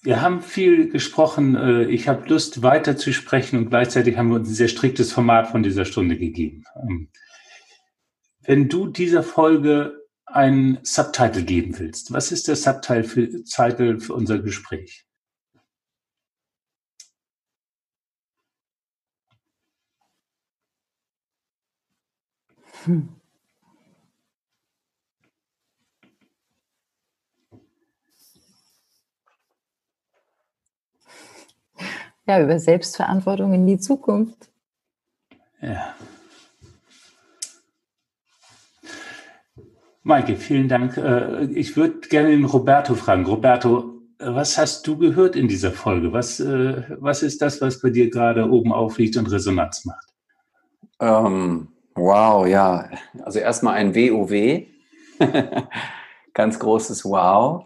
wir 0.02 0.20
haben 0.20 0.42
viel 0.42 0.90
gesprochen. 0.90 1.56
Äh, 1.56 1.84
ich 1.84 2.08
habe 2.08 2.28
Lust, 2.28 2.62
weiter 2.62 2.96
zu 2.96 3.12
sprechen 3.12 3.58
und 3.58 3.70
gleichzeitig 3.70 4.16
haben 4.16 4.28
wir 4.28 4.36
uns 4.36 4.48
ein 4.48 4.54
sehr 4.54 4.68
striktes 4.68 5.12
Format 5.12 5.48
von 5.48 5.62
dieser 5.62 5.84
Stunde 5.84 6.18
gegeben. 6.18 6.64
Ähm, 6.82 7.08
wenn 8.42 8.68
du 8.68 8.86
dieser 8.86 9.22
Folge 9.22 9.94
einen 10.26 10.78
Subtitle 10.82 11.42
geben 11.42 11.78
willst, 11.78 12.12
was 12.12 12.32
ist 12.32 12.48
der 12.48 12.56
Subtitle 12.56 13.04
für, 13.04 14.00
für 14.00 14.14
unser 14.14 14.38
Gespräch? 14.38 15.05
Hm. 22.87 23.09
Ja, 32.26 32.43
über 32.43 32.59
Selbstverantwortung 32.59 33.53
in 33.55 33.66
die 33.66 33.78
Zukunft. 33.78 34.51
Ja. 35.61 35.95
Maike, 40.03 40.37
vielen 40.37 40.68
Dank. 40.68 40.97
Äh, 40.97 41.47
ich 41.47 41.76
würde 41.76 42.01
gerne 42.09 42.30
den 42.30 42.45
Roberto 42.45 42.95
fragen. 42.95 43.26
Roberto, 43.26 44.01
was 44.18 44.59
hast 44.59 44.87
du 44.87 44.97
gehört 44.97 45.34
in 45.34 45.49
dieser 45.49 45.72
Folge? 45.72 46.12
Was, 46.12 46.39
äh, 46.39 46.97
was 47.01 47.22
ist 47.22 47.43
das, 47.43 47.61
was 47.61 47.80
bei 47.80 47.91
dir 47.91 48.11
gerade 48.11 48.49
oben 48.49 48.72
aufliegt 48.72 49.16
und 49.16 49.30
Resonanz 49.30 49.84
macht? 49.84 50.07
Ähm, 51.01 51.68
Wow, 51.97 52.47
ja. 52.47 52.88
Also 53.24 53.38
erstmal 53.38 53.74
ein 53.74 53.94
WoW. 53.94 54.66
ganz 56.34 56.59
großes 56.59 57.05
Wow. 57.05 57.64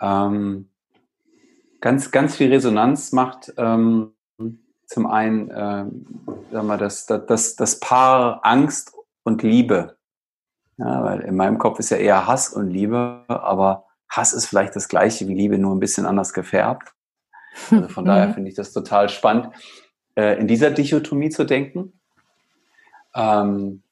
Ähm, 0.00 0.68
ganz, 1.80 2.10
ganz 2.10 2.36
viel 2.36 2.52
Resonanz 2.52 3.12
macht 3.12 3.52
ähm, 3.56 4.12
zum 4.86 5.06
einen 5.06 5.50
äh, 5.50 5.86
wir, 6.50 6.76
das, 6.76 7.06
das, 7.06 7.56
das 7.56 7.80
Paar 7.80 8.40
Angst 8.44 8.92
und 9.24 9.42
Liebe. 9.42 9.96
Ja, 10.76 11.02
weil 11.04 11.20
in 11.20 11.36
meinem 11.36 11.58
Kopf 11.58 11.78
ist 11.78 11.90
ja 11.90 11.96
eher 11.96 12.26
Hass 12.26 12.50
und 12.50 12.68
Liebe, 12.70 13.24
aber 13.28 13.86
Hass 14.08 14.32
ist 14.32 14.46
vielleicht 14.46 14.76
das 14.76 14.88
gleiche 14.88 15.26
wie 15.28 15.34
Liebe, 15.34 15.58
nur 15.58 15.74
ein 15.74 15.80
bisschen 15.80 16.04
anders 16.04 16.32
gefärbt. 16.32 16.92
Also 17.70 17.88
von 17.88 18.04
daher 18.06 18.28
mhm. 18.28 18.34
finde 18.34 18.50
ich 18.50 18.56
das 18.56 18.72
total 18.72 19.08
spannend, 19.08 19.48
äh, 20.16 20.38
in 20.38 20.48
dieser 20.48 20.70
Dichotomie 20.70 21.30
zu 21.30 21.44
denken. 21.44 22.00
Ähm, 23.14 23.82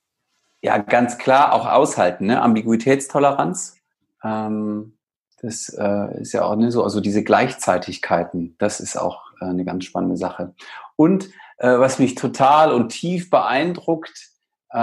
ja, 0.62 0.79
ganz 0.79 1.18
klar 1.18 1.53
auch 1.53 1.66
aushalten, 1.66 2.27
ne? 2.27 2.41
Ambiguitätstoleranz. 2.41 3.77
Ähm, 4.23 4.95
das 5.43 5.68
äh, 5.70 6.20
ist 6.20 6.33
ja 6.33 6.45
auch 6.45 6.55
nicht 6.55 6.73
so, 6.73 6.85
also 6.85 7.01
diese 7.01 7.25
Gleichzeitigkeiten, 7.25 8.55
das 8.59 8.79
ist 8.79 8.97
auch 8.97 9.33
äh, 9.41 9.47
eine 9.47 9.64
ganz 9.64 9.85
spannende 9.85 10.16
Sache. 10.16 10.55
Und 10.95 11.31
äh, 11.59 11.79
was 11.79 11.99
mich 11.99 12.14
total 12.14 12.73
und 12.73 12.91
tief 12.91 13.29
beeindruckt, 13.29 14.31
äh, 14.70 14.79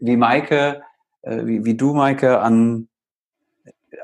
wie 0.00 0.16
Maike, 0.16 0.82
äh, 1.22 1.44
wie, 1.44 1.64
wie 1.64 1.76
du, 1.76 1.92
Maike, 1.92 2.40
an, 2.40 2.88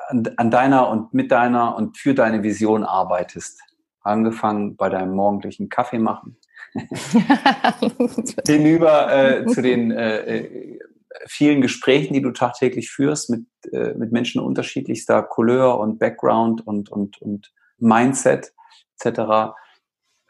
an, 0.08 0.24
an 0.36 0.50
deiner 0.50 0.88
und 0.88 1.14
mit 1.14 1.32
deiner 1.32 1.74
und 1.74 1.96
für 1.96 2.14
deine 2.14 2.42
Vision 2.42 2.84
arbeitest. 2.84 3.60
Angefangen 4.02 4.76
bei 4.76 4.88
deinem 4.88 5.14
morgendlichen 5.14 5.68
Kaffee 5.68 5.98
machen. 5.98 6.36
Hinüber 8.46 9.12
äh, 9.12 9.46
zu 9.46 9.62
den 9.62 9.90
äh, 9.90 10.36
äh, 10.36 10.78
vielen 11.26 11.60
Gesprächen, 11.60 12.14
die 12.14 12.22
du 12.22 12.30
tagtäglich 12.30 12.90
führst 12.90 13.30
mit, 13.30 13.46
äh, 13.72 13.94
mit 13.94 14.12
Menschen 14.12 14.40
unterschiedlichster 14.40 15.22
Couleur 15.22 15.78
und 15.78 15.98
Background 15.98 16.66
und, 16.66 16.90
und, 16.90 17.20
und 17.20 17.52
Mindset 17.78 18.52
etc 18.98 19.52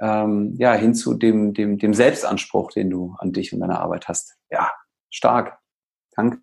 ähm, 0.00 0.54
ja, 0.58 0.72
hin 0.72 0.94
zu 0.94 1.14
dem, 1.14 1.54
dem, 1.54 1.78
dem 1.78 1.94
Selbstanspruch, 1.94 2.72
den 2.72 2.90
du 2.90 3.14
an 3.18 3.32
dich 3.32 3.52
und 3.52 3.60
deine 3.60 3.78
Arbeit 3.78 4.08
hast. 4.08 4.36
Ja, 4.50 4.72
stark. 5.10 5.58
Danke. 6.16 6.38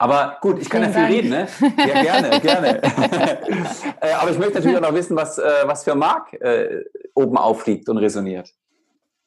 Aber 0.00 0.38
gut, 0.40 0.62
ich 0.62 0.70
kann 0.70 0.82
Vielen 0.90 0.94
ja 0.94 1.08
viel 1.08 1.30
Dank. 1.30 1.50
reden, 1.60 1.76
ne? 1.76 1.84
Ja, 1.86 2.02
gerne, 2.02 2.40
gerne. 2.40 2.80
Äh, 4.02 4.12
aber 4.14 4.30
ich 4.30 4.38
möchte 4.38 4.54
natürlich 4.54 4.78
auch 4.78 4.80
noch 4.80 4.94
wissen, 4.94 5.14
was, 5.14 5.36
äh, 5.36 5.42
was 5.66 5.84
für 5.84 5.94
Marc 5.94 6.32
äh, 6.40 6.84
oben 7.14 7.36
aufliegt 7.36 7.86
und 7.90 7.98
resoniert. 7.98 8.48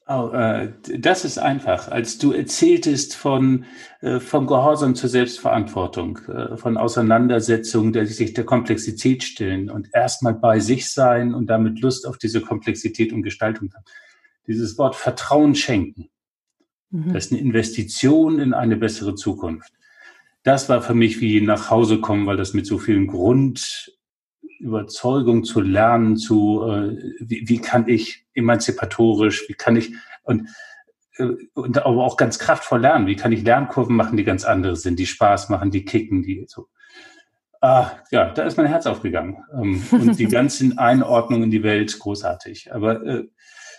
Oh, 0.08 0.30
äh, 0.32 0.72
das 0.98 1.24
ist 1.24 1.38
einfach. 1.38 1.88
Als 1.92 2.18
du 2.18 2.32
erzähltest 2.32 3.14
von, 3.14 3.66
äh, 4.00 4.18
vom 4.18 4.48
Gehorsam 4.48 4.96
zur 4.96 5.08
Selbstverantwortung, 5.08 6.18
äh, 6.26 6.56
von 6.56 6.76
Auseinandersetzungen, 6.76 7.92
der 7.92 8.06
sich 8.06 8.34
der 8.34 8.44
Komplexität 8.44 9.22
stellen 9.22 9.70
und 9.70 9.90
erstmal 9.92 10.34
bei 10.34 10.58
sich 10.58 10.90
sein 10.90 11.34
und 11.34 11.46
damit 11.46 11.80
Lust 11.82 12.04
auf 12.04 12.18
diese 12.18 12.40
Komplexität 12.40 13.12
und 13.12 13.22
Gestaltung 13.22 13.72
haben. 13.72 13.84
Dieses 14.48 14.76
Wort 14.76 14.96
Vertrauen 14.96 15.54
schenken. 15.54 16.10
Mhm. 16.90 17.12
Das 17.12 17.26
ist 17.26 17.32
eine 17.32 17.40
Investition 17.40 18.40
in 18.40 18.54
eine 18.54 18.76
bessere 18.76 19.14
Zukunft. 19.14 19.72
Das 20.44 20.68
war 20.68 20.82
für 20.82 20.94
mich 20.94 21.20
wie 21.20 21.40
nach 21.40 21.70
Hause 21.70 22.00
kommen, 22.00 22.26
weil 22.26 22.36
das 22.36 22.54
mit 22.54 22.66
so 22.66 22.78
vielen 22.78 23.06
Grund, 23.06 23.92
Überzeugung 24.60 25.44
zu 25.44 25.60
lernen, 25.60 26.16
zu 26.16 26.62
äh, 26.62 26.96
wie, 27.20 27.48
wie 27.48 27.58
kann 27.58 27.88
ich 27.88 28.26
emanzipatorisch, 28.34 29.48
wie 29.48 29.54
kann 29.54 29.76
ich 29.76 29.94
und 30.22 30.48
äh, 31.16 31.28
und 31.54 31.84
aber 31.84 32.04
auch 32.04 32.16
ganz 32.16 32.38
kraftvoll 32.38 32.80
lernen. 32.80 33.06
Wie 33.06 33.16
kann 33.16 33.32
ich 33.32 33.44
Lernkurven 33.44 33.96
machen, 33.96 34.16
die 34.16 34.24
ganz 34.24 34.44
andere 34.44 34.76
sind, 34.76 34.98
die 34.98 35.06
Spaß 35.06 35.48
machen, 35.48 35.70
die 35.70 35.84
kicken, 35.84 36.22
die 36.22 36.44
so. 36.48 36.68
Ah, 37.60 37.92
ja, 38.10 38.30
da 38.30 38.42
ist 38.42 38.58
mein 38.58 38.66
Herz 38.66 38.86
aufgegangen. 38.86 39.38
Ähm, 39.52 39.82
und 39.90 40.18
die 40.18 40.26
ganzen 40.28 40.76
Einordnungen 40.76 41.44
in 41.44 41.50
die 41.50 41.62
Welt, 41.62 41.98
großartig. 41.98 42.74
Aber 42.74 43.02
äh, 43.06 43.24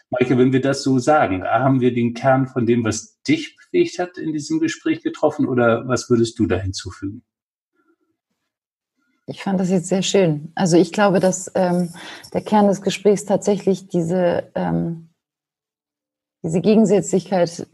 Maike, 0.09 0.37
wenn 0.37 0.53
wir 0.53 0.61
das 0.61 0.83
so 0.83 0.99
sagen, 0.99 1.43
haben 1.43 1.81
wir 1.81 1.93
den 1.93 2.13
Kern 2.13 2.47
von 2.47 2.65
dem, 2.65 2.83
was 2.83 3.21
dich 3.23 3.57
bewegt 3.57 3.99
hat, 3.99 4.17
in 4.17 4.33
diesem 4.33 4.59
Gespräch 4.59 5.01
getroffen 5.01 5.47
oder 5.47 5.87
was 5.87 6.09
würdest 6.09 6.37
du 6.39 6.45
da 6.45 6.57
hinzufügen? 6.57 7.23
Ich 9.27 9.41
fand 9.41 9.59
das 9.59 9.71
jetzt 9.71 9.87
sehr 9.87 10.03
schön. 10.03 10.51
Also 10.53 10.77
ich 10.77 10.91
glaube, 10.91 11.19
dass 11.19 11.51
ähm, 11.55 11.89
der 12.33 12.41
Kern 12.41 12.67
des 12.67 12.83
Gesprächs 12.83 13.25
tatsächlich 13.25 13.87
diese, 13.87 14.51
ähm, 14.53 15.09
diese 16.43 16.61
Gegensätzlichkeit 16.61 17.67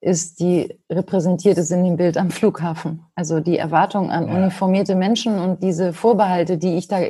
ist, 0.00 0.38
die 0.38 0.78
repräsentiert 0.88 1.58
ist 1.58 1.72
in 1.72 1.82
dem 1.82 1.96
Bild 1.96 2.16
am 2.16 2.30
Flughafen. 2.30 3.02
Also 3.16 3.40
die 3.40 3.58
Erwartung 3.58 4.12
an 4.12 4.28
ja. 4.28 4.36
uniformierte 4.36 4.94
Menschen 4.94 5.40
und 5.40 5.64
diese 5.64 5.92
Vorbehalte, 5.92 6.58
die 6.58 6.76
ich 6.76 6.86
da 6.86 7.00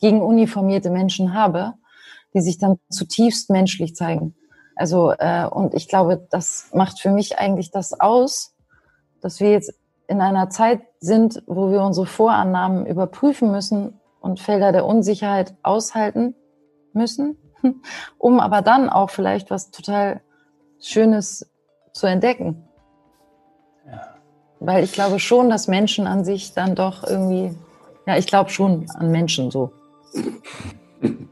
gegen 0.00 0.20
uniformierte 0.20 0.90
Menschen 0.90 1.32
habe, 1.32 1.74
die 2.34 2.40
sich 2.40 2.58
dann 2.58 2.78
zutiefst 2.90 3.50
menschlich 3.50 3.94
zeigen. 3.94 4.34
Also 4.76 5.12
äh, 5.12 5.46
und 5.46 5.74
ich 5.74 5.88
glaube, 5.88 6.26
das 6.30 6.70
macht 6.72 7.00
für 7.00 7.10
mich 7.10 7.38
eigentlich 7.38 7.70
das 7.70 7.98
aus, 7.98 8.54
dass 9.20 9.40
wir 9.40 9.50
jetzt 9.50 9.74
in 10.08 10.20
einer 10.20 10.50
Zeit 10.50 10.82
sind, 11.00 11.42
wo 11.46 11.70
wir 11.70 11.82
unsere 11.82 12.06
Vorannahmen 12.06 12.86
überprüfen 12.86 13.50
müssen 13.52 14.00
und 14.20 14.40
Felder 14.40 14.72
der 14.72 14.84
Unsicherheit 14.84 15.54
aushalten 15.62 16.34
müssen, 16.92 17.36
um 18.18 18.40
aber 18.40 18.62
dann 18.62 18.88
auch 18.88 19.10
vielleicht 19.10 19.50
was 19.50 19.70
total 19.70 20.20
Schönes 20.80 21.50
zu 21.92 22.06
entdecken. 22.06 22.64
Ja. 23.86 24.14
Weil 24.60 24.84
ich 24.84 24.92
glaube 24.92 25.18
schon, 25.18 25.48
dass 25.50 25.68
Menschen 25.68 26.06
an 26.06 26.24
sich 26.24 26.54
dann 26.54 26.74
doch 26.74 27.04
irgendwie, 27.04 27.56
ja, 28.06 28.16
ich 28.16 28.26
glaube 28.26 28.50
schon 28.50 28.86
an 28.94 29.10
Menschen 29.10 29.50
so. 29.50 29.72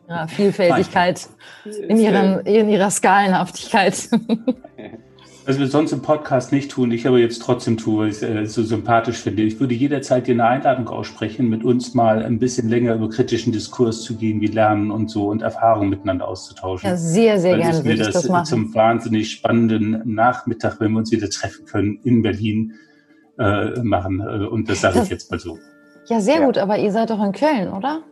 Ja, 0.09 0.27
Vielfältigkeit 0.27 1.29
in, 1.89 1.99
ihren, 1.99 2.41
in 2.47 2.69
ihrer 2.69 2.91
Skalenhaftigkeit. 2.91 4.09
Was 5.49 5.59
wir 5.59 5.67
sonst 5.67 5.93
im 5.93 6.03
Podcast 6.03 6.53
nicht 6.53 6.71
tun, 6.71 6.91
ich 6.91 7.07
aber 7.07 7.17
jetzt 7.17 7.41
trotzdem 7.41 7.79
tue, 7.79 8.03
weil 8.03 8.09
ich 8.11 8.17
es 8.17 8.23
äh, 8.23 8.45
so 8.45 8.63
sympathisch 8.63 9.17
finde. 9.17 9.45
Ich 9.45 9.59
würde 9.59 9.73
jederzeit 9.73 10.27
dir 10.27 10.35
eine 10.35 10.45
Einladung 10.45 10.89
aussprechen, 10.89 11.49
mit 11.49 11.65
uns 11.65 11.95
mal 11.95 12.23
ein 12.23 12.39
bisschen 12.39 12.69
länger 12.69 12.95
über 12.95 13.09
kritischen 13.09 13.51
Diskurs 13.51 14.03
zu 14.03 14.17
gehen, 14.17 14.43
wie 14.43 14.49
Lernen 14.49 14.91
und 14.91 15.11
so 15.11 15.29
und 15.29 15.41
Erfahrungen 15.41 15.89
miteinander 15.89 16.29
auszutauschen. 16.29 16.91
Ja, 16.91 16.97
sehr, 16.99 17.41
sehr 17.41 17.53
weil 17.53 17.61
gerne 17.61 17.79
würde 17.79 17.93
ich 17.93 17.99
das, 17.99 18.13
das 18.13 18.29
machen. 18.29 18.45
zum 18.45 18.75
wahnsinnig 18.75 19.31
spannenden 19.31 20.03
Nachmittag, 20.05 20.81
wenn 20.81 20.93
wir 20.93 20.99
uns 20.99 21.13
wieder 21.13 21.31
treffen 21.31 21.65
können, 21.65 21.99
in 22.05 22.21
Berlin 22.21 22.75
äh, 23.39 23.81
machen. 23.81 24.21
Äh, 24.21 24.47
und 24.49 24.69
das 24.69 24.83
sage 24.83 25.01
ich 25.03 25.09
jetzt 25.09 25.31
mal 25.31 25.41
so. 25.41 25.59
Ja, 26.09 26.21
sehr 26.21 26.41
ja. 26.41 26.45
gut, 26.45 26.59
aber 26.59 26.77
ihr 26.77 26.93
seid 26.93 27.09
doch 27.09 27.25
in 27.25 27.33
Köln, 27.33 27.73
oder? 27.73 28.03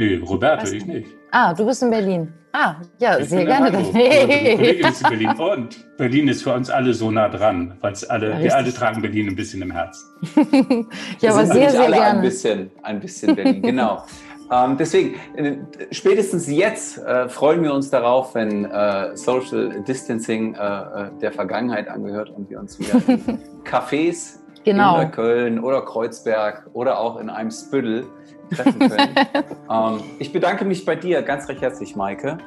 Nee, 0.00 0.16
Roberto, 0.16 0.66
ich 0.72 0.86
nicht. 0.86 1.10
Ah, 1.30 1.52
du 1.52 1.66
bist 1.66 1.82
in 1.82 1.90
Berlin. 1.90 2.32
Ah, 2.52 2.76
ja, 2.98 3.18
ich 3.18 3.28
sehr 3.28 3.44
gerne. 3.44 3.70
Dann. 3.72 3.84
Kollegin 3.84 4.86
ist 4.86 5.02
in 5.02 5.08
Berlin. 5.10 5.30
Und 5.38 5.96
Berlin 5.98 6.28
ist 6.28 6.42
für 6.42 6.54
uns 6.54 6.70
alle 6.70 6.94
so 6.94 7.10
nah 7.10 7.28
dran, 7.28 7.76
weil 7.82 7.92
alle, 8.08 8.30
ja, 8.30 8.40
wir 8.40 8.56
alle 8.56 8.72
tragen 8.72 9.02
Berlin 9.02 9.28
ein 9.28 9.36
bisschen 9.36 9.60
im 9.60 9.70
Herzen. 9.70 10.08
ja, 11.20 11.32
aber 11.32 11.44
sehr, 11.44 11.70
sehr 11.70 11.82
alle 11.82 11.96
gerne. 11.96 12.18
Ein 12.18 12.22
bisschen, 12.22 12.70
ein 12.82 12.98
bisschen 12.98 13.36
Berlin, 13.36 13.60
genau. 13.60 14.02
ähm, 14.50 14.78
deswegen, 14.78 15.16
äh, 15.36 15.58
spätestens 15.90 16.48
jetzt 16.48 16.96
äh, 16.96 17.28
freuen 17.28 17.62
wir 17.62 17.74
uns 17.74 17.90
darauf, 17.90 18.34
wenn 18.34 18.64
äh, 18.64 19.14
Social 19.14 19.82
Distancing 19.86 20.54
äh, 20.54 20.58
äh 20.58 21.10
der 21.20 21.32
Vergangenheit 21.32 21.88
angehört 21.88 22.30
und 22.30 22.48
wir 22.48 22.58
uns 22.58 22.78
wieder 22.78 23.02
in 23.06 23.38
Cafés 23.64 24.38
genau. 24.64 24.98
in 24.98 25.10
Köln 25.10 25.60
oder 25.60 25.82
Kreuzberg 25.82 26.70
oder 26.72 26.98
auch 26.98 27.20
in 27.20 27.28
einem 27.28 27.50
Spüttel 27.50 28.06
treffen 28.50 28.78
können. 28.78 29.08
ähm, 29.70 30.00
ich 30.18 30.32
bedanke 30.32 30.64
mich 30.64 30.84
bei 30.84 30.96
dir 30.96 31.22
ganz 31.22 31.48
recht 31.48 31.62
herzlich, 31.62 31.96
Maike, 31.96 32.38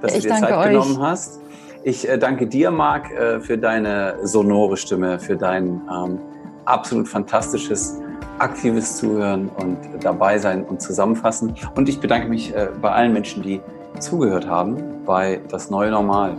dass 0.00 0.16
ich 0.16 0.22
du 0.22 0.28
dir 0.28 0.36
Zeit 0.36 0.52
euch. 0.52 0.68
genommen 0.68 1.00
hast. 1.00 1.40
Ich 1.82 2.08
äh, 2.08 2.18
danke 2.18 2.46
dir, 2.46 2.70
Marc, 2.70 3.10
äh, 3.10 3.40
für 3.40 3.56
deine 3.56 4.16
sonore 4.22 4.76
Stimme, 4.76 5.18
für 5.18 5.36
dein 5.36 5.80
ähm, 5.90 6.18
absolut 6.66 7.08
fantastisches, 7.08 7.98
aktives 8.38 8.96
Zuhören 8.98 9.48
und 9.48 9.78
dabei 10.02 10.38
sein 10.38 10.64
und 10.64 10.82
zusammenfassen. 10.82 11.54
Und 11.74 11.88
ich 11.88 12.00
bedanke 12.00 12.28
mich 12.28 12.54
äh, 12.54 12.68
bei 12.80 12.90
allen 12.90 13.12
Menschen, 13.12 13.42
die 13.42 13.60
zugehört 13.98 14.46
haben 14.46 15.04
bei 15.06 15.40
Das 15.48 15.70
Neue 15.70 15.90
Normal, 15.90 16.36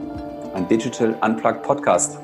ein 0.53 0.67
Digital 0.67 1.15
Unplugged 1.21 1.63
Podcast. 1.63 2.19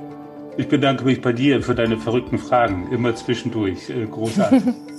Ich 0.57 0.67
bedanke 0.67 1.03
mich 1.03 1.21
bei 1.21 1.33
dir 1.33 1.61
für 1.61 1.75
deine 1.75 1.97
verrückten 1.97 2.37
Fragen, 2.39 2.89
immer 2.91 3.15
zwischendurch. 3.15 3.89
Äh, 3.89 4.05
großartig. 4.05 4.63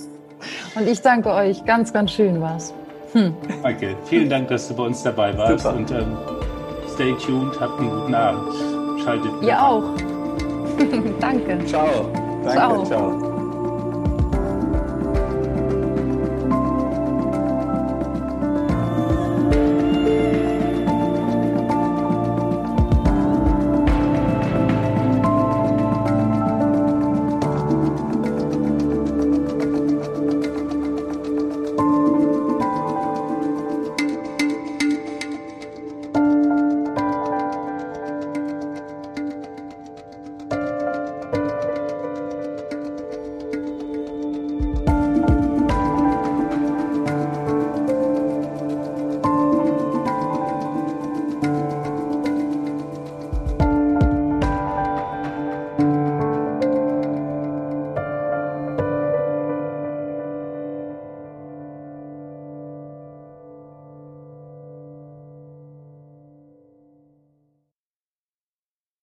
Und 0.74 0.88
ich 0.88 1.00
danke 1.00 1.30
euch. 1.30 1.64
Ganz, 1.64 1.92
ganz 1.92 2.12
schön 2.12 2.40
war's. 2.40 2.74
Hm. 3.12 3.34
Danke. 3.62 3.96
Vielen 4.04 4.28
Dank, 4.28 4.48
dass 4.48 4.68
du 4.68 4.74
bei 4.74 4.84
uns 4.84 5.02
dabei 5.02 5.36
warst. 5.36 5.64
Super. 5.64 5.76
Und 5.76 5.90
ähm, 5.90 6.16
stay 6.92 7.14
tuned. 7.14 7.58
Habt 7.60 7.80
einen 7.80 7.90
guten 7.90 8.14
Abend. 8.14 8.54
Schaltet. 9.02 9.30
Ihr 9.42 9.62
auch. 9.62 9.84
danke. 11.20 11.64
Ciao. 11.66 12.10
Danke. 12.44 12.52
Ciao. 12.52 12.84
ciao. 12.84 13.27